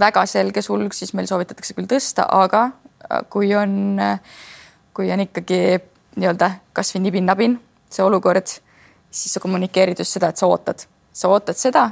väga 0.00 0.24
selge 0.26 0.62
sulg, 0.64 0.94
siis 0.96 1.12
meil 1.14 1.28
soovitatakse 1.28 1.76
küll 1.76 1.88
tõsta, 1.90 2.24
aga 2.24 2.70
kui 3.30 3.52
on, 3.54 4.00
kui 4.96 5.10
on 5.12 5.22
ikkagi 5.22 5.58
nii-öelda 6.18 6.50
kasvõi 6.76 7.02
nibin-nabin 7.04 7.58
see 7.92 8.04
olukord, 8.04 8.48
siis 9.10 9.34
sa 9.34 9.42
kommunikeerid 9.44 10.00
just 10.00 10.16
seda, 10.16 10.32
et 10.32 10.40
sa 10.40 10.48
ootad, 10.48 10.84
sa 11.12 11.30
ootad 11.32 11.60
seda 11.60 11.84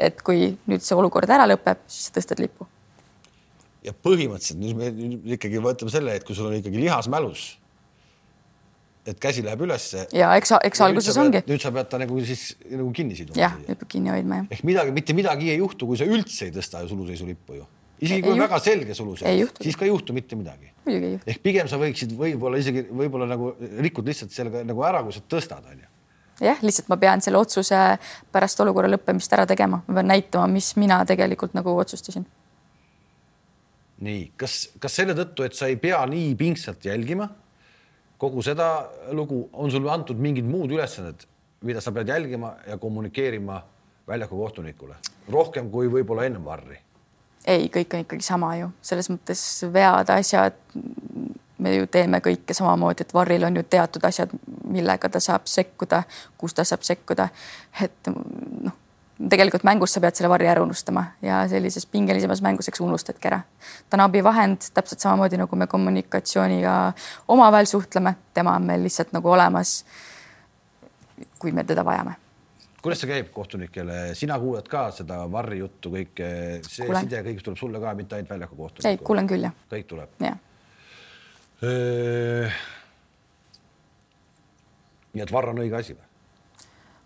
et 0.00 0.20
kui 0.24 0.50
nüüd 0.70 0.84
see 0.84 0.98
olukord 0.98 1.30
ära 1.30 1.46
lõpeb, 1.48 1.82
siis 1.90 2.12
tõstad 2.14 2.40
lipu. 2.42 2.66
ja 3.84 3.94
põhimõtteliselt 3.96 4.60
nüüd 4.60 4.76
me 4.76 4.90
nüüd 4.92 5.34
ikkagi 5.36 5.60
võtame 5.64 5.92
selle, 5.92 6.14
et 6.18 6.26
kui 6.26 6.36
sul 6.36 6.50
on 6.50 6.56
ikkagi 6.58 6.80
lihas 6.80 7.08
mälus, 7.12 7.44
et 9.08 9.20
käsi 9.20 9.44
läheb 9.44 9.64
ülesse. 9.64 10.06
ja 10.16 10.32
eks, 10.36 10.52
eks 10.70 10.82
alguses 10.86 11.20
ongi. 11.20 11.42
nüüd 11.48 11.64
sa 11.64 11.72
pead 11.74 11.90
ta 11.92 12.00
nagu 12.00 12.20
siis 12.24 12.54
nagu 12.68 12.88
kinni 12.96 13.18
siduma. 13.18 13.38
jah, 13.40 13.58
nüüd 13.60 13.80
peab 13.82 13.92
kinni 13.96 14.12
hoidma 14.14 14.42
jah. 14.42 14.50
ehk 14.56 14.64
midagi, 14.68 14.96
mitte 14.96 15.16
midagi 15.16 15.52
ei 15.52 15.60
juhtu, 15.60 15.88
kui 15.90 16.00
sa 16.00 16.08
üldse 16.08 16.48
ei 16.48 16.56
tõsta 16.56 16.84
ju 16.84 16.92
suluseisulipu 16.94 17.60
ju. 17.60 17.68
isegi 18.00 18.24
kui 18.24 18.34
on 18.36 18.44
väga 18.44 18.60
selge 18.64 18.96
suluseis, 18.96 19.54
siis 19.60 19.78
ka 19.80 19.88
ei 19.88 19.94
juhtu 19.94 20.16
mitte 20.16 20.36
midagi. 20.40 20.72
ehk 20.88 21.40
pigem 21.44 21.68
sa 21.70 21.80
võiksid 21.80 22.16
võib-olla 22.18 22.60
isegi 22.60 22.88
võib-olla 22.88 23.28
nagu 23.30 23.54
rikud 23.84 24.12
lihtsalt 24.12 24.36
sellega 24.36 24.64
nagu 24.68 24.84
ära, 24.88 25.04
kui 25.06 25.16
sa 25.16 25.24
tõstad, 25.24 25.64
onju 25.72 25.88
jah, 26.40 26.62
lihtsalt 26.62 26.88
ma 26.92 26.96
pean 27.00 27.22
selle 27.24 27.40
otsuse 27.40 27.78
pärast 28.32 28.60
olukorra 28.60 28.90
lõppemist 28.92 29.32
ära 29.36 29.46
tegema, 29.48 29.82
ma 29.86 29.98
pean 30.00 30.10
näitama, 30.12 30.46
mis 30.52 30.72
mina 30.80 31.02
tegelikult 31.06 31.54
nagu 31.58 31.76
otsustasin. 31.78 32.26
nii, 34.00 34.32
kas, 34.40 34.62
kas 34.80 34.96
selle 35.02 35.14
tõttu, 35.14 35.44
et 35.44 35.54
sa 35.54 35.68
ei 35.68 35.76
pea 35.76 36.00
nii 36.08 36.34
pingsalt 36.34 36.84
jälgima 36.84 37.28
kogu 38.20 38.42
seda 38.44 38.70
lugu, 39.16 39.48
on 39.52 39.70
sulle 39.70 39.92
antud 39.92 40.18
mingid 40.20 40.44
muud 40.44 40.72
ülesanded, 40.72 41.24
mida 41.64 41.80
sa 41.80 41.92
pead 41.92 42.08
jälgima 42.08 42.54
ja 42.68 42.78
kommunikeerima 42.78 43.62
väljaku 44.08 44.36
kohtunikule 44.36 44.96
rohkem 45.30 45.70
kui 45.70 45.90
võib-olla 45.90 46.26
ennem 46.28 46.44
varri? 46.44 46.78
ei, 47.46 47.70
kõik 47.72 47.94
on 47.96 48.04
ikkagi 48.04 48.24
sama 48.24 48.52
ju, 48.58 48.68
selles 48.84 49.08
mõttes 49.08 49.42
vead, 49.72 50.10
asjad, 50.12 50.58
me 51.58 51.72
ju 51.74 51.86
teeme 51.88 52.20
kõike 52.24 52.54
samamoodi, 52.56 53.06
et 53.06 53.14
Varril 53.16 53.46
on 53.48 53.56
ju 53.56 53.62
teatud 53.64 54.04
asjad, 54.04 54.34
millega 54.70 55.08
ta 55.08 55.20
saab 55.20 55.48
sekkuda, 55.50 56.02
kus 56.38 56.54
ta 56.54 56.64
saab 56.64 56.84
sekkuda. 56.86 57.28
et 57.84 58.10
noh, 58.10 58.76
tegelikult 59.28 59.64
mängus 59.68 59.94
sa 59.94 60.00
pead 60.00 60.16
selle 60.16 60.30
Varri 60.32 60.48
ära 60.48 60.62
unustama 60.64 61.04
ja 61.22 61.42
sellises 61.48 61.86
pingelisemas 61.86 62.42
mängus, 62.42 62.68
eks 62.70 62.80
unustadki 62.80 63.28
ära. 63.28 63.42
ta 63.88 63.98
on 63.98 64.06
abivahend 64.06 64.70
täpselt 64.74 65.00
samamoodi 65.00 65.40
nagu 65.40 65.56
me 65.56 65.66
kommunikatsiooniga 65.66 66.92
omavahel 67.28 67.66
suhtleme, 67.66 68.14
tema 68.34 68.56
on 68.56 68.66
meil 68.72 68.82
lihtsalt 68.82 69.12
nagu 69.12 69.30
olemas. 69.30 69.84
kui 71.38 71.52
me 71.52 71.64
teda 71.64 71.84
vajame 71.84 72.16
kuidas 72.82 73.00
see 73.02 73.10
käib 73.10 73.28
kohtunikele, 73.32 74.14
sina 74.16 74.38
kuulad 74.40 74.68
ka 74.68 74.86
seda 74.90 75.26
Varri 75.32 75.58
juttu, 75.58 75.90
kõike, 75.92 76.28
see 76.64 76.86
kuulen. 76.86 77.04
side 77.04 77.20
kõik 77.26 77.42
tuleb 77.44 77.58
sulle 77.60 77.80
ka, 77.80 77.94
mitte 77.94 78.16
ainult 78.16 78.30
väljaku 78.30 78.56
kohtunikule? 78.56 78.92
ei, 78.96 79.04
kuulen 79.04 79.28
küll 79.28 79.48
jah. 79.48 79.56
kõik 79.68 79.88
tuleb? 79.90 80.14
jah 80.24 80.38
nii 85.14 85.24
et 85.24 85.32
varr 85.32 85.52
on 85.52 85.62
õige 85.62 85.78
asi 85.78 85.94
või? 85.94 86.06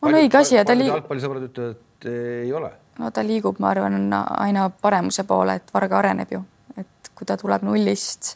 on 0.04 0.18
õige 0.20 0.40
asi 0.40 0.58
ja 0.58 0.64
ta 0.64 0.76
liigub. 0.76 0.98
jalgpallisõbrad 0.98 1.46
ütlevad, 1.48 1.78
et 1.78 2.08
ei 2.10 2.52
ole. 2.52 2.72
no 3.00 3.10
ta 3.14 3.24
liigub, 3.26 3.60
ma 3.62 3.70
arvan, 3.72 4.10
aina 4.38 4.68
paremuse 4.70 5.24
poole, 5.28 5.58
et 5.60 5.72
Varga 5.74 6.00
areneb 6.00 6.34
ju, 6.34 6.42
et 6.80 7.14
kui 7.14 7.28
ta 7.28 7.38
tuleb 7.40 7.64
nullist 7.66 8.34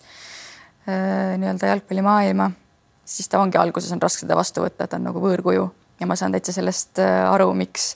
nii-öelda 0.88 1.74
jalgpallimaailma, 1.74 2.48
siis 3.04 3.28
ta 3.28 3.42
ongi 3.42 3.60
alguses 3.60 3.92
on 3.92 4.00
raske 4.00 4.24
teda 4.24 4.38
vastu 4.38 4.64
võtta, 4.64 4.88
ta 4.88 4.96
on 4.96 5.10
nagu 5.10 5.20
võõrkuju 5.20 5.68
ja 6.00 6.08
ma 6.08 6.16
saan 6.16 6.32
täitsa 6.32 6.54
sellest 6.56 7.02
aru, 7.02 7.50
miks, 7.58 7.90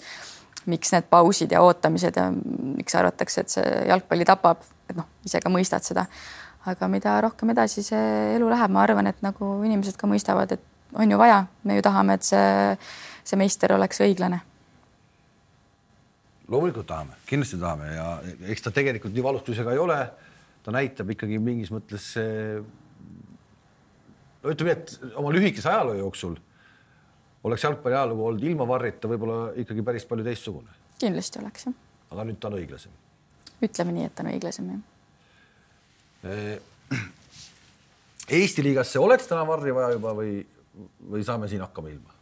miks 0.68 0.92
need 0.92 1.08
pausid 1.10 1.54
ja 1.54 1.62
ootamised 1.64 2.20
ja 2.20 2.28
miks 2.32 2.94
arvatakse, 2.98 3.46
et 3.46 3.56
see 3.56 3.74
jalgpalli 3.88 4.28
tapab, 4.28 4.60
et 4.90 4.98
noh, 4.98 5.08
ise 5.24 5.40
ka 5.40 5.52
mõistad 5.52 5.86
seda 5.86 6.04
aga 6.68 6.88
mida 6.90 7.16
rohkem 7.24 7.50
edasi 7.54 7.82
see 7.82 8.02
elu 8.36 8.50
läheb, 8.52 8.70
ma 8.70 8.84
arvan, 8.84 9.08
et 9.10 9.18
nagu 9.24 9.54
inimesed 9.66 9.96
ka 9.98 10.08
mõistavad, 10.10 10.52
et 10.54 10.62
on 10.94 11.10
ju 11.10 11.18
vaja, 11.18 11.44
me 11.64 11.76
ju 11.76 11.84
tahame, 11.84 12.16
et 12.18 12.26
see, 12.26 12.76
see 13.24 13.40
meister 13.40 13.72
oleks 13.76 14.00
õiglane. 14.04 14.40
loomulikult 16.52 16.86
tahame, 16.86 17.16
kindlasti 17.26 17.58
tahame 17.60 17.94
ja 17.94 18.06
eks 18.52 18.62
ta 18.62 18.70
tegelikult 18.74 19.14
nii 19.14 19.24
valus, 19.24 19.44
kui 19.46 19.56
see 19.56 19.64
ka 19.64 19.72
ei 19.72 19.80
ole, 19.80 19.98
ta 20.62 20.74
näitab 20.74 21.10
ikkagi 21.14 21.38
mingis 21.40 21.70
mõttes 21.72 22.12
no 24.42 24.52
ütleme 24.52 24.74
nii, 24.74 24.80
et 24.82 25.16
oma 25.16 25.32
lühikese 25.32 25.70
ajaloo 25.70 25.96
jooksul 26.00 26.36
oleks 27.44 27.64
jalgpalli 27.64 27.96
ajalugu 27.96 28.26
olnud 28.26 28.44
ilma 28.46 28.66
varrita 28.68 29.10
võib-olla 29.10 29.38
ikkagi 29.58 29.84
päris 29.86 30.06
palju 30.06 30.26
teistsugune. 30.26 30.70
kindlasti 30.98 31.40
oleks 31.42 31.66
jah. 31.66 31.74
aga 32.10 32.26
nüüd 32.28 32.38
ta 32.40 32.50
on 32.50 32.58
õiglasem. 32.58 32.92
ütleme 33.62 33.96
nii, 33.96 34.06
et 34.10 34.14
ta 34.14 34.24
on 34.26 34.32
õiglasem 34.34 34.70
jah. 34.72 34.82
Eesti 38.38 38.62
liigasse 38.62 39.00
oleks 39.02 39.26
täna 39.26 39.42
varri 39.46 39.74
vaja 39.74 39.96
juba 39.96 40.12
või, 40.14 40.36
või 41.10 41.24
saame 41.24 41.48
siin 41.48 41.62
hakkama 41.64 41.92
ilma? 41.92 42.14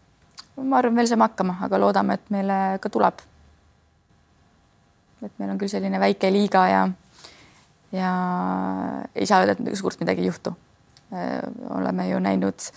ma 0.60 0.80
arvan, 0.80 0.96
veel 0.96 1.08
saame 1.08 1.24
hakkama, 1.28 1.56
aga 1.66 1.78
loodame, 1.80 2.16
et 2.18 2.32
meile 2.34 2.56
ka 2.82 2.90
tuleb. 2.92 3.22
et 5.24 5.38
meil 5.38 5.52
on 5.52 5.60
küll 5.60 5.72
selline 5.72 6.00
väike 6.00 6.32
liiga 6.32 6.66
ja, 6.68 6.82
ja 7.92 8.10
ei 9.14 9.26
saa 9.26 9.44
öelda, 9.44 9.56
et 9.56 9.78
suurt 9.78 10.00
midagi 10.00 10.24
ei 10.24 10.30
juhtu. 10.32 10.54
oleme 11.78 12.08
ju 12.08 12.18
näinud, 12.18 12.68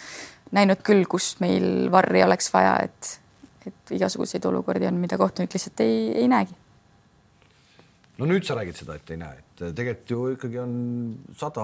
näinud 0.52 0.82
küll, 0.84 1.06
kus 1.10 1.36
meil 1.40 1.92
varri 1.92 2.24
oleks 2.24 2.54
vaja, 2.54 2.78
et, 2.84 3.20
et 3.68 3.96
igasuguseid 4.00 4.46
olukordi 4.46 4.88
on, 4.90 4.98
mida 5.02 5.18
kohtunik 5.18 5.54
lihtsalt 5.54 5.86
ei, 5.86 6.12
ei 6.24 6.28
näegi 6.28 6.63
no 8.22 8.28
nüüd 8.30 8.46
sa 8.46 8.58
räägid 8.58 8.78
seda, 8.78 8.98
et 9.00 9.14
ei 9.14 9.20
näe, 9.22 9.40
et 9.42 9.64
tegelikult 9.78 10.14
ju 10.14 10.26
ikkagi 10.36 10.60
on 10.62 10.74
sada 11.40 11.64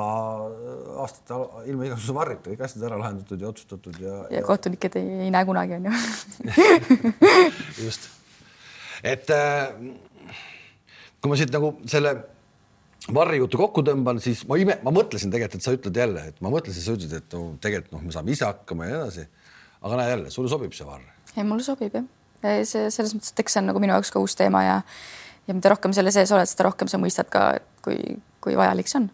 aastat 1.03 1.33
ilma 1.69 1.89
igasuguse 1.89 2.15
varrita 2.17 2.53
kõik 2.53 2.63
asjad 2.65 2.87
ära 2.89 2.97
lahendatud 3.01 3.43
ja 3.43 3.51
otsustatud 3.51 3.99
ja. 4.01 4.15
ja 4.33 4.41
kohtunikud 4.45 4.97
ei, 4.99 5.11
ei 5.27 5.33
näe 5.35 5.45
kunagi, 5.49 5.77
on 5.77 5.89
ju 5.89 5.93
just, 7.85 8.09
et 9.05 9.29
äh, 9.35 9.69
kui 11.21 11.31
ma 11.31 11.39
siit 11.39 11.53
nagu 11.53 11.75
selle 11.89 12.15
varri 13.13 13.39
jutu 13.39 13.59
kokku 13.61 13.83
tõmban, 13.85 14.19
siis 14.23 14.41
ma 14.49 14.57
ime, 14.59 14.79
ma 14.85 14.93
mõtlesin 14.93 15.31
tegelikult, 15.33 15.61
et 15.61 15.69
sa 15.69 15.75
ütled 15.75 16.01
jälle, 16.01 16.25
et 16.33 16.41
ma 16.45 16.51
mõtlesin, 16.53 16.83
sa 16.83 16.97
ütlesid, 16.97 17.15
et 17.21 17.37
no 17.37 17.53
tegelikult 17.61 17.95
noh, 17.95 18.03
me 18.05 18.15
saame 18.15 18.33
ise 18.35 18.47
hakkama 18.47 18.89
ja 18.89 18.95
nii 18.95 19.01
edasi. 19.03 19.29
aga 19.85 20.01
näe 20.01 20.11
jälle, 20.15 20.33
sulle 20.33 20.51
sobib 20.51 20.73
see 20.75 20.87
varr? 20.87 21.05
ei, 21.35 21.45
mulle 21.45 21.63
sobib 21.65 21.95
jah. 21.95 22.09
see 22.41 22.89
selles 22.89 23.15
mõttes, 23.15 23.33
et 23.33 23.45
eks 23.45 23.55
see 23.55 23.63
on 23.63 23.69
nagu 23.71 23.81
minu 23.83 23.95
jaoks 23.95 24.13
ka 24.13 24.21
uus 24.23 24.35
teema 24.39 24.65
ja 24.65 24.77
ja 25.49 25.55
mida 25.57 25.71
rohkem 25.73 25.93
selle 25.95 26.13
sees 26.13 26.31
oled, 26.35 26.49
seda 26.49 26.67
rohkem 26.69 26.89
sa 26.91 26.99
mõistad 27.01 27.29
ka, 27.33 27.51
kui, 27.85 27.97
kui 28.43 28.57
vajalik 28.59 28.89
see 28.89 29.01
on. 29.01 29.09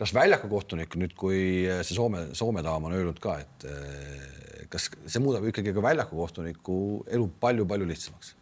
kas 0.00 0.14
väljaku 0.16 0.48
kohtunik 0.48 0.94
nüüd, 0.96 1.12
kui 1.18 1.40
see 1.82 1.96
Soome, 1.96 2.28
Soome 2.38 2.62
daam 2.64 2.86
on 2.88 2.94
öelnud 2.96 3.18
ka, 3.20 3.36
et 3.42 3.66
eh, 3.68 4.64
kas 4.72 4.88
see 5.04 5.22
muudab 5.22 5.48
ikkagi 5.50 5.74
ka 5.76 5.84
väljaku 5.84 6.16
kohtuniku 6.22 6.76
elu 7.10 7.28
palju-palju 7.42 7.90
lihtsamaks? 7.90 8.34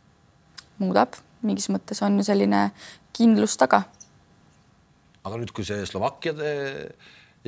muudab, 0.79 1.17
mingis 1.43 1.71
mõttes 1.73 2.05
on 2.07 2.21
selline 2.23 2.69
kindlus 3.17 3.57
taga. 3.59 3.87
aga 5.25 5.41
nüüd, 5.41 5.55
kui 5.57 5.67
see 5.67 5.87
Slovakkia 5.89 6.37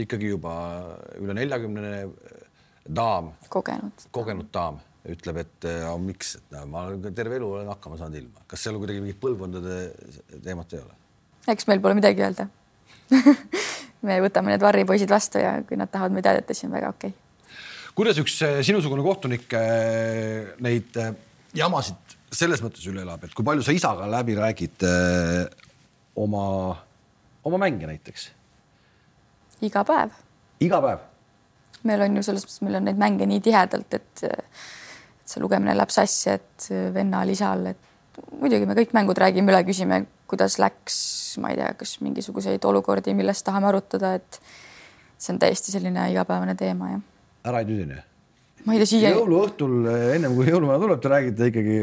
ikkagi 0.00 0.32
juba 0.32 0.54
üle 1.20 1.36
neljakümnene 1.36 2.08
daam, 2.88 3.34
kogenud, 3.52 4.08
kogenud 4.14 4.48
daam 4.54 4.80
ütleb, 5.08 5.40
et 5.40 5.66
oh, 5.88 5.96
miks, 6.02 6.34
et 6.36 6.54
no, 6.54 6.66
ma 6.68 6.84
terve 7.16 7.38
elu 7.38 7.46
olen 7.56 7.70
hakkama 7.72 7.96
saanud 8.00 8.20
ilma, 8.20 8.44
kas 8.50 8.66
seal 8.66 8.76
kuidagi 8.80 9.00
mingit 9.00 9.20
põlvkondade 9.22 9.78
teemat 10.44 10.74
ei 10.76 10.82
ole? 10.82 10.96
eks 11.48 11.68
meil 11.70 11.80
pole 11.80 11.96
midagi 11.96 12.24
öelda 12.26 12.46
me 14.06 14.18
võtame 14.24 14.52
need 14.52 14.64
varripoisid 14.64 15.10
vastu 15.10 15.40
ja 15.40 15.56
kui 15.66 15.78
nad 15.80 15.90
tahavad 15.92 16.14
meid 16.16 16.28
aidata, 16.28 16.56
siis 16.56 16.68
on 16.68 16.76
väga 16.76 16.92
okei 16.92 17.14
okay.. 17.14 17.56
kuidas 17.96 18.20
üks 18.20 18.36
eh, 18.44 18.60
sinusugune 18.66 19.04
kohtunik 19.06 19.48
eh, 19.56 20.52
neid 20.64 21.00
jamasid 21.56 22.18
selles 22.30 22.60
mõttes 22.62 22.84
üle 22.86 23.02
elab, 23.02 23.24
et 23.24 23.32
kui 23.34 23.46
palju 23.46 23.64
sa 23.66 23.74
isaga 23.74 24.06
läbi 24.06 24.36
räägid 24.38 24.84
oma, 26.20 26.44
oma 27.48 27.58
mänge 27.58 27.88
näiteks? 27.88 28.28
iga 29.66 29.82
päev. 29.88 30.12
iga 30.60 30.78
päev? 30.84 31.08
meil 31.88 32.04
on 32.04 32.20
ju 32.20 32.26
selles 32.28 32.44
mõttes, 32.44 32.60
meil 32.66 32.78
on 32.78 32.86
neid 32.88 33.00
mänge 33.00 33.26
nii 33.26 33.42
tihedalt, 33.48 33.98
et 33.98 34.24
see 35.30 35.42
lugemine 35.42 35.76
läheb 35.76 35.92
sassi, 35.94 36.34
et 36.36 36.68
vennal, 36.94 37.30
isal, 37.32 37.70
et 37.70 38.26
muidugi 38.40 38.66
me 38.68 38.76
kõik 38.78 38.94
mängud 38.96 39.18
räägime 39.20 39.52
üle, 39.52 39.62
küsime, 39.68 40.02
kuidas 40.30 40.58
läks, 40.62 40.96
ma 41.42 41.52
ei 41.52 41.60
tea, 41.60 41.70
kas 41.78 41.96
mingisuguseid 42.04 42.64
olukordi, 42.66 43.14
millest 43.18 43.46
tahame 43.46 43.70
arutada, 43.70 44.14
et 44.18 44.40
see 45.20 45.34
on 45.34 45.40
täiesti 45.42 45.74
selline 45.74 46.10
igapäevane 46.12 46.56
teema, 46.58 46.94
jah. 46.94 47.04
ära 47.50 47.62
ei 47.62 47.70
tüdine? 47.70 48.02
ma 48.66 48.74
ei 48.74 48.82
tea, 48.82 48.90
siia. 48.92 49.14
jõuluõhtul, 49.16 49.78
ennem 50.16 50.36
kui 50.36 50.50
jõuluvana 50.50 50.82
tuleb, 50.82 51.00
te 51.00 51.14
räägite 51.14 51.50
ikkagi 51.52 51.80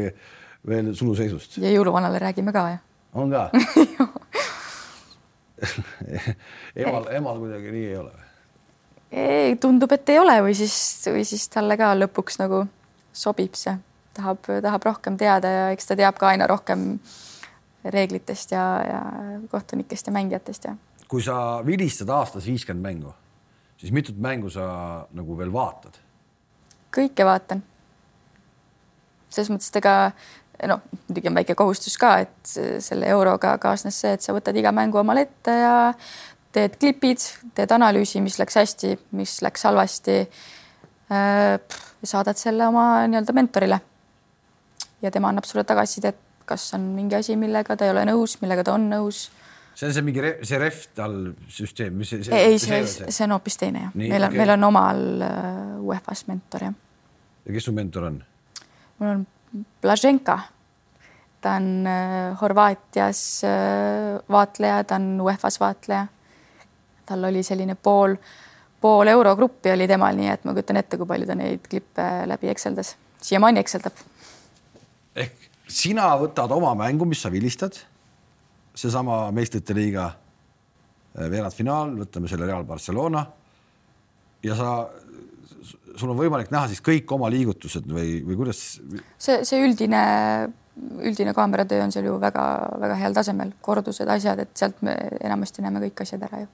veel 0.68 0.92
suluseisust. 0.94 1.58
ja 1.62 1.72
jõuluvanale 1.74 2.20
räägime 2.22 2.54
ka, 2.54 2.68
jah. 2.76 2.82
on 3.18 3.32
ka 3.34 3.48
emal, 6.86 7.06
emal 7.14 7.38
kuidagi 7.42 7.72
nii 7.74 7.86
ei 7.90 7.96
ole 7.98 8.12
või? 8.12 8.26
ei, 9.10 9.56
tundub, 9.60 9.92
et 9.94 10.12
ei 10.12 10.18
ole 10.20 10.36
või 10.44 10.54
siis, 10.58 10.74
või 11.08 11.24
siis 11.26 11.48
talle 11.52 11.78
ka 11.80 11.94
lõpuks 11.98 12.38
nagu 12.42 12.66
sobib 13.18 13.56
see, 13.58 13.74
tahab, 14.16 14.42
tahab 14.46 14.86
rohkem 14.86 15.18
teada 15.20 15.50
ja 15.52 15.64
eks 15.74 15.90
ta 15.90 15.96
teab 15.98 16.18
ka 16.20 16.32
aina 16.32 16.48
rohkem 16.50 16.90
reeglitest 17.88 18.52
ja, 18.52 18.64
ja 18.86 19.00
kohtunikest 19.50 20.10
ja 20.10 20.14
mängijatest 20.14 20.68
ja. 20.68 20.74
kui 21.08 21.22
sa 21.24 21.60
vilistad 21.66 22.10
aastas 22.14 22.46
viiskümmend 22.46 22.84
mängu, 22.84 23.14
siis 23.80 23.94
mitut 23.94 24.18
mängu 24.18 24.50
sa 24.52 24.68
nagu 25.14 25.38
veel 25.38 25.52
vaatad? 25.54 26.00
kõike 26.94 27.26
vaatan. 27.28 27.62
selles 29.28 29.52
mõttes, 29.52 29.70
et 29.70 29.80
ega 29.82 29.94
noh, 30.70 30.82
muidugi 31.06 31.30
on 31.30 31.38
väike 31.38 31.54
kohustus 31.58 31.98
ka, 32.00 32.16
et 32.24 32.54
selle 32.82 33.06
euroga 33.06 33.56
kaasnes 33.62 34.00
see, 34.02 34.16
et 34.16 34.24
sa 34.24 34.34
võtad 34.36 34.56
iga 34.58 34.72
mängu 34.74 34.98
omale 34.98 35.26
ette 35.28 35.54
ja 35.54 35.74
teed 36.52 36.78
klipid, 36.80 37.22
teed 37.54 37.72
analüüsi, 37.76 38.22
mis 38.24 38.38
läks 38.40 38.56
hästi, 38.56 38.94
mis 39.14 39.36
läks 39.44 39.66
halvasti 39.68 40.22
Äh, 41.08 41.58
saadad 42.04 42.38
selle 42.38 42.66
oma 42.66 43.06
nii-öelda 43.06 43.34
mentorile. 43.34 43.80
ja 45.02 45.10
tema 45.10 45.28
annab 45.28 45.44
sulle 45.46 45.64
tagasisidet, 45.64 46.16
kas 46.44 46.74
on 46.74 46.80
mingi 46.80 47.14
asi, 47.14 47.36
millega 47.36 47.76
ta 47.76 47.86
ei 47.86 47.92
ole 47.92 48.04
nõus, 48.08 48.38
millega 48.42 48.64
ta 48.64 48.74
on 48.74 48.88
nõus. 48.90 49.28
see 49.74 49.86
on 49.86 49.94
see 49.94 50.02
mingi 50.02 50.34
see 50.42 50.58
Reftal 50.58 51.16
süsteem, 51.48 51.94
mis 51.98 52.10
see, 52.10 52.22
see? 52.26 52.34
ei, 52.34 52.58
see, 52.58 52.84
see, 52.86 53.10
see 53.14 53.24
on 53.26 53.36
hoopis 53.36 53.58
teine 53.58 53.86
jah. 53.86 53.94
meil 53.94 54.22
on 54.22 54.28
okay., 54.28 54.42
meil 54.42 54.54
on 54.56 54.68
omal 54.70 55.02
uh, 55.22 55.88
UEFA-s 55.90 56.26
mentor 56.30 56.68
jah. 56.68 56.78
ja 57.46 57.56
kes 57.56 57.68
su 57.70 57.74
mentor 57.74 58.10
on? 58.10 58.22
mul 58.98 59.10
on 59.14 59.26
Blaženka. 59.82 60.38
ta 61.40 61.56
on 61.58 61.70
uh, 61.86 62.34
Horvaatias 62.40 63.22
uh, 63.46 64.18
vaatleja, 64.30 64.84
ta 64.84 64.98
on 64.98 65.16
UEFA-s 65.26 65.60
vaatleja. 65.60 66.06
tal 67.06 67.30
oli 67.30 67.42
selline 67.42 67.74
pool 67.74 68.18
uh, 68.18 68.36
pool 68.80 69.10
eurogruppi 69.10 69.72
oli 69.72 69.88
temal, 69.90 70.16
nii 70.18 70.30
et 70.32 70.46
ma 70.46 70.54
kujutan 70.56 70.78
ette, 70.80 70.98
kui 71.00 71.08
palju 71.08 71.26
ta 71.28 71.36
neid 71.38 71.66
klippe 71.70 72.06
läbi 72.30 72.50
ekseldas, 72.52 72.94
siiamaani 73.24 73.62
ekseldab. 73.64 74.04
ehk 75.18 75.48
sina 75.68 76.12
võtad 76.20 76.52
oma 76.54 76.74
mängu, 76.78 77.08
mis 77.08 77.22
sa 77.22 77.32
vilistad, 77.32 77.76
seesama 78.78 79.26
meistrite 79.34 79.74
liiga 79.76 80.06
äh, 80.08 81.26
veerandfinaal, 81.26 81.96
võtame 82.04 82.30
selle 82.30 82.46
Real 82.46 82.64
Barcelona. 82.64 83.26
Ja 84.46 84.54
sa, 84.54 84.70
sul 85.98 86.12
on 86.12 86.18
võimalik 86.18 86.52
näha 86.54 86.70
siis 86.70 86.80
kõik 86.84 87.10
oma 87.12 87.30
liigutused 87.34 87.88
või, 87.90 88.20
või 88.26 88.38
kuidas? 88.38 88.62
see, 89.18 89.42
see 89.42 89.58
üldine, 89.66 90.02
üldine 91.02 91.34
kaameratöö 91.34 91.82
on 91.82 91.92
seal 91.92 92.06
ju 92.06 92.14
väga-väga 92.22 93.00
heal 93.02 93.18
tasemel, 93.18 93.50
kordused, 93.60 94.08
asjad, 94.14 94.46
et 94.46 94.54
sealt 94.54 94.78
me 94.86 94.94
enamasti 95.18 95.66
näeme 95.66 95.82
kõik 95.88 96.06
asjad 96.06 96.22
ära 96.30 96.46
ju 96.46 96.52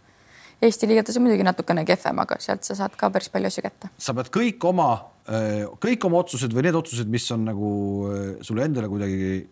Eesti 0.64 0.88
liigates 0.88 1.18
on 1.18 1.26
muidugi 1.26 1.44
natukene 1.46 1.84
kehvem, 1.88 2.20
aga 2.22 2.38
sealt 2.42 2.64
sa 2.66 2.76
saad 2.78 2.94
ka 2.98 3.10
päris 3.12 3.30
palju 3.32 3.50
asju 3.50 3.64
kätte. 3.66 3.90
sa 3.98 4.14
pead 4.16 4.30
kõik 4.34 4.64
oma, 4.70 4.88
äh, 5.28 5.64
kõik 5.82 6.06
oma 6.08 6.22
otsused 6.22 6.54
või 6.56 6.66
need 6.68 6.78
otsused, 6.78 7.10
mis 7.10 7.26
on 7.34 7.44
nagu 7.50 7.70
äh, 8.08 8.22
sulle 8.46 8.64
endale 8.64 8.88
kuidagi 8.92 9.44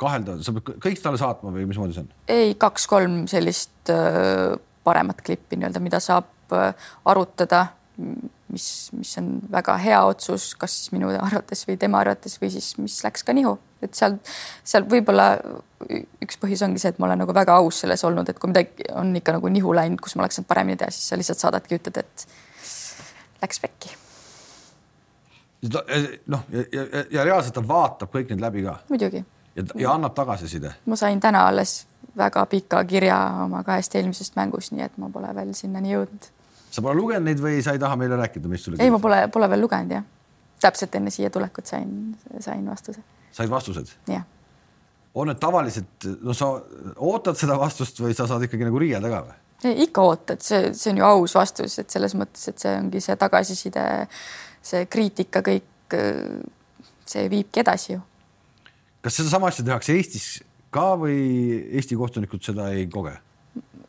kahelda, 0.00 0.38
sa 0.42 0.54
pead 0.56 0.78
kõik 0.82 1.02
talle 1.02 1.20
saatma 1.20 1.52
või 1.54 1.68
mismoodi 1.70 1.96
see 1.96 2.06
on? 2.06 2.12
ei, 2.32 2.54
kaks-kolm 2.60 3.24
sellist 3.30 3.92
äh, 3.92 4.54
paremat 4.84 5.20
klippi 5.24 5.58
nii-öelda, 5.60 5.82
mida 5.84 6.00
saab 6.04 6.30
arutada 7.08 7.62
mis, 8.54 8.66
mis 8.94 9.12
on 9.20 9.28
väga 9.52 9.76
hea 9.82 10.00
otsus, 10.06 10.52
kas 10.58 10.74
siis 10.78 10.92
minu 10.94 11.10
arvates 11.12 11.64
või 11.68 11.76
tema 11.80 12.00
arvates 12.04 12.36
või 12.40 12.50
siis, 12.54 12.74
mis 12.78 13.00
läks 13.04 13.26
ka 13.26 13.34
nihu, 13.36 13.56
et 13.84 13.96
seal, 13.98 14.16
seal 14.66 14.86
võib-olla 14.90 15.28
üks 16.24 16.38
põhjus 16.40 16.64
ongi 16.66 16.82
see, 16.82 16.94
et 16.94 17.00
ma 17.02 17.08
olen 17.08 17.24
nagu 17.24 17.34
väga 17.36 17.58
aus 17.60 17.82
selles 17.84 18.04
olnud, 18.06 18.30
et 18.30 18.40
kui 18.40 18.52
midagi 18.52 18.86
on 18.94 19.12
ikka 19.18 19.36
nagu 19.38 19.50
nihu 19.52 19.74
läinud, 19.76 20.00
kus 20.02 20.16
ma 20.16 20.24
oleks 20.24 20.40
saanud 20.40 20.50
paremini 20.50 20.80
teha, 20.80 20.94
siis 20.94 21.10
sa 21.10 21.18
lihtsalt 21.20 21.42
saadadki, 21.42 21.80
ütled, 21.80 22.00
et 22.00 22.26
läks 23.42 23.60
pekki. 23.64 23.96
noh, 26.26 26.44
ja, 26.52 26.64
ja, 26.72 26.82
ja, 26.82 27.04
ja 27.10 27.24
reaalselt 27.24 27.56
ta 27.56 27.64
vaatab 27.64 28.12
kõik 28.12 28.30
need 28.32 28.44
läbi 28.44 28.64
ka. 28.66 28.78
muidugi. 28.92 29.24
ja, 29.56 29.66
ja 29.80 29.96
annab 29.96 30.14
tagasiside. 30.14 30.74
ma 30.86 30.96
sain 31.00 31.20
täna 31.20 31.46
alles 31.48 31.82
väga 32.16 32.46
pika 32.46 32.84
kirja 32.84 33.18
oma 33.44 33.64
kahest 33.66 33.94
eelmisest 33.98 34.36
mängust, 34.36 34.72
nii 34.72 34.84
et 34.86 34.98
ma 35.02 35.10
pole 35.10 35.32
veel 35.34 35.54
sinnani 35.56 35.96
jõudnud 35.96 36.30
sa 36.74 36.82
pole 36.82 36.98
lugenud 36.98 37.28
neid 37.28 37.40
või 37.42 37.62
sa 37.62 37.74
ei 37.74 37.82
taha 37.82 37.96
meile 38.00 38.18
rääkida, 38.18 38.50
mis 38.50 38.66
sulle? 38.66 38.82
ei, 38.82 38.92
ma 38.92 39.00
pole, 39.02 39.24
pole 39.32 39.48
veel 39.52 39.62
lugenud 39.64 39.94
jah. 39.94 40.04
täpselt 40.64 40.94
enne 40.98 41.12
siia 41.14 41.30
tulekut 41.30 41.68
sain, 41.70 42.14
sain 42.42 42.64
vastuse. 42.66 43.02
said 43.32 43.50
vastused? 43.50 43.94
jah. 44.10 44.24
on 45.14 45.30
need 45.30 45.40
tavaliselt, 45.42 46.08
no 46.22 46.34
sa 46.36 46.50
ootad 46.96 47.38
seda 47.38 47.58
vastust 47.60 48.00
või 48.02 48.16
sa 48.16 48.26
saad 48.30 48.46
ikkagi 48.48 48.66
nagu 48.66 48.80
riielda 48.82 49.12
ka 49.12 49.22
või? 49.28 49.76
ikka 49.86 50.08
ootad, 50.08 50.42
see, 50.44 50.72
see 50.76 50.92
on 50.92 50.98
ju 51.00 51.06
aus 51.08 51.36
vastus, 51.38 51.78
et 51.80 51.94
selles 51.94 52.16
mõttes, 52.18 52.48
et 52.50 52.58
see 52.60 52.72
ongi 52.76 53.00
see 53.00 53.14
tagasiside, 53.20 53.84
see 54.64 54.88
kriitika, 54.90 55.44
kõik 55.46 55.96
see 57.08 57.30
viibki 57.30 57.62
edasi 57.62 57.94
ju. 57.94 58.02
kas 59.04 59.20
sedasama 59.20 59.52
asja 59.52 59.64
tehakse 59.64 59.94
Eestis 59.94 60.26
ka 60.74 60.94
või 60.98 61.16
Eesti 61.78 61.96
kohtunikud 61.96 62.42
seda 62.44 62.72
ei 62.74 62.88
koge? 62.90 63.14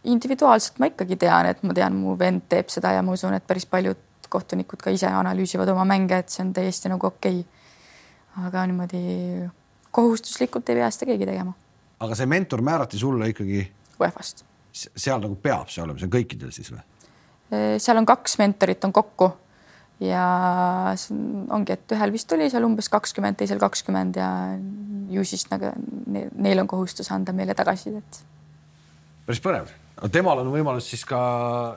Individuaalselt 0.05 0.80
ma 0.80 0.89
ikkagi 0.91 1.18
tean, 1.22 1.49
et 1.49 1.63
ma 1.66 1.76
tean, 1.78 1.95
mu 1.97 2.16
vend 2.20 2.45
teeb 2.49 2.70
seda 2.74 2.93
ja 2.95 3.03
ma 3.05 3.16
usun, 3.16 3.34
et 3.38 3.45
päris 3.47 3.66
paljud 3.70 4.01
kohtunikud 4.30 4.82
ka 4.82 4.93
ise 4.93 5.09
analüüsivad 5.09 5.70
oma 5.74 5.86
mänge, 5.88 6.18
et 6.20 6.34
see 6.34 6.43
on 6.45 6.51
täiesti 6.53 6.91
nagu 6.91 7.07
okei 7.07 7.39
okay.. 7.43 8.47
aga 8.47 8.66
niimoodi 8.70 9.03
kohustuslikult 9.95 10.70
ei 10.70 10.82
pea 10.82 10.89
seda 10.91 11.11
keegi 11.11 11.30
tegema. 11.30 11.53
aga 11.99 12.18
see 12.18 12.30
mentor 12.30 12.61
määrati 12.66 12.99
sulle 12.99 13.30
ikkagi? 13.32 13.63
UEFA-st. 14.01 14.45
seal 14.74 15.22
nagu 15.24 15.38
peab 15.41 15.72
see 15.72 15.84
olema, 15.84 15.99
see 16.01 16.09
on 16.09 16.16
kõikidel 16.18 16.53
siis 16.55 16.74
või? 16.74 16.84
seal 17.80 18.01
on 18.01 18.07
kaks 18.09 18.39
mentorit 18.41 18.84
on 18.86 18.93
kokku 18.93 19.30
ja 20.03 20.26
ongi, 21.55 21.78
et 21.78 21.95
ühel 21.95 22.11
vist 22.11 22.32
oli 22.36 22.49
seal 22.51 22.66
umbes 22.68 22.89
kakskümmend, 22.91 23.38
teisel 23.39 23.61
kakskümmend 23.61 24.18
ja 24.20 24.30
ju 25.13 25.24
siis 25.28 25.45
nagu 25.51 25.72
neil 26.09 26.63
on 26.63 26.68
kohustus 26.68 27.11
anda 27.13 27.34
meile 27.36 27.55
tagasisidet. 27.55 28.24
Päris 29.26 29.41
põnev, 29.43 29.71
temal 30.13 30.41
on 30.43 30.51
võimalus 30.53 30.89
siis 30.91 31.05
ka 31.07 31.19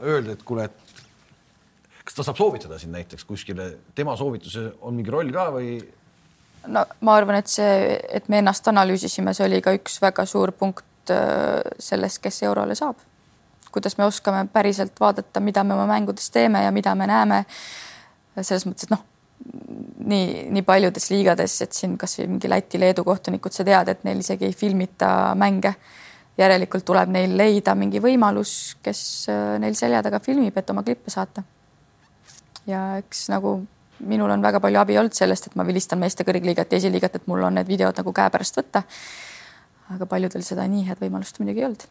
öelda, 0.04 0.36
et 0.36 0.44
kuule, 0.46 0.68
et 0.68 2.02
kas 2.04 2.16
ta 2.16 2.26
saab 2.26 2.40
soovitada 2.40 2.78
sind 2.80 2.94
näiteks 2.96 3.26
kuskile, 3.28 3.70
tema 3.94 4.16
soovitusel 4.16 4.72
on 4.80 4.96
mingi 4.98 5.12
roll 5.12 5.32
ka 5.34 5.48
või? 5.54 5.78
no 6.68 6.84
ma 7.04 7.18
arvan, 7.18 7.40
et 7.40 7.50
see, 7.50 7.98
et 8.12 8.28
me 8.28 8.42
ennast 8.42 8.68
analüüsisime, 8.70 9.34
see 9.36 9.46
oli 9.48 9.60
ka 9.64 9.74
üks 9.76 10.00
väga 10.02 10.24
suur 10.28 10.52
punkt 10.56 11.12
äh, 11.14 11.60
selles, 11.78 12.18
kes 12.22 12.42
eurole 12.48 12.76
saab. 12.78 13.04
kuidas 13.72 13.98
me 13.98 14.04
oskame 14.08 14.46
päriselt 14.52 14.96
vaadata, 15.00 15.40
mida 15.40 15.64
me 15.64 15.76
oma 15.76 15.86
mängudes 15.86 16.30
teeme 16.30 16.64
ja 16.64 16.72
mida 16.72 16.94
me 16.94 17.06
näeme 17.06 17.44
selles 18.40 18.64
mõttes, 18.66 18.86
et 18.86 18.92
noh, 18.94 19.04
nii, 20.08 20.48
nii 20.54 20.64
paljudes 20.66 21.10
liigades, 21.12 21.60
et 21.62 21.76
siin 21.76 21.96
kasvõi 21.98 22.28
mingi 22.30 22.50
Läti-Leedu 22.50 23.04
kohtunikud, 23.06 23.54
sa 23.54 23.66
tead, 23.66 23.90
et 23.92 24.04
neil 24.06 24.22
isegi 24.22 24.48
ei 24.48 24.56
filmita 24.56 25.34
mänge. 25.38 25.74
Järelikult 26.38 26.86
tuleb 26.86 27.10
neil 27.12 27.34
leida 27.38 27.74
mingi 27.78 28.00
võimalus, 28.02 28.52
kes 28.82 29.00
äh, 29.32 29.56
neil 29.62 29.76
selja 29.78 30.02
taga 30.06 30.20
filmib, 30.24 30.56
et 30.56 30.70
oma 30.70 30.84
klippe 30.86 31.10
saata. 31.12 31.42
ja 32.68 32.98
eks 33.00 33.28
nagu 33.32 33.58
minul 34.06 34.30
on 34.30 34.42
väga 34.42 34.60
palju 34.62 34.78
abi 34.78 34.98
olnud 34.98 35.16
sellest, 35.16 35.48
et 35.48 35.56
ma 35.58 35.66
vilistan 35.66 35.98
meeste 35.98 36.24
kõrgliigat 36.26 36.72
ja 36.72 36.78
esiliigat, 36.78 37.16
et 37.18 37.26
mul 37.26 37.42
on 37.42 37.58
need 37.58 37.68
videod 37.68 37.96
nagu 37.98 38.12
käepärast 38.14 38.60
võtta. 38.60 38.82
aga 39.94 40.06
paljudel 40.06 40.44
seda 40.44 40.66
nii 40.68 40.84
head 40.88 41.00
võimalust 41.02 41.40
muidugi 41.40 41.64
ei 41.64 41.68
olnud. 41.70 41.88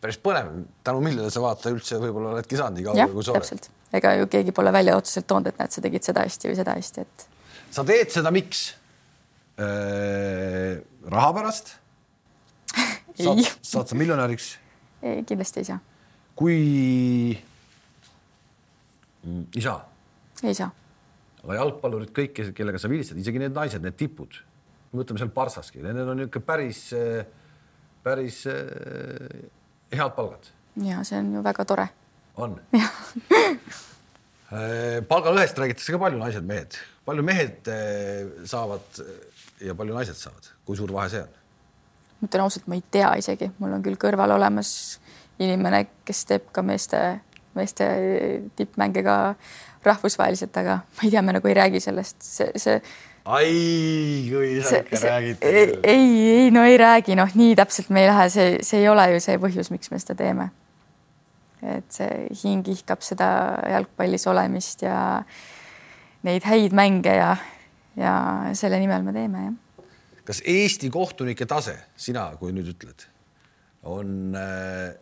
päris 0.00 0.18
põnev, 0.20 0.52
tänu 0.84 1.00
millele 1.00 1.30
sa 1.30 1.40
vaata 1.40 1.72
üldse 1.72 2.00
võib-olla 2.02 2.34
oledki 2.36 2.58
saanud 2.60 2.78
nii 2.78 2.88
kaugele, 2.90 3.12
kui 3.14 3.24
sa 3.24 3.32
oled 3.38 3.70
ega 3.96 4.12
ju 4.20 4.26
keegi 4.28 4.52
pole 4.52 4.72
välja 4.74 4.96
otseselt 4.98 5.26
toonud, 5.30 5.48
et 5.48 5.58
näed, 5.62 5.72
sa 5.72 5.80
tegid 5.80 6.04
seda 6.04 6.26
hästi 6.26 6.50
või 6.50 6.58
seda 6.58 6.74
hästi, 6.76 7.06
et. 7.06 7.26
sa 7.70 7.84
teed 7.86 8.12
seda, 8.12 8.34
miks 8.34 8.68
äh,? 9.56 10.82
raha 11.06 11.32
pärast 11.32 11.76
saad, 13.16 13.42
saad 13.62 13.90
sa 13.90 13.98
miljonäriks? 13.98 14.56
ei, 15.02 15.22
kindlasti 15.28 15.62
ei 15.62 15.68
saa. 15.70 15.78
kui 16.36 16.58
mm, 19.24 19.44
ei 19.56 19.62
saa? 19.62 19.78
ei 20.42 20.54
saa. 20.54 20.70
aga 21.44 21.58
jalgpallurid 21.60 22.12
kõik, 22.16 22.42
kellega 22.56 22.80
sa 22.82 22.90
vilistad, 22.92 23.20
isegi 23.20 23.42
need 23.42 23.56
naised, 23.56 23.84
need 23.84 23.98
tipud, 23.98 24.40
võtame 24.96 25.22
seal 25.22 25.32
Parssaski, 25.34 25.82
nendel 25.84 26.12
on 26.12 26.22
niisugune 26.22 26.48
päris, 26.48 26.82
päris 28.06 28.42
äh, 28.50 28.56
head 29.94 30.16
palgad. 30.18 30.50
ja 30.84 31.04
see 31.06 31.20
on 31.22 31.32
ju 31.38 31.46
väga 31.46 31.68
tore 31.68 31.88
on? 32.42 32.58
Äh, 34.52 35.00
palgalõhest 35.10 35.58
räägitakse 35.58 35.94
ka 35.94 36.02
palju, 36.02 36.20
naised-mehed, 36.20 36.76
palju 37.08 37.24
mehed 37.26 37.70
saavad 38.50 39.00
ja 39.64 39.74
palju 39.78 39.96
naised 39.96 40.18
saavad, 40.20 40.52
kui 40.68 40.78
suur 40.78 40.92
vahe 40.92 41.10
see 41.12 41.24
on? 41.24 41.42
Ma 42.20 42.28
ütlen 42.28 42.44
ausalt, 42.44 42.66
ma 42.70 42.78
ei 42.78 42.84
tea 42.90 43.12
isegi, 43.20 43.50
mul 43.60 43.76
on 43.76 43.84
küll 43.84 43.98
kõrval 44.00 44.36
olemas 44.36 44.70
inimene, 45.42 45.84
kes 46.08 46.24
teeb 46.30 46.50
ka 46.54 46.64
meeste, 46.64 47.02
meeste 47.56 47.88
tippmänge 48.56 49.04
ka 49.06 49.16
rahvusvaheliselt, 49.86 50.56
aga 50.62 50.80
ma 50.82 51.06
ei 51.06 51.12
tea, 51.12 51.22
me 51.22 51.36
nagu 51.36 51.50
ei 51.50 51.58
räägi 51.58 51.82
sellest, 51.84 52.16
see, 52.24 52.50
see. 52.60 52.80
ai, 53.24 53.56
kui 54.30 54.52
sa 54.64 54.80
ikka 54.82 55.02
räägid. 55.04 55.44
ei, 55.44 55.74
ei, 55.94 56.52
no 56.54 56.64
ei 56.66 56.78
räägi, 56.80 57.18
noh, 57.18 57.34
nii 57.36 57.56
täpselt 57.58 57.92
me 57.92 58.06
ei 58.06 58.12
lähe, 58.12 58.30
see, 58.32 58.54
see 58.66 58.84
ei 58.84 58.88
ole 58.92 59.10
ju 59.14 59.24
see 59.24 59.42
põhjus, 59.42 59.72
miks 59.74 59.92
me 59.92 60.00
seda 60.02 60.18
teeme 60.22 60.50
et 61.64 61.92
see 61.92 62.26
hing 62.42 62.66
ihkab 62.68 63.02
seda 63.04 63.28
jalgpallis 63.70 64.26
olemist 64.30 64.84
ja 64.84 64.98
neid 66.26 66.46
häid 66.46 66.74
mänge 66.76 67.14
ja, 67.16 67.36
ja 67.98 68.16
selle 68.58 68.80
nimel 68.82 69.06
me 69.06 69.14
teeme, 69.16 69.46
jah. 69.46 69.62
Kas 70.26 70.42
Eesti 70.44 70.90
kohtunike 70.92 71.46
tase, 71.48 71.76
sina, 71.96 72.28
kui 72.40 72.54
nüüd 72.54 72.72
ütled, 72.74 73.06
on 73.86 74.36
äh, 74.38 74.96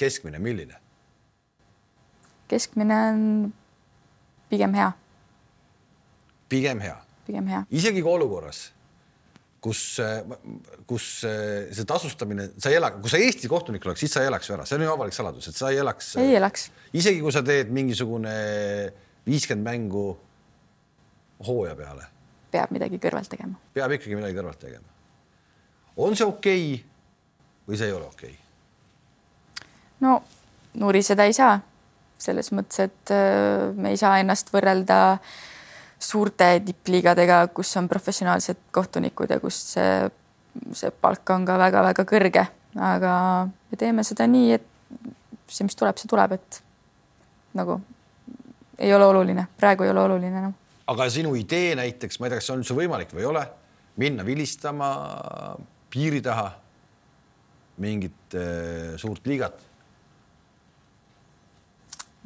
keskmine, 0.00 0.40
milline? 0.42 0.80
keskmine 2.48 2.96
on 3.10 3.20
pigem 4.50 4.74
hea. 4.78 4.92
pigem 6.48 6.80
hea? 6.80 6.96
pigem 7.26 7.52
hea. 7.52 7.66
isegi 7.70 8.04
kui 8.04 8.12
olukorras 8.14 8.68
kus, 9.66 9.80
kus 10.86 11.06
see 11.24 11.86
tasustamine, 11.88 12.50
sa 12.62 12.70
ei 12.70 12.78
ela, 12.78 12.92
kui 12.94 13.10
sa 13.10 13.20
Eesti 13.20 13.50
kohtunik 13.50 13.86
oleks, 13.86 14.04
siis 14.04 14.14
sa 14.14 14.22
ei 14.22 14.30
elaks 14.30 14.50
ju 14.50 14.56
ära, 14.56 14.66
see 14.68 14.78
on 14.78 14.84
ju 14.86 14.92
avalik 14.92 15.16
saladus, 15.16 15.48
et 15.50 15.58
sa 15.58 15.72
ei 15.72 15.80
elaks. 15.82 16.12
ei 16.22 16.36
elaks. 16.38 16.68
isegi 16.96 17.22
kui 17.24 17.34
sa 17.34 17.42
teed 17.46 17.72
mingisugune 17.74 18.34
viiskümmend 19.26 19.66
mängu 19.66 20.06
hooaja 21.46 21.74
peale. 21.78 22.06
Peab 22.50 22.72
midagi 22.74 23.00
kõrvalt 23.02 23.30
tegema. 23.30 23.58
peab 23.74 23.96
ikkagi 23.96 24.18
midagi 24.18 24.38
kõrvalt 24.38 24.60
tegema. 24.62 24.88
on 25.96 26.16
see 26.16 26.26
okei 26.26 26.66
okay 26.74 26.84
või 27.68 27.78
see 27.78 27.90
ei 27.90 27.96
ole 27.96 28.06
okei 28.06 28.34
okay?? 28.34 28.42
no 30.00 30.20
nuriseda 30.76 31.24
ei 31.24 31.32
saa, 31.36 31.58
selles 32.18 32.52
mõttes, 32.52 32.80
et 32.88 33.12
äh, 33.14 33.72
me 33.74 33.92
ei 33.94 34.00
saa 34.00 34.18
ennast 34.20 34.52
võrrelda 34.54 35.18
suurte 35.98 36.48
tippliigadega, 36.64 37.46
kus 37.56 37.72
on 37.80 37.88
professionaalsed 37.88 38.68
kohtunikud 38.74 39.32
ja 39.32 39.40
kus 39.40 39.58
see, 39.72 40.10
see 40.76 40.92
palk 40.92 41.30
on 41.32 41.46
ka 41.48 41.56
väga-väga 41.60 42.04
kõrge, 42.08 42.44
aga 42.76 43.14
me 43.48 43.80
teeme 43.80 44.04
seda 44.04 44.28
nii, 44.28 44.58
et 44.58 44.68
see, 45.48 45.64
mis 45.64 45.78
tuleb, 45.78 45.96
see 45.96 46.10
tuleb, 46.10 46.36
et 46.36 46.60
nagu 47.56 47.80
ei 48.78 48.92
ole 48.92 49.08
oluline, 49.08 49.46
praegu 49.56 49.86
ei 49.86 49.92
ole 49.94 50.04
oluline 50.04 50.42
enam 50.44 50.52
no.. 50.52 50.65
Aga 50.92 51.08
sinu 51.12 51.34
idee 51.38 51.74
näiteks, 51.78 52.20
ma 52.20 52.28
ei 52.28 52.34
tea, 52.34 52.40
kas 52.40 52.48
see 52.48 52.56
on 52.56 52.62
üldse 52.62 52.76
võimalik 52.76 53.14
või 53.14 53.24
ei 53.24 53.30
ole, 53.30 53.42
minna 54.02 54.26
vilistama 54.26 54.90
piiri 55.92 56.22
taha 56.24 56.50
mingit 57.82 58.36
äh, 58.36 58.94
suurt 59.00 59.26
liigat? 59.26 59.64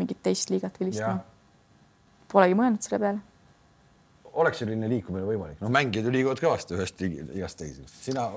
mingit 0.00 0.22
teist 0.24 0.52
liigat 0.52 0.78
vilistama? 0.80 1.20
Polegi 2.30 2.54
mõelnud 2.56 2.86
selle 2.86 3.02
peale 3.02 3.26
oleks 4.38 4.62
selline 4.62 4.88
liikumine 4.90 5.26
võimalik, 5.26 5.58
noh, 5.62 5.72
mängijad 5.74 6.06
ju 6.06 6.14
liiguvad 6.14 6.40
kõvasti 6.42 6.76
ühest 6.76 7.02
igast 7.02 7.58
teise, 7.60 7.86
sina 7.90 8.28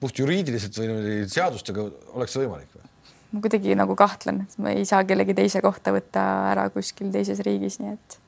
puht 0.00 0.18
juriidiliselt 0.18 0.78
või 0.78 0.90
niimoodi 0.90 1.30
seadustega 1.30 1.86
oleks 2.14 2.34
see 2.34 2.44
võimalik 2.44 2.76
või? 2.76 2.88
ma 3.32 3.42
kuidagi 3.44 3.76
nagu 3.78 3.96
kahtlen, 3.98 4.44
ma 4.62 4.74
ei 4.76 4.84
saa 4.88 5.06
kellegi 5.08 5.34
teise 5.36 5.62
kohta 5.64 5.94
võtta 5.94 6.24
ära 6.52 6.68
kuskil 6.74 7.10
teises 7.14 7.40
riigis, 7.46 7.80
nii 7.80 7.94
et. 7.94 8.18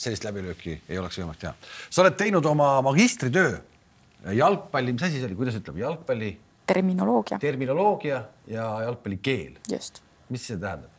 Sellist 0.00 0.24
läbilööki 0.24 0.78
ei 0.88 0.98
oleks 0.98 1.18
võimalik 1.20 1.42
teha. 1.42 1.52
sa 1.90 2.04
oled 2.04 2.16
teinud 2.20 2.46
oma 2.48 2.72
magistritöö 2.86 3.58
jalgpalli, 4.36 4.94
mis 4.96 5.04
asi 5.06 5.20
see 5.20 5.28
oli, 5.28 5.36
kuidas 5.38 5.58
ütleb, 5.60 5.80
jalgpalli? 5.80 6.30
terminoloogia. 6.70 7.38
terminoloogia 7.42 8.22
ja 8.46 8.66
jalgpallikeel. 8.86 9.60
just. 9.68 10.02
mis 10.28 10.46
see 10.46 10.58
tähendab? 10.60 10.90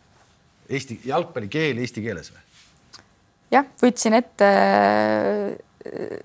Eesti 0.72 1.02
jalgpallikeel 1.06 1.82
eesti 1.84 2.04
keeles 2.06 2.32
või? 2.34 2.44
jah, 3.52 3.68
võtsin 3.82 4.16
ette 4.18 4.50
äh, 4.50 5.56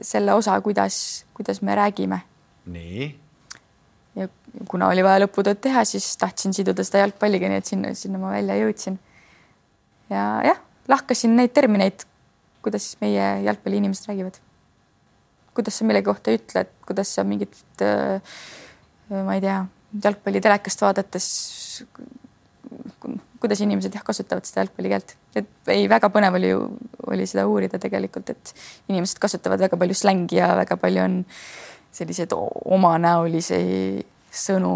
selle 0.04 0.34
osa, 0.36 0.58
kuidas, 0.60 0.98
kuidas 1.34 1.62
me 1.62 1.76
räägime. 1.78 2.20
nii. 2.66 3.08
ja 4.16 4.28
kuna 4.68 4.90
oli 4.92 5.04
vaja 5.04 5.24
lõputööd 5.26 5.60
teha, 5.62 5.84
siis 5.84 6.16
tahtsin 6.20 6.54
siduda 6.56 6.84
seda 6.86 7.04
jalgpalliga, 7.04 7.50
nii 7.50 7.62
et 7.62 7.72
sinna, 7.72 7.94
sinna 7.94 8.20
ma 8.22 8.34
välja 8.36 8.58
jõudsin. 8.62 8.98
ja 10.10 10.28
jah, 10.46 10.60
lahkasin 10.88 11.36
neid 11.36 11.54
termineid, 11.56 12.06
kuidas 12.66 12.88
siis 12.88 13.00
meie 13.00 13.30
jalgpalliinimesed 13.46 14.10
räägivad. 14.10 14.42
kuidas 15.56 15.78
sa 15.78 15.86
millegi 15.88 16.10
kohta 16.10 16.34
ütled, 16.36 16.74
kuidas 16.86 17.14
sa 17.16 17.24
mingit, 17.24 17.56
äh, 17.80 18.20
ma 19.10 19.38
ei 19.38 19.40
tea, 19.40 19.62
jalgpalli 20.04 20.42
telekast 20.44 20.82
vaadates 20.84 21.28
kuidas 23.40 23.60
inimesed 23.62 23.94
jah 23.94 24.02
kasutavad 24.04 24.46
seda 24.46 24.64
jalgpallikeelt, 24.64 25.14
et 25.38 25.70
ei, 25.72 25.86
väga 25.90 26.10
põnev 26.12 26.38
oli 26.38 26.50
ju, 26.50 26.62
oli 27.12 27.26
seda 27.28 27.46
uurida 27.48 27.78
tegelikult, 27.82 28.32
et 28.32 28.52
inimesed 28.90 29.20
kasutavad 29.22 29.62
väga 29.62 29.78
palju 29.80 29.96
slängi 29.96 30.40
ja 30.40 30.50
väga 30.58 30.78
palju 30.80 31.02
on 31.04 31.18
selliseid 31.96 32.34
omanäolisi 32.36 33.60
sõnu 34.34 34.72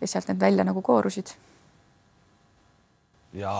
ja 0.00 0.08
sealt 0.10 0.30
need 0.30 0.40
välja 0.40 0.66
nagu 0.66 0.82
koorusid. 0.82 1.34
ja 3.36 3.52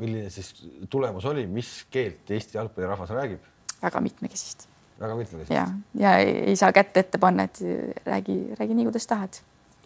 milline 0.00 0.30
siis 0.32 0.52
tulemus 0.90 1.26
oli, 1.30 1.46
mis 1.50 1.70
keelt 1.92 2.30
Eesti 2.30 2.58
jalgpallirahvas 2.58 3.14
räägib? 3.16 3.46
väga 3.82 4.02
mitmekesist. 4.04 4.66
väga 5.00 5.16
mitmekesist. 5.16 5.54
ja, 5.54 5.66
ja 5.94 6.16
ei, 6.18 6.56
saa 6.56 6.72
kätt 6.76 6.96
ette 6.96 7.18
panna, 7.18 7.48
et 7.48 7.62
räägi, 8.06 8.40
räägi 8.58 8.76
nii, 8.76 8.90
kuidas 8.90 9.06
tahad. 9.06 9.40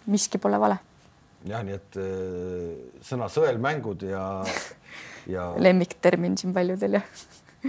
miski 0.07 0.39
pole 0.39 0.61
vale. 0.61 0.79
jah, 1.49 1.65
nii 1.67 1.79
et 1.79 2.01
äh, 2.01 2.99
sõna 3.05 3.31
sõelmängud 3.33 4.07
ja, 4.09 4.27
ja. 5.31 5.53
lemmiktermin 5.69 6.39
siin 6.41 6.55
paljudel 6.57 7.01
jah 7.01 7.17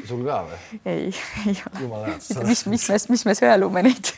sul 0.03 0.25
ka 0.27 0.41
või? 0.49 0.59
ei, 0.91 1.11
ei 1.47 1.55
ole. 1.69 2.15
mis, 2.49 2.65
mis 2.67 2.89
me, 2.89 2.99
mis 3.13 3.25
me 3.27 3.35
sõelume 3.37 3.83
neid 3.85 4.11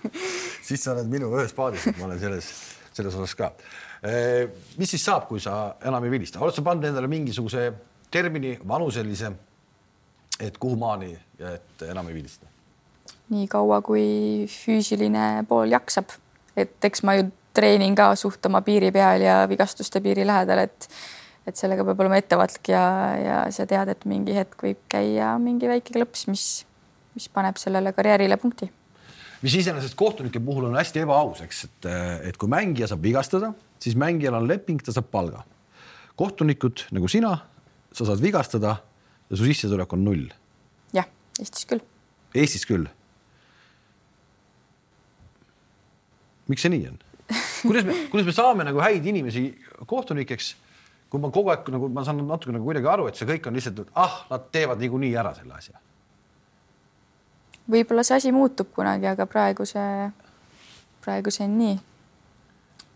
siis 0.66 0.82
sa 0.82 0.92
oled 0.92 1.08
minuga 1.12 1.40
ühes 1.40 1.54
paadis, 1.56 1.86
et 1.88 1.98
ma 2.00 2.08
olen 2.08 2.20
selles, 2.20 2.50
selles 2.94 3.16
osas 3.16 3.36
ka. 3.38 3.50
Äh, 4.04 4.50
mis 4.76 4.90
siis 4.90 5.04
saab, 5.04 5.28
kui 5.28 5.40
sa 5.40 5.76
enam 5.84 6.04
ei 6.04 6.12
vilista, 6.12 6.42
oled 6.44 6.56
sa 6.56 6.64
pannud 6.64 6.84
endale 6.90 7.08
mingisuguse 7.08 7.70
termini, 8.12 8.58
vanuselise, 8.68 9.30
et 10.40 10.58
kuhumaani, 10.60 11.14
et 11.54 11.86
enam 11.88 12.10
ei 12.10 12.18
vilista? 12.18 12.50
nii 13.32 13.46
kaua, 13.48 13.80
kui 13.80 14.44
füüsiline 14.52 15.46
pool 15.48 15.72
jaksab, 15.72 16.12
et 16.60 16.84
eks 16.84 17.00
ma 17.08 17.16
ju 17.16 17.30
treenin 17.56 17.94
ka 17.96 18.10
suht 18.18 18.44
oma 18.46 18.60
piiri 18.66 18.90
peal 18.92 19.24
ja 19.24 19.36
vigastuste 19.48 20.02
piiri 20.04 20.26
lähedal, 20.26 20.66
et 20.66 20.88
et 21.44 21.58
sellega 21.60 21.84
peab 21.84 21.98
olema 22.00 22.16
ettevaatlik 22.16 22.70
ja, 22.72 22.84
ja 23.20 23.40
sa 23.52 23.66
tead, 23.68 23.90
et 23.92 24.06
mingi 24.08 24.32
hetk 24.36 24.62
võib 24.64 24.80
käia 24.88 25.34
mingi 25.40 25.68
väike 25.68 25.92
klõps, 25.92 26.24
mis, 26.30 26.44
mis 27.16 27.28
paneb 27.28 27.60
sellele 27.60 27.92
karjäärile 27.92 28.38
punkti. 28.40 28.70
Mis 29.44 29.54
iseenesest 29.60 29.96
kohtunike 29.98 30.40
puhul 30.40 30.70
on 30.70 30.78
hästi 30.78 31.04
ebaaus, 31.04 31.42
eks, 31.44 31.64
et, 31.68 31.88
et 32.30 32.38
kui 32.40 32.50
mängija 32.50 32.88
saab 32.90 33.04
vigastada, 33.04 33.52
siis 33.82 33.96
mängijal 34.00 34.38
on 34.38 34.48
leping, 34.48 34.80
ta 34.82 34.94
saab 34.94 35.10
palga. 35.12 35.44
kohtunikud 36.16 36.86
nagu 36.94 37.08
sina, 37.10 37.36
sa 37.92 38.06
saad 38.08 38.22
vigastada 38.22 38.76
ja 39.28 39.36
su 39.36 39.44
sissetulek 39.44 39.92
on 39.92 40.04
null. 40.04 40.28
jah, 40.96 41.08
Eestis 41.40 41.68
küll. 41.68 41.84
Eestis 42.34 42.66
küll. 42.66 42.88
miks 46.48 46.62
see 46.64 46.72
nii 46.72 46.88
on? 46.90 47.00
kuidas 47.64 47.86
me, 47.88 47.94
kuidas 48.12 48.26
me 48.28 48.32
saame 48.36 48.64
nagu 48.68 48.80
häid 48.84 49.06
inimesi 49.08 49.46
kohtunikeks 49.88 50.54
kui 51.14 51.22
ma 51.22 51.30
kogu 51.30 51.52
aeg 51.52 51.68
nagu 51.70 51.88
ma 51.94 52.02
saan 52.02 52.24
natuke 52.26 52.50
nagu 52.50 52.66
kuidagi 52.66 52.88
aru, 52.90 53.06
et 53.06 53.18
see 53.18 53.28
kõik 53.28 53.44
on 53.46 53.54
lihtsalt, 53.54 53.84
ah, 53.94 54.24
nad 54.32 54.48
teevad 54.50 54.80
niikuinii 54.82 55.12
ära 55.20 55.30
selle 55.36 55.54
asja. 55.54 55.78
Võib-olla 57.70 58.04
see 58.04 58.18
asi 58.18 58.32
muutub 58.32 58.70
kunagi, 58.74 59.08
aga 59.08 59.26
praegu 59.30 59.66
see, 59.68 60.08
praegu 61.04 61.32
see 61.34 61.46
on 61.48 61.58
nii. 61.58 61.76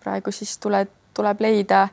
praegu 0.02 0.32
siis 0.32 0.54
tuleb, 0.58 0.90
tuleb 1.14 1.40
leida 1.40 1.88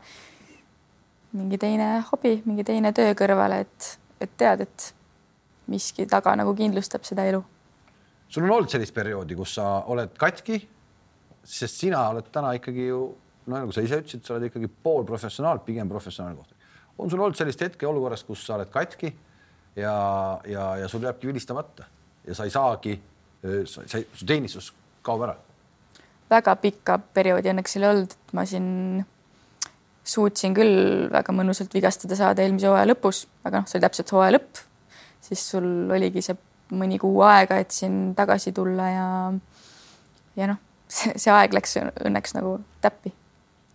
mingi 1.35 1.57
teine 1.59 2.03
hobi, 2.11 2.37
mingi 2.45 2.63
teine 2.63 2.93
töö 2.95 3.15
kõrvale, 3.17 3.59
et, 3.65 3.89
et 4.21 4.31
tead, 4.37 4.61
et 4.63 4.93
miski 5.67 6.05
taga 6.07 6.35
nagu 6.37 6.53
kindlustab 6.55 7.03
seda 7.03 7.25
elu. 7.27 7.43
sul 8.29 8.43
on 8.43 8.57
olnud 8.57 8.71
sellist 8.71 8.93
perioodi, 8.93 9.35
kus 9.35 9.55
sa 9.55 9.83
oled 9.91 10.15
katki, 10.17 10.61
sest 11.43 11.83
sina 11.83 12.07
oled 12.09 12.31
täna 12.31 12.53
ikkagi 12.59 12.87
ju 12.87 13.01
no 13.45 13.59
nagu 13.59 13.73
sa 13.73 13.83
ise 13.85 13.99
ütlesid, 14.01 14.23
sa 14.25 14.35
oled 14.35 14.49
ikkagi 14.49 14.69
poolprofessionaal, 14.83 15.61
pigem 15.65 15.89
professionaalne 15.89 16.37
kohtunik. 16.37 16.61
on 16.97 17.09
sul 17.09 17.19
olnud 17.19 17.37
sellist 17.37 17.61
hetke 17.61 17.87
olukorras, 17.87 18.23
kus 18.23 18.45
sa 18.45 18.55
oled 18.55 18.71
katki 18.73 19.11
ja, 19.75 19.95
ja, 20.47 20.75
ja 20.81 20.87
sul 20.87 21.03
jääbki 21.03 21.27
vilistamata 21.27 21.85
ja 22.27 22.35
sa 22.37 22.47
ei 22.47 22.53
saagi, 22.53 22.95
sa, 23.65 23.83
sa, 23.87 24.01
su 24.13 24.27
teenistus 24.27 24.71
kaob 25.05 25.25
ära? 25.27 25.35
väga 26.29 26.55
pikka 26.61 26.97
perioodi 27.13 27.51
õnneks 27.51 27.77
ei 27.77 27.85
olnud, 27.85 28.13
et 28.15 28.33
ma 28.33 28.45
siin 28.49 28.69
suutsin 30.05 30.55
küll 30.57 31.09
väga 31.13 31.33
mõnusalt 31.33 31.73
vigastada 31.73 32.17
saada 32.17 32.45
eelmise 32.45 32.69
hooaja 32.69 32.89
lõpus, 32.89 33.25
aga 33.45 33.61
noh, 33.61 33.69
see 33.69 33.77
oli 33.77 33.85
täpselt 33.85 34.13
hooaja 34.15 34.37
lõpp, 34.37 34.63
siis 35.25 35.43
sul 35.53 35.67
oligi 35.93 36.23
see 36.25 36.37
mõni 36.75 36.97
kuu 37.01 37.21
aega, 37.25 37.59
et 37.61 37.73
siin 37.73 38.15
tagasi 38.17 38.53
tulla 38.57 38.89
ja 38.89 39.05
ja 40.35 40.49
noh, 40.49 40.57
see, 40.89 41.31
aeg 41.33 41.53
läks 41.53 41.77
õnneks 41.81 42.35
nagu 42.37 42.57
täppi 42.81 43.13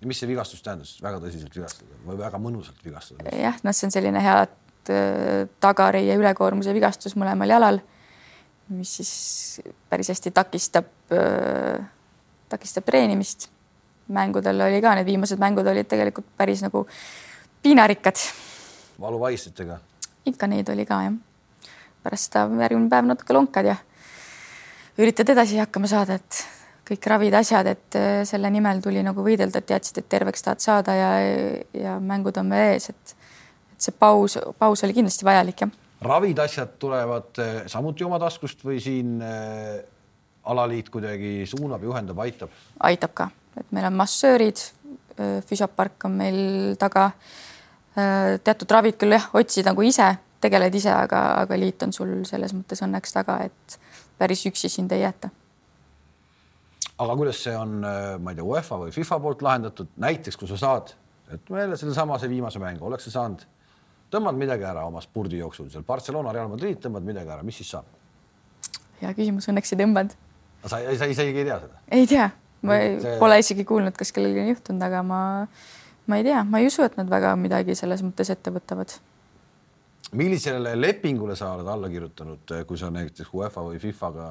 mis 0.09 0.20
see 0.20 0.30
vigastus 0.30 0.62
tähendas, 0.64 0.94
väga 1.03 1.20
tõsiselt 1.20 1.55
vigastada 1.55 1.98
või 2.07 2.18
väga 2.20 2.40
mõnusalt 2.40 2.84
vigastada? 2.84 3.32
jah, 3.36 3.59
noh, 3.66 3.76
see 3.76 3.88
on 3.88 3.94
selline 3.94 4.22
hea 4.24 4.36
äh, 4.44 5.48
tagareie 5.61 6.16
ülekoormuse 6.16 6.72
vigastus 6.76 7.16
mõlemal 7.20 7.53
jalal, 7.53 7.80
mis 8.71 8.93
siis 9.01 9.62
päris 9.91 10.09
hästi 10.12 10.31
takistab, 10.35 10.87
äh, 11.12 11.85
takistab 12.49 12.85
treenimist. 12.85 13.51
mängudel 14.11 14.61
oli 14.61 14.81
ka, 14.83 14.95
need 14.99 15.07
viimased 15.07 15.39
mängud 15.39 15.66
olid 15.71 15.87
tegelikult 15.87 16.27
päris 16.37 16.62
nagu 16.62 16.87
piinarikkad. 17.62 18.16
valuvaistitega? 19.01 19.79
ikka 20.27 20.47
neid 20.47 20.68
oli 20.68 20.87
ka 20.87 21.03
jah. 21.03 21.14
pärast 22.03 22.31
seda 22.31 22.47
järgmine 22.62 22.91
päev 22.91 23.07
natuke 23.07 23.35
lonkad 23.35 23.66
ja 23.66 23.77
üritad 24.99 25.29
edasi 25.29 25.59
hakkama 25.61 25.87
saada, 25.87 26.14
et 26.14 26.45
kõik 26.91 27.07
ravid, 27.07 27.35
asjad, 27.39 27.66
et 27.71 27.99
äh, 27.99 28.23
selle 28.29 28.51
nimel 28.51 28.83
tuli 28.83 29.03
nagu 29.07 29.23
võidelda, 29.25 29.61
et 29.61 29.68
teadsid, 29.71 30.03
et 30.03 30.09
terveks 30.11 30.43
tahad 30.47 30.64
saada 30.64 30.97
ja, 30.97 31.11
ja 31.77 31.99
mängud 32.03 32.37
on 32.41 32.51
veel 32.51 32.75
ees, 32.75 32.91
et, 32.91 33.14
et 33.75 33.87
see 33.89 33.95
paus, 33.95 34.37
paus 34.59 34.85
oli 34.87 34.97
kindlasti 34.97 35.27
vajalik, 35.29 35.64
jah. 35.64 35.80
Ravid, 36.01 36.38
asjad 36.38 36.76
tulevad 36.78 37.38
äh, 37.38 37.62
samuti 37.66 38.05
oma 38.05 38.18
taskust 38.20 38.64
või 38.64 38.80
siin 38.82 39.20
äh, 39.22 39.80
alaliit 40.51 40.88
kuidagi 40.92 41.44
suunab, 41.48 41.84
juhendab, 41.84 42.18
aitab? 42.24 42.53
aitab 42.88 43.14
ka, 43.14 43.28
et 43.61 43.72
meil 43.76 43.88
on 43.90 43.98
massöörid, 44.01 44.62
äh, 45.18 45.38
füsiopark 45.46 46.09
on 46.09 46.18
meil 46.24 46.42
taga. 46.80 47.11
teatud 48.44 48.70
ravid 48.70 48.94
küll 48.96 49.12
jah, 49.12 49.24
otsid 49.34 49.66
nagu 49.66 49.82
ise, 49.82 50.07
tegeled 50.40 50.74
ise, 50.78 50.92
aga, 50.94 51.20
aga 51.42 51.57
liit 51.59 51.82
on 51.82 51.92
sul 51.92 52.12
selles 52.24 52.55
mõttes 52.55 52.80
õnneks 52.86 53.12
taga, 53.12 53.40
et 53.44 53.76
päris 54.16 54.44
üksi 54.46 54.70
sind 54.70 54.92
ei 54.94 55.03
jäeta 55.03 55.28
aga 57.01 57.16
kuidas 57.16 57.42
see 57.42 57.57
on, 57.57 57.80
ma 57.82 58.30
ei 58.30 58.38
tea, 58.38 58.44
UEFA 58.46 58.78
või 58.84 58.94
FIFA 58.94 59.18
poolt 59.24 59.42
lahendatud, 59.42 59.90
näiteks 60.01 60.38
kui 60.38 60.48
sa 60.48 60.57
saad, 60.61 60.92
et 61.34 61.51
jälle 61.51 61.76
sedasama, 61.80 62.18
see 62.20 62.30
viimase 62.30 62.62
mängu, 62.62 62.86
oleks 62.86 63.09
sa 63.09 63.16
saanud, 63.16 63.42
tõmbad 64.13 64.39
midagi 64.39 64.67
ära 64.69 64.85
oma 64.89 65.03
spordijooksul 65.05 65.71
seal 65.73 65.85
Barcelona, 65.87 66.33
Real 66.37 66.51
Madrid, 66.53 66.79
tõmbad 66.83 67.07
midagi 67.07 67.33
ära, 67.33 67.45
mis 67.47 67.61
siis 67.61 67.73
saab? 67.77 67.99
hea 69.01 69.13
küsimus, 69.17 69.49
õnneks 69.49 69.75
ei 69.75 69.81
tõmbanud. 69.81 70.17
sa, 70.65 70.79
sa 70.79 71.11
isegi 71.11 71.43
ei 71.43 71.49
tea 71.49 71.61
seda? 71.65 71.85
ei 71.99 72.09
tea, 72.11 72.31
ma 72.63 72.81
ei, 72.81 72.97
see... 73.03 73.19
pole 73.23 73.39
isegi 73.43 73.67
kuulnud, 73.69 73.97
kas 73.97 74.13
kellelgi 74.17 74.43
on 74.45 74.51
juhtunud, 74.53 74.87
aga 74.89 75.05
ma, 75.07 75.21
ma 76.07 76.21
ei 76.21 76.27
tea, 76.27 76.43
ma 76.45 76.61
ei 76.61 76.69
usu, 76.69 76.85
et 76.87 76.99
nad 77.01 77.11
väga 77.11 77.37
midagi 77.41 77.79
selles 77.79 78.05
mõttes 78.07 78.33
ette 78.33 78.53
võtavad. 78.55 78.97
millisele 80.13 80.75
lepingule 80.77 81.37
sa 81.39 81.55
oled 81.57 81.69
alla 81.71 81.89
kirjutanud, 81.93 82.59
kui 82.69 82.81
sa 82.81 82.91
näiteks 82.95 83.33
UEFA 83.33 83.65
või 83.69 83.81
FIFA-ga 83.83 84.31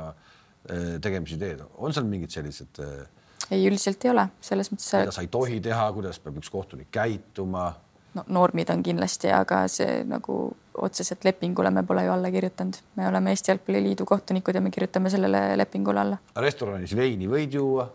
Äh, 0.68 1.00
tegemisi 1.02 1.38
teed, 1.40 1.62
on 1.80 1.94
seal 1.96 2.06
mingid 2.06 2.34
sellised? 2.34 2.82
Äh, 2.84 3.06
ei, 3.50 3.62
üldiselt 3.66 4.04
ei 4.04 4.12
ole, 4.12 4.26
selles 4.44 4.68
mõttes. 4.74 4.90
mida 5.00 5.14
sa 5.16 5.24
ei 5.24 5.30
tohi 5.32 5.62
teha, 5.64 5.86
kuidas 5.96 6.20
peab 6.20 6.36
üks 6.42 6.52
kohtunik 6.52 6.92
käituma? 6.92 7.72
No 8.20 8.40
normid 8.40 8.70
on 8.74 8.84
kindlasti, 8.84 9.32
aga 9.34 9.64
see 9.72 10.04
nagu 10.08 10.40
otseselt 10.80 11.26
lepingule 11.28 11.72
me 11.76 11.84
pole 11.84 12.06
ju 12.06 12.14
alla 12.14 12.32
kirjutanud, 12.32 12.80
me 12.96 13.08
oleme 13.08 13.34
Eesti 13.36 13.52
Jalgpalliliidu 13.52 14.06
kohtunikud 14.06 14.56
ja 14.56 14.62
me 14.62 14.72
kirjutame 14.72 15.10
sellele 15.10 15.58
lepingule 15.58 16.00
alla. 16.00 16.20
restoranis 16.36 16.96
veini 16.96 17.28
võid 17.32 17.58
juua? 17.60 17.90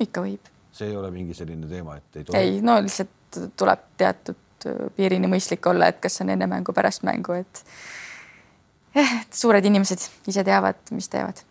ikka 0.00 0.24
võib. 0.24 0.52
see 0.72 0.90
ei 0.90 0.96
ole 0.96 1.10
mingi 1.14 1.36
selline 1.36 1.68
teema, 1.68 1.96
et 1.98 2.20
ei 2.20 2.28
tohi? 2.28 2.38
ei, 2.42 2.60
no 2.62 2.78
lihtsalt 2.82 3.40
tuleb 3.56 3.84
teatud 3.96 4.68
piirini 4.96 5.30
mõistlik 5.30 5.66
olla, 5.70 5.90
et 5.92 6.00
kas 6.02 6.20
on 6.24 6.32
enne 6.34 6.48
mängu, 6.50 6.74
pärast 6.74 7.04
mängu, 7.06 7.36
et 7.38 7.62
eh, 8.98 9.20
suured 9.30 9.64
inimesed 9.64 10.08
ise 10.32 10.44
teavad, 10.44 10.80
mis 10.90 11.08
teevad 11.12 11.44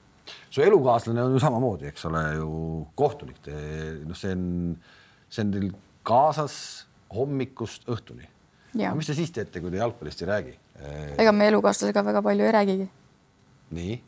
su 0.50 0.62
elukaaslane 0.62 1.24
on 1.24 1.36
ju 1.36 1.40
samamoodi, 1.40 1.88
eks 1.92 2.06
ole 2.10 2.24
ju 2.36 2.52
kohtunik, 2.96 3.40
noh, 4.08 4.18
see 4.18 4.34
on, 4.34 4.46
see 5.30 5.44
on 5.46 5.54
teil 5.54 5.70
kaasas 6.08 6.87
hommikust 7.16 7.88
õhtuni. 7.88 8.28
mis 8.96 9.08
te 9.08 9.16
siis 9.18 9.32
teete, 9.32 9.62
kui 9.62 9.72
te 9.72 9.82
jalgpallist 9.82 10.22
ei 10.22 10.28
räägi? 10.28 10.58
ega 11.18 11.32
me 11.32 11.48
elukaaslasega 11.52 12.04
väga 12.06 12.22
palju 12.22 12.46
ei 12.46 12.52
räägigi. 12.56 12.90
nii? 13.78 14.02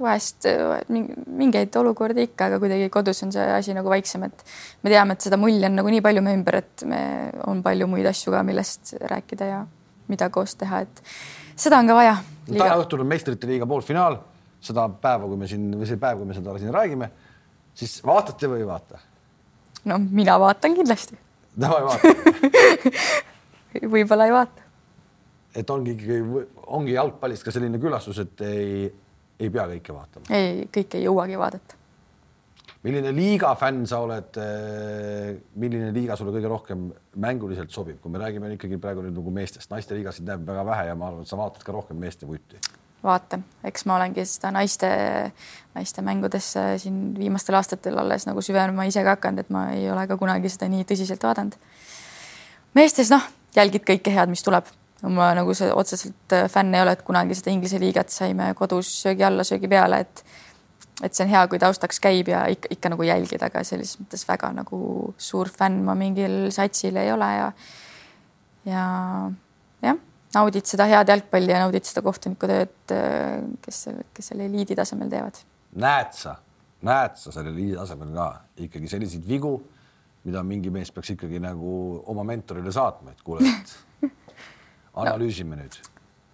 vahest 0.00 0.46
mingeid 0.90 1.76
olukordi 1.78 2.26
ikka, 2.26 2.48
aga 2.50 2.58
kuidagi 2.62 2.88
kodus 2.90 3.22
on 3.22 3.32
see 3.34 3.44
asi 3.54 3.74
nagu 3.76 3.90
vaiksem, 3.92 4.26
et 4.26 4.44
me 4.82 4.90
teame, 4.90 5.14
et 5.14 5.26
seda 5.26 5.38
mulli 5.38 5.62
on 5.68 5.78
nagu 5.78 5.92
nii 5.92 6.02
palju 6.02 6.22
meie 6.24 6.38
ümber, 6.38 6.58
et 6.64 6.84
me, 6.90 7.00
on 7.46 7.62
palju 7.62 7.86
muid 7.90 8.08
asju 8.10 8.34
ka, 8.34 8.42
millest 8.46 8.96
rääkida 9.12 9.50
ja 9.50 9.64
mida 10.10 10.28
koos 10.34 10.56
teha, 10.58 10.82
et 10.84 11.02
seda 11.54 11.78
on 11.78 11.90
ka 11.90 11.98
vaja. 11.98 12.16
täna 12.50 12.74
õhtul 12.82 13.04
on 13.04 13.10
meistrite 13.12 13.48
liiga 13.48 13.68
poolfinaal 13.70 14.18
seda 14.64 14.88
päeva, 14.88 15.28
kui 15.28 15.38
me 15.38 15.48
siin 15.48 15.70
või 15.76 15.88
see 15.88 16.00
päev, 16.00 16.20
kui 16.20 16.28
me 16.28 16.36
seda 16.36 16.56
siin 16.58 16.74
räägime, 16.74 17.10
siis 17.76 17.98
vaatate 18.06 18.50
või 18.50 18.64
ei 18.64 18.68
vaata? 18.68 18.98
no 19.90 20.00
mina 20.02 20.38
vaatan 20.40 20.74
kindlasti. 20.80 21.18
Tema 21.60 21.78
ei 21.78 21.86
vaata 21.88 22.12
võib-olla 23.94 24.26
ei 24.28 24.34
vaata. 24.34 24.66
et 25.54 25.70
ongi 25.70 25.94
ikkagi, 25.96 26.44
ongi 26.66 26.96
jalgpallist 26.96 27.46
ka 27.46 27.54
selline 27.54 27.80
külastus, 27.82 28.20
et 28.24 28.44
ei, 28.46 28.84
ei 29.40 29.50
pea 29.50 29.66
kõike 29.76 29.96
vaatama. 29.96 30.28
ei, 30.34 30.68
kõike 30.74 31.00
ei 31.00 31.08
jõuagi 31.08 31.40
vaadata. 31.40 31.80
milline 32.86 33.14
liiga 33.16 33.54
fänn 33.60 33.86
sa 33.90 34.02
oled? 34.04 34.38
milline 35.54 35.90
liiga 35.96 36.18
sulle 36.20 36.34
kõige 36.36 36.52
rohkem 36.52 36.86
mänguliselt 37.22 37.74
sobib, 37.74 38.00
kui 38.02 38.12
me 38.12 38.22
räägime 38.22 38.54
ikkagi 38.58 38.80
praegu 38.82 39.04
nüüd 39.06 39.18
nagu 39.18 39.34
meestest, 39.34 39.70
naiste 39.72 39.98
liigasid 39.98 40.26
näeb 40.28 40.46
väga 40.46 40.66
vähe 40.70 40.88
ja 40.90 40.96
ma 40.98 41.10
arvan, 41.10 41.26
et 41.26 41.30
sa 41.30 41.40
vaatad 41.40 41.66
ka 41.66 41.76
rohkem 41.76 42.00
meeste 42.00 42.28
vutti 42.30 42.62
vaatan, 43.04 43.44
eks 43.64 43.84
ma 43.88 43.98
olengi 43.98 44.24
seda 44.28 44.50
naiste, 44.54 44.88
naiste 45.74 46.04
mängudesse 46.04 46.64
siin 46.82 47.12
viimastel 47.18 47.58
aastatel 47.58 47.98
alles 48.00 48.26
nagu 48.28 48.42
süvenema 48.44 48.86
ise 48.88 49.04
ka 49.04 49.16
hakanud, 49.18 49.44
et 49.44 49.52
ma 49.54 49.66
ei 49.74 49.88
ole 49.92 50.06
ka 50.10 50.18
kunagi 50.20 50.52
seda 50.52 50.68
nii 50.72 50.86
tõsiselt 50.88 51.26
vaadanud. 51.26 51.58
meestes 52.74 53.12
noh, 53.12 53.26
jälgid 53.56 53.84
kõike 53.90 54.14
head, 54.14 54.32
mis 54.32 54.42
tuleb. 54.46 54.70
ma 55.04 55.34
nagu 55.36 55.52
see 55.52 55.68
otseselt 55.68 56.32
äh, 56.32 56.46
fänn 56.48 56.74
ei 56.74 56.80
ole, 56.80 56.94
et 56.96 57.02
kunagi 57.04 57.36
seda 57.36 57.50
Inglise 57.52 57.76
liigat 57.80 58.08
saime 58.08 58.54
kodus 58.56 58.88
söögi 59.02 59.24
alla, 59.26 59.44
söögi 59.44 59.68
peale, 59.68 60.00
et 60.00 60.24
et 61.02 61.12
see 61.12 61.24
on 61.26 61.30
hea, 61.32 61.42
kui 61.50 61.58
taustaks 61.58 61.98
käib 62.00 62.28
ja 62.30 62.44
ikka, 62.48 62.70
ikka 62.70 62.92
nagu 62.92 63.02
jälgid, 63.02 63.42
aga 63.42 63.64
selles 63.66 63.96
mõttes 63.98 64.22
väga 64.28 64.52
nagu 64.54 64.78
suur 65.18 65.50
fänn 65.50 65.82
ma 65.84 65.96
mingil 65.98 66.52
satsil 66.54 66.96
ei 66.96 67.12
ole 67.12 67.30
ja 67.34 67.52
ja 68.64 68.84
jah 69.82 69.98
naudid 70.34 70.66
seda 70.68 70.86
head 70.90 71.10
jalgpalli 71.12 71.52
ja 71.52 71.60
naudid 71.64 71.86
seda 71.88 72.02
kohtunikutööd, 72.04 72.94
kes, 73.64 73.84
kes 74.14 74.32
selle 74.32 74.48
eliidi 74.48 74.76
tasemel 74.78 75.10
teevad. 75.12 75.38
näed 75.80 76.12
sa, 76.16 76.36
näed 76.86 77.16
sa 77.20 77.32
selle 77.34 77.52
eliidi 77.54 77.78
tasemel 77.78 78.12
ka 78.16 78.28
ikkagi 78.66 78.90
selliseid 78.90 79.28
vigu, 79.28 79.54
mida 80.24 80.42
mingi 80.46 80.72
mees 80.74 80.92
peaks 80.94 81.14
ikkagi 81.14 81.40
nagu 81.42 82.02
oma 82.12 82.24
mentorile 82.26 82.72
saatma, 82.72 83.12
et 83.14 83.24
kuule, 83.24 83.48
et 83.48 84.10
analüüsime 85.04 85.56
no. 85.56 85.62
nüüd. 85.62 85.80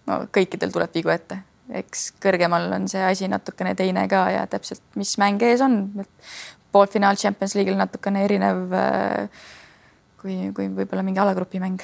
no 0.09 0.19
kõikidel 0.33 0.73
tuleb 0.73 0.99
vigu 0.99 1.13
ette, 1.13 1.41
eks 1.81 2.11
kõrgemal 2.23 2.69
on 2.77 2.89
see 2.91 3.03
asi 3.05 3.31
natukene 3.31 3.75
teine 3.79 4.07
ka 4.11 4.25
ja 4.35 4.43
täpselt, 4.49 4.83
mis 4.99 5.15
mäng 5.21 5.41
ees 5.47 5.63
on. 5.65 5.81
poolfinaal 6.71 7.17
Champions 7.19 7.55
League'il 7.55 7.79
natukene 7.79 8.23
erinev 8.23 8.69
kui, 10.21 10.37
kui 10.55 10.69
võib-olla 10.69 11.03
mingi 11.03 11.19
alagrupi 11.19 11.59
mäng 11.59 11.81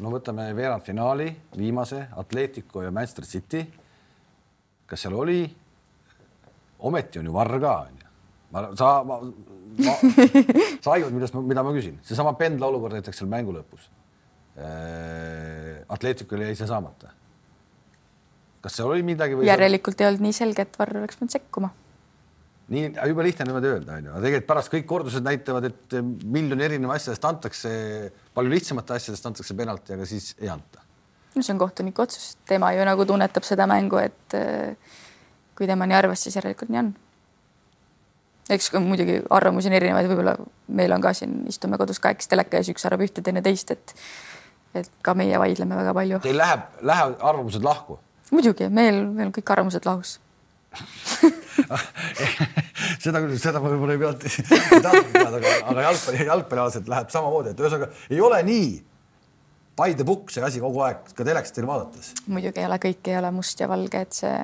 no 0.00 0.12
võtame 0.12 0.48
veerandfinaali, 0.56 1.28
viimase 1.56 2.06
Atletico 2.20 2.82
ja 2.84 2.90
Manchester 2.94 3.26
City. 3.28 3.64
kas 4.86 5.04
seal 5.04 5.14
oli? 5.14 5.42
ometi 6.80 7.20
on 7.20 7.26
ju 7.28 7.32
varr 7.32 7.60
ka 7.60 7.74
onju. 7.86 8.06
ma, 8.50 8.62
sa, 8.76 8.90
ma, 9.04 9.20
ma, 9.20 9.96
sa 10.82 10.94
aimad, 10.96 11.12
millest, 11.12 11.36
mida 11.44 11.62
ma 11.62 11.74
küsin, 11.76 11.98
seesama 12.02 12.32
pendla 12.38 12.70
olukord 12.72 12.96
näiteks 12.96 13.20
seal 13.20 13.30
mängu 13.30 13.52
lõpus. 13.54 13.90
Äh, 14.60 15.84
Atleticul 15.88 16.42
jäi 16.46 16.56
see 16.56 16.68
saamata. 16.68 17.12
kas 18.60 18.76
seal 18.76 18.90
oli 18.90 19.04
midagi 19.06 19.36
või? 19.36 19.46
järelikult 19.48 20.00
ei 20.00 20.08
olnud 20.10 20.26
nii 20.28 20.36
selge, 20.36 20.66
et 20.66 20.80
varr 20.80 21.02
oleks 21.02 21.20
pidanud 21.20 21.36
sekkuma 21.36 21.70
nii 22.70 22.92
jube 23.10 23.24
lihtne 23.26 23.46
niimoodi 23.48 23.70
öelda, 23.72 23.96
onju, 23.98 24.12
aga 24.12 24.22
tegelikult 24.22 24.48
pärast 24.52 24.72
kõik 24.72 24.86
kordused 24.88 25.26
näitavad, 25.26 25.66
et 25.66 25.96
miljon 26.30 26.62
erineva 26.62 26.94
asjadest 26.94 27.26
antakse, 27.26 27.72
palju 28.36 28.52
lihtsamate 28.52 28.94
asjadest 28.94 29.26
antakse 29.26 29.56
penalti, 29.58 29.96
aga 29.96 30.06
siis 30.06 30.32
ei 30.38 30.50
anta. 30.52 30.84
no 31.34 31.42
see 31.42 31.54
on 31.54 31.60
kohtuniku 31.62 32.04
otsus, 32.06 32.36
tema 32.46 32.72
ju 32.76 32.86
nagu 32.86 33.06
tunnetab 33.06 33.46
seda 33.46 33.66
mängu, 33.70 33.98
et 34.02 34.38
äh, 34.38 34.98
kui 35.58 35.66
tema 35.70 35.88
nii 35.90 35.98
arvas, 35.98 36.22
siis 36.22 36.38
järelikult 36.38 36.70
nii 36.70 36.82
on. 36.84 36.94
eks 38.50 38.72
muidugi 38.78 39.20
arvamusi 39.30 39.70
on 39.70 39.78
erinevaid, 39.80 40.10
võib-olla 40.10 40.36
meil 40.80 40.94
on 40.94 41.02
ka 41.02 41.14
siin, 41.14 41.40
istume 41.50 41.78
kodus 41.78 41.98
kahekesi 42.02 42.30
teleka 42.30 42.58
ees, 42.58 42.70
üks 42.70 42.86
arvab 42.86 43.06
ühte, 43.08 43.22
teine 43.22 43.42
teist, 43.42 43.74
et 43.74 43.96
et 44.78 44.86
ka 45.02 45.16
meie 45.18 45.34
vaidleme 45.42 45.74
väga 45.74 45.92
palju. 45.96 46.18
Teil 46.22 46.36
läheb, 46.38 46.60
lähevad 46.86 47.18
arvamused 47.18 47.64
lahku? 47.66 47.98
muidugi, 48.30 48.68
meil, 48.70 49.08
meil 49.10 49.26
on 49.26 49.32
kõik 49.34 49.50
arvamused 49.50 49.86
lahus 49.88 50.20
seda 53.02 53.20
küll, 53.22 53.38
seda 53.40 53.60
ma 53.62 53.70
võib-olla 53.72 53.94
ei 53.96 54.00
teada, 54.50 54.90
aga, 55.26 55.48
aga 55.72 55.80
jalgpalli, 55.88 56.26
jalgpallialaselt 56.28 56.86
läheb 56.90 57.08
samamoodi, 57.12 57.54
et 57.54 57.62
ühesõnaga 57.62 57.90
ei 58.10 58.20
ole 58.22 58.38
nii 58.46 58.70
by 59.80 59.94
the 59.96 60.04
book 60.04 60.30
see 60.30 60.44
asi 60.44 60.60
kogu 60.62 60.82
aeg 60.86 61.10
ka 61.16 61.26
telekast 61.26 61.56
teil 61.56 61.68
vaadates. 61.68 62.12
muidugi 62.28 62.62
ei 62.62 62.68
ole, 62.68 62.78
kõik 62.82 63.10
ei 63.10 63.18
ole 63.20 63.30
must 63.34 63.62
ja 63.62 63.68
valge, 63.70 64.04
et 64.06 64.20
see. 64.22 64.38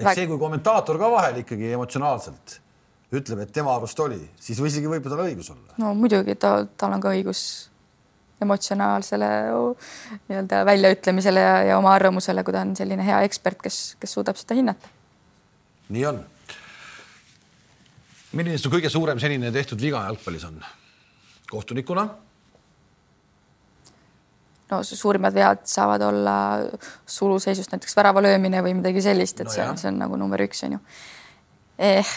ehk 0.00 0.08
Väg... 0.08 0.16
see, 0.16 0.26
kui 0.30 0.40
kommentaator 0.40 0.96
ka 1.00 1.12
vahel 1.12 1.36
ikkagi 1.44 1.72
emotsionaalselt 1.76 2.46
ütleb, 3.10 3.40
et 3.42 3.52
tema 3.54 3.74
arust 3.74 3.98
oli, 4.00 4.20
siis 4.38 4.60
või 4.62 4.70
isegi 4.70 4.90
võib 4.90 5.08
tal 5.10 5.24
õigus 5.24 5.50
olla. 5.54 5.70
no 5.82 5.94
muidugi 5.98 6.38
ta, 6.40 6.50
tal 6.78 6.96
on 6.96 7.02
ka 7.02 7.14
õigus 7.16 7.42
emotsionaalsele 8.40 9.30
nii-öelda 10.28 10.64
väljaütlemisele 10.68 11.40
ja, 11.44 11.54
ja 11.70 11.78
oma 11.78 11.94
arvamusele, 11.94 12.44
kui 12.44 12.56
ta 12.56 12.64
on 12.64 12.74
selline 12.78 13.04
hea 13.06 13.20
ekspert, 13.28 13.60
kes, 13.62 13.80
kes 14.00 14.18
suudab 14.18 14.40
seda 14.40 14.58
hinnata. 14.58 14.92
nii 15.90 16.06
on 16.06 16.22
milline 18.36 18.58
su 18.62 18.70
kõige 18.70 18.90
suurem 18.92 19.18
senine 19.22 19.50
tehtud 19.54 19.80
viga 19.82 20.04
jalgpallis 20.06 20.44
on? 20.46 20.58
kohtunikuna? 21.50 22.04
no 24.70 24.82
suurimad 24.86 25.34
vead 25.34 25.64
saavad 25.66 26.02
olla 26.06 26.34
suluseisust 27.06 27.72
näiteks 27.74 27.96
värava 27.98 28.22
löömine 28.22 28.62
või 28.62 28.76
midagi 28.78 29.02
sellist, 29.02 29.40
et 29.42 29.50
no 29.50 29.54
see, 29.54 29.70
see 29.82 29.90
on 29.90 29.98
nagu 30.04 30.18
number 30.20 30.44
üks 30.46 30.62
on 30.68 30.76
ju 30.78 30.82
eh,. 31.78 32.12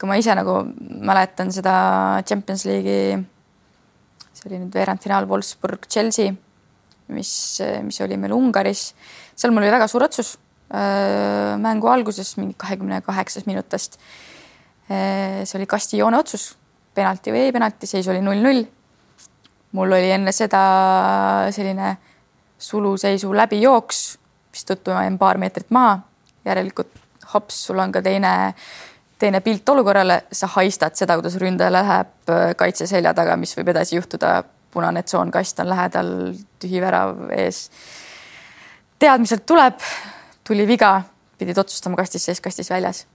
kui 0.00 0.08
ma 0.08 0.16
ise 0.18 0.34
nagu 0.34 0.62
mäletan 1.06 1.52
seda 1.54 1.74
Champions 2.26 2.64
League'i, 2.66 3.20
see 4.34 4.48
oli 4.50 4.62
nüüd 4.62 4.74
veerandfinaal 4.74 5.28
Wolfsburg, 5.28 5.86
Chelsea, 5.90 6.32
mis, 7.10 7.32
mis 7.82 8.00
oli 8.04 8.16
meil 8.20 8.32
Ungaris, 8.36 8.90
seal 9.34 9.52
mul 9.52 9.66
oli 9.66 9.74
väga 9.74 9.88
suur 9.90 10.06
otsus 10.06 10.36
äh, 10.70 11.56
mängu 11.60 11.90
alguses 11.90 12.36
mingi 12.38 12.54
kahekümne 12.60 13.00
kaheksas 13.06 13.48
minutist 13.50 13.98
Äh, 14.90 15.46
see 15.46 15.58
oli 15.60 15.68
kastijoone 15.70 16.18
otsus, 16.18 16.48
penalti 16.98 17.30
või 17.30 17.44
ei 17.46 17.52
penalti, 17.54 17.86
seis 17.86 18.08
oli 18.10 18.22
null-null. 18.24 18.64
mul 19.78 19.92
oli 19.94 20.08
enne 20.10 20.32
seda 20.34 20.62
selline 21.54 21.92
suluseisu 22.58 23.30
läbijooks, 23.38 24.00
mistõttu 24.50 24.90
ma 24.90 25.04
jäin 25.04 25.18
paar 25.18 25.38
meetrit 25.38 25.70
maha. 25.70 26.00
järelikult 26.44 26.90
hops, 27.34 27.66
sul 27.66 27.78
on 27.78 27.92
ka 27.92 28.02
teine, 28.02 28.54
teine 29.20 29.40
pilt 29.44 29.68
olukorrale, 29.68 30.22
sa 30.32 30.48
haistad 30.56 30.96
seda, 30.96 31.18
kuidas 31.20 31.36
ründaja 31.40 31.72
läheb 31.74 32.32
äh, 32.32 32.50
kaitse 32.56 32.88
selja 32.88 33.12
taga, 33.16 33.36
mis 33.36 33.54
võib 33.58 33.74
edasi 33.74 33.98
juhtuda. 33.98 34.40
punane 34.70 35.02
tsoon, 35.02 35.32
kast 35.34 35.58
on 35.60 35.66
lähedal, 35.66 36.10
tühi 36.62 36.80
värav 36.80 37.30
ees. 37.34 37.70
teadmiselt 38.98 39.42
tuleb, 39.46 39.80
tuli 40.46 40.66
viga, 40.66 41.02
pidid 41.38 41.58
otsustama 41.58 41.96
kastis 41.96 42.24
sees, 42.24 42.40
kastis 42.40 42.70
väljas 42.70 43.06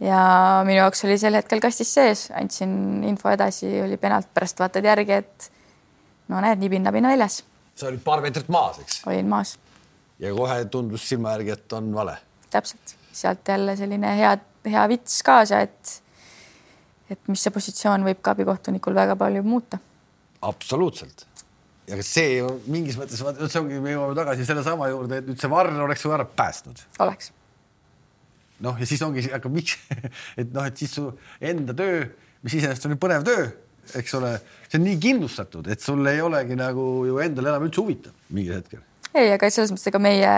ja 0.00 0.62
minu 0.64 0.78
jaoks 0.78 1.04
oli 1.04 1.18
sel 1.18 1.36
hetkel 1.38 1.60
kastis 1.60 1.92
sees, 1.94 2.26
andsin 2.36 3.04
info 3.08 3.30
edasi, 3.32 3.68
oli 3.84 3.96
penalt, 4.00 4.28
pärast 4.34 4.60
vaatad 4.60 4.84
järgi, 4.84 5.20
et 5.22 5.50
no 6.32 6.40
näed, 6.44 6.60
nibin-nabin 6.60 7.08
väljas. 7.08 7.42
sa 7.76 7.88
olid 7.88 8.02
paar 8.04 8.24
meetrit 8.24 8.48
maas, 8.48 8.80
eks? 8.80 9.00
olin 9.06 9.28
maas. 9.28 9.56
ja 10.18 10.32
kohe 10.34 10.64
tundus 10.72 11.08
silma 11.08 11.36
järgi, 11.36 11.56
et 11.56 11.72
on 11.72 11.92
vale. 11.94 12.16
täpselt, 12.50 12.96
sealt 13.12 13.48
jälle 13.48 13.76
selline 13.76 14.16
hea, 14.18 14.36
hea 14.72 14.88
vits 14.92 15.22
kaasa, 15.26 15.62
et 15.66 16.02
et 17.10 17.28
mis 17.30 17.38
see 17.38 17.54
positsioon 17.54 18.02
võib 18.06 18.18
ka 18.22 18.34
abikohtunikul 18.34 18.94
väga 18.94 19.14
palju 19.16 19.42
muuta. 19.46 19.78
absoluutselt 20.42 21.26
ja 21.86 22.02
see 22.02 22.38
ju 22.40 22.50
mingis 22.66 22.98
mõttes, 22.98 23.22
see 23.22 23.60
ongi, 23.62 23.80
me 23.80 23.94
jõuame 23.94 24.18
tagasi 24.18 24.46
sellesama 24.46 24.90
juurde, 24.90 25.20
et 25.22 25.28
nüüd 25.30 25.40
see 25.40 25.50
varr 25.50 25.74
oleks 25.86 26.02
su 26.02 26.12
ära 26.14 26.26
päästnud. 26.26 26.82
oleks 27.04 27.30
noh, 28.64 28.78
ja 28.80 28.88
siis 28.88 29.02
ongi, 29.04 29.26
aga 29.36 29.52
miks, 29.52 29.76
et 30.40 30.50
noh, 30.54 30.66
et 30.66 30.80
siis 30.80 30.96
su 30.96 31.06
enda 31.44 31.76
töö, 31.76 32.02
mis 32.44 32.56
iseenesest 32.58 32.88
on 32.88 32.96
ju 32.96 33.00
põnev 33.02 33.26
töö, 33.26 33.46
eks 34.00 34.16
ole, 34.18 34.32
see 34.66 34.80
on 34.80 34.86
nii 34.86 34.98
kindlustatud, 35.02 35.68
et 35.70 35.82
sul 35.82 36.06
ei 36.10 36.22
olegi 36.24 36.58
nagu 36.58 36.86
ju 37.06 37.20
endal 37.22 37.52
enam 37.52 37.66
üldse 37.68 37.82
huvitav 37.82 38.34
mingil 38.34 38.56
hetkel. 38.58 38.82
Ei, 39.16 39.32
aga 39.34 39.48
selles 39.52 39.72
mõttes, 39.72 39.88
ega 39.90 40.00
meie 40.02 40.32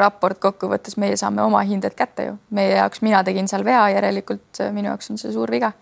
raport 0.00 0.40
kokkuvõttes, 0.42 0.96
meie 1.00 1.16
saame 1.20 1.42
oma 1.42 1.62
hinded 1.66 1.96
kätte 1.98 2.28
ju, 2.28 2.36
meie 2.56 2.76
jaoks, 2.76 3.02
mina 3.06 3.22
tegin 3.26 3.48
seal 3.50 3.64
vea, 3.66 3.86
järelikult 3.94 4.60
minu 4.74 4.92
jaoks 4.92 5.10
on 5.12 5.20
see 5.20 5.32
suur 5.34 5.50
viga. 5.50 5.72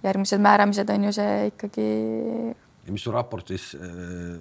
järgmised 0.00 0.40
määramised 0.40 0.90
on 0.90 1.04
ju 1.04 1.12
see 1.12 1.46
ikkagi. 1.50 1.88
ja 2.86 2.92
mis 2.92 3.02
su 3.04 3.12
raportis 3.12 3.74
äh, 3.76 4.40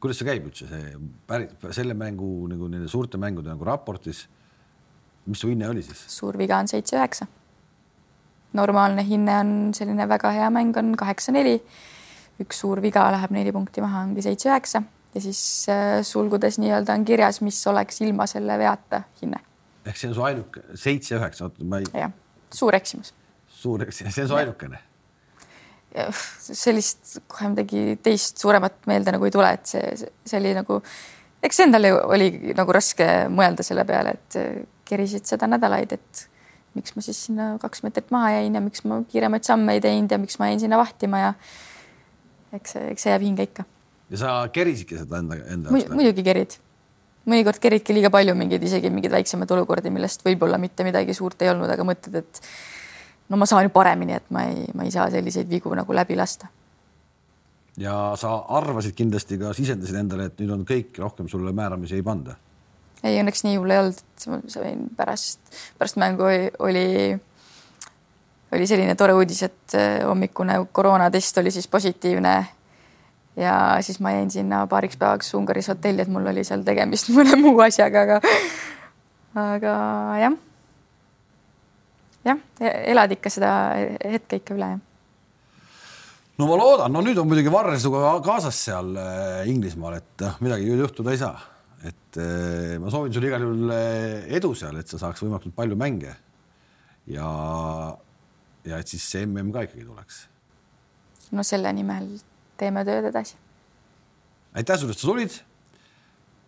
kuidas 0.00 0.20
see 0.20 0.28
käib 0.28 0.46
üldse, 0.50 0.68
see 0.70 0.92
päris 1.26 1.76
selle 1.76 1.94
mängu 1.94 2.46
nagu 2.48 2.68
nende 2.68 2.88
suurte 2.88 3.18
mängude 3.18 3.50
nagu 3.50 3.64
raportis 3.64 4.26
mis 5.26 5.40
su 5.40 5.50
hinne 5.50 5.68
oli 5.68 5.82
siis? 5.82 6.04
suur 6.08 6.38
viga 6.38 6.58
on 6.58 6.68
seitse-üheksa. 6.70 7.26
normaalne 8.52 9.04
hinne 9.06 9.38
on 9.38 9.50
selline 9.74 10.08
väga 10.08 10.30
hea 10.36 10.50
mäng 10.50 10.76
on 10.76 10.94
kaheksa-neli. 10.96 11.60
üks 12.40 12.62
suur 12.62 12.80
viga 12.82 13.10
läheb 13.12 13.34
neli 13.34 13.52
punkti 13.52 13.80
maha, 13.80 14.06
ongi 14.06 14.22
seitse-üheksa 14.24 14.82
ja 15.14 15.20
siis 15.20 15.42
äh, 15.68 16.00
sulgudes 16.06 16.58
nii-öelda 16.62 16.94
on 16.94 17.04
kirjas, 17.04 17.40
mis 17.44 17.58
oleks 17.66 18.00
ilma 18.06 18.26
selle 18.30 18.58
veata 18.58 19.02
hinne. 19.22 19.40
ehk 19.86 19.96
see 19.96 20.10
on 20.10 20.14
su 20.14 20.26
ainuke 20.26 20.62
seitse-üheksa, 20.74 21.48
oota 21.48 21.66
ma 21.66 21.80
ei. 21.82 21.88
jah, 21.94 22.14
suur 22.54 22.76
eksimus. 22.78 23.14
suur 23.62 23.82
eksimus, 23.86 24.14
see 24.14 24.26
on 24.26 24.32
su 24.32 24.38
ainukene? 24.38 24.82
sellist 25.90 27.16
kohe 27.26 27.48
midagi 27.50 27.96
teist 28.02 28.38
suuremat 28.38 28.84
meelde 28.86 29.10
nagu 29.16 29.26
ei 29.26 29.32
tule, 29.34 29.48
et 29.56 29.66
see, 29.66 30.10
see 30.22 30.38
oli 30.38 30.52
nagu, 30.54 30.76
eks 31.42 31.64
endal 31.64 31.88
oli 31.98 32.28
nagu 32.54 32.76
raske 32.76 33.06
mõelda 33.32 33.66
selle 33.66 33.82
peale, 33.88 34.14
et 34.14 34.38
kerisid 34.86 35.26
seda 35.26 35.48
nädalaid, 35.50 35.96
et 35.96 36.28
miks 36.78 36.94
ma 36.94 37.02
siis 37.02 37.18
sinna 37.26 37.48
kaks 37.62 37.82
meetrit 37.82 38.12
maha 38.14 38.36
jäin 38.36 38.54
ja 38.54 38.62
miks 38.62 38.84
ma 38.86 39.00
kiiremaid 39.10 39.46
samme 39.46 39.74
ei 39.74 39.82
teinud 39.82 40.12
ja 40.12 40.18
miks 40.22 40.38
ma 40.38 40.50
jäin 40.50 40.62
sinna 40.62 40.78
vahtima 40.78 41.24
ja 41.24 41.32
eks 42.54 42.76
eks 42.84 43.06
see 43.06 43.12
jääb 43.14 43.26
hinge 43.26 43.46
ikka. 43.48 43.66
Ja 44.10 44.20
sa 44.20 44.34
kerisidki 44.52 44.98
seda 44.98 45.20
enda, 45.22 45.38
enda 45.46 45.72
jaoks? 45.72 45.94
muidugi 45.94 46.24
kerid. 46.26 46.58
mõnikord 47.30 47.60
keridki 47.62 47.94
liiga 47.94 48.10
palju 48.12 48.34
mingeid, 48.38 48.62
isegi 48.66 48.90
mingeid 48.90 49.14
väiksemaid 49.14 49.50
olukordi, 49.56 49.92
millest 49.94 50.24
võib-olla 50.26 50.58
mitte 50.58 50.86
midagi 50.86 51.14
suurt 51.14 51.42
ei 51.42 51.52
olnud, 51.52 51.70
aga 51.70 51.86
mõtled, 51.86 52.16
et 52.22 52.42
no 53.30 53.38
ma 53.40 53.46
saan 53.46 53.68
ju 53.68 53.74
paremini, 53.74 54.18
et 54.18 54.30
ma 54.34 54.46
ei, 54.50 54.66
ma 54.74 54.86
ei 54.86 54.94
saa 54.94 55.08
selliseid 55.12 55.50
vigu 55.50 55.72
nagu 55.76 55.96
läbi 55.96 56.18
lasta. 56.18 56.50
ja 57.78 58.12
sa 58.20 58.36
arvasid 58.60 58.96
kindlasti 58.98 59.38
ka, 59.38 59.54
sisendasid 59.56 60.02
endale, 60.02 60.30
et 60.30 60.40
nüüd 60.42 60.54
on 60.58 60.64
kõik, 60.68 60.96
rohkem 60.98 61.28
sulle 61.28 61.52
määramisi 61.56 62.00
ei 62.00 62.06
panda? 62.06 62.36
ei, 63.04 63.18
õnneks 63.22 63.44
nii 63.46 63.58
hull 63.58 63.72
ei 63.72 63.82
olnud, 63.82 64.00
et 64.00 64.28
ma 64.30 64.40
sain 64.52 64.86
pärast, 64.96 65.40
pärast 65.78 65.98
mängu 66.00 66.26
oli, 66.58 66.86
oli 68.52 68.66
selline 68.68 68.96
tore 68.98 69.14
uudis, 69.16 69.42
et 69.46 69.76
äh, 69.78 70.00
hommikune 70.06 70.58
koroonatest 70.72 71.38
oli 71.42 71.52
siis 71.54 71.68
positiivne. 71.68 72.34
Ja 73.36 73.54
siis 73.84 74.00
ma 74.00 74.14
jäin 74.16 74.30
sinna 74.30 74.64
paariks 74.70 74.98
päevaks 75.00 75.34
Ungaris 75.38 75.70
hotelli, 75.70 76.02
et 76.02 76.12
mul 76.12 76.26
oli 76.32 76.44
seal 76.46 76.64
tegemist 76.66 77.10
mõne 77.16 77.38
muu 77.40 77.58
asjaga, 77.64 78.06
aga, 78.06 78.36
aga 79.46 79.74
jah 80.24 80.38
jah, 82.26 82.40
elad 82.60 83.16
ikka 83.16 83.32
seda 83.32 83.50
hetke 84.04 84.40
ikka 84.42 84.56
üle, 84.56 84.72
jah 84.74 84.86
no 86.40 86.48
ma 86.48 86.56
loodan, 86.56 86.92
no 86.94 87.02
nüüd 87.04 87.18
on 87.20 87.28
muidugi 87.28 87.52
Varre 87.52 87.76
sinuga 87.80 88.14
kaasas 88.24 88.58
seal 88.66 88.94
äh, 88.96 89.48
Inglismaal, 89.50 89.98
et 90.00 90.24
noh, 90.24 90.38
midagi 90.44 90.70
juhtuda 90.72 91.14
ei 91.14 91.20
saa. 91.20 91.36
et 91.84 92.16
äh, 92.20 92.78
ma 92.80 92.92
soovin 92.92 93.12
sulle 93.12 93.28
igal 93.30 93.44
juhul 93.44 93.74
edu 94.40 94.54
seal, 94.56 94.80
et 94.80 94.88
sa 94.88 95.00
saaks 95.00 95.22
võimalikult 95.24 95.56
palju 95.56 95.76
mänge. 95.80 96.16
ja, 97.12 97.28
ja 98.64 98.80
et 98.80 98.88
siis 98.88 99.04
see 99.04 99.26
mm 99.26 99.52
ka 99.52 99.66
ikkagi 99.68 99.84
tuleks. 99.84 100.24
no 101.36 101.44
selle 101.46 101.72
nimel 101.76 102.08
teeme 102.60 102.84
tööd 102.84 103.08
edasi. 103.10 103.38
aitäh 104.54 104.78
sulle, 104.78 104.92
et 104.96 105.02
sa 105.02 105.08
tulid. 105.08 105.40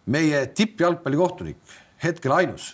meie 0.06 0.46
tippjalgpallikohtunik, 0.58 1.74
hetkel 2.02 2.32
ainus 2.34 2.72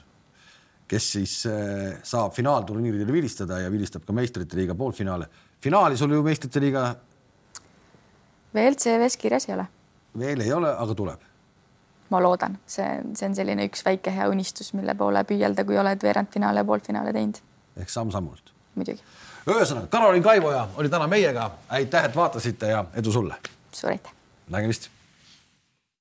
kes 0.88 1.12
siis 1.12 1.34
äh, 1.46 1.98
saab 2.06 2.32
finaalturniiridel 2.36 3.12
vilistada 3.12 3.60
ja 3.60 3.72
vilistab 3.72 4.06
ka 4.08 4.16
meistrite 4.16 4.56
liiga 4.56 4.74
poolfinaale. 4.74 5.28
finaali 5.60 5.96
sul 5.96 6.12
ju 6.12 6.22
meistrite 6.22 6.60
liiga? 6.60 6.94
veel 8.54 8.76
CV-s 8.76 9.16
kirjas 9.16 9.48
ei 9.48 9.54
ole. 9.54 9.66
veel 10.18 10.40
ei 10.40 10.52
ole, 10.52 10.72
aga 10.72 10.94
tuleb? 10.94 11.26
ma 12.08 12.22
loodan, 12.24 12.56
see, 12.66 12.88
see 13.14 13.28
on 13.28 13.36
selline 13.36 13.68
üks 13.68 13.84
väike 13.84 14.12
hea 14.14 14.28
unistus, 14.32 14.72
mille 14.72 14.94
poole 14.96 15.24
püüelda, 15.28 15.64
kui 15.68 15.76
oled 15.76 16.02
veerandfinaale 16.02 16.64
ja 16.64 16.68
poolfinaale 16.68 17.12
teinud. 17.12 17.42
ehk 17.76 17.92
samm-sammult. 17.92 18.54
muidugi. 18.74 19.04
Ühesõnaga, 19.48 19.86
Karolin 19.86 20.22
Kaivoja 20.22 20.68
oli 20.76 20.88
täna 20.88 21.06
meiega. 21.06 21.50
aitäh, 21.68 22.04
et 22.04 22.16
vaatasite 22.16 22.66
ja 22.66 22.84
edu 22.94 23.12
sulle. 23.12 23.34
suur 23.72 23.92
aitäh. 23.92 24.12
nägemist 24.48 24.90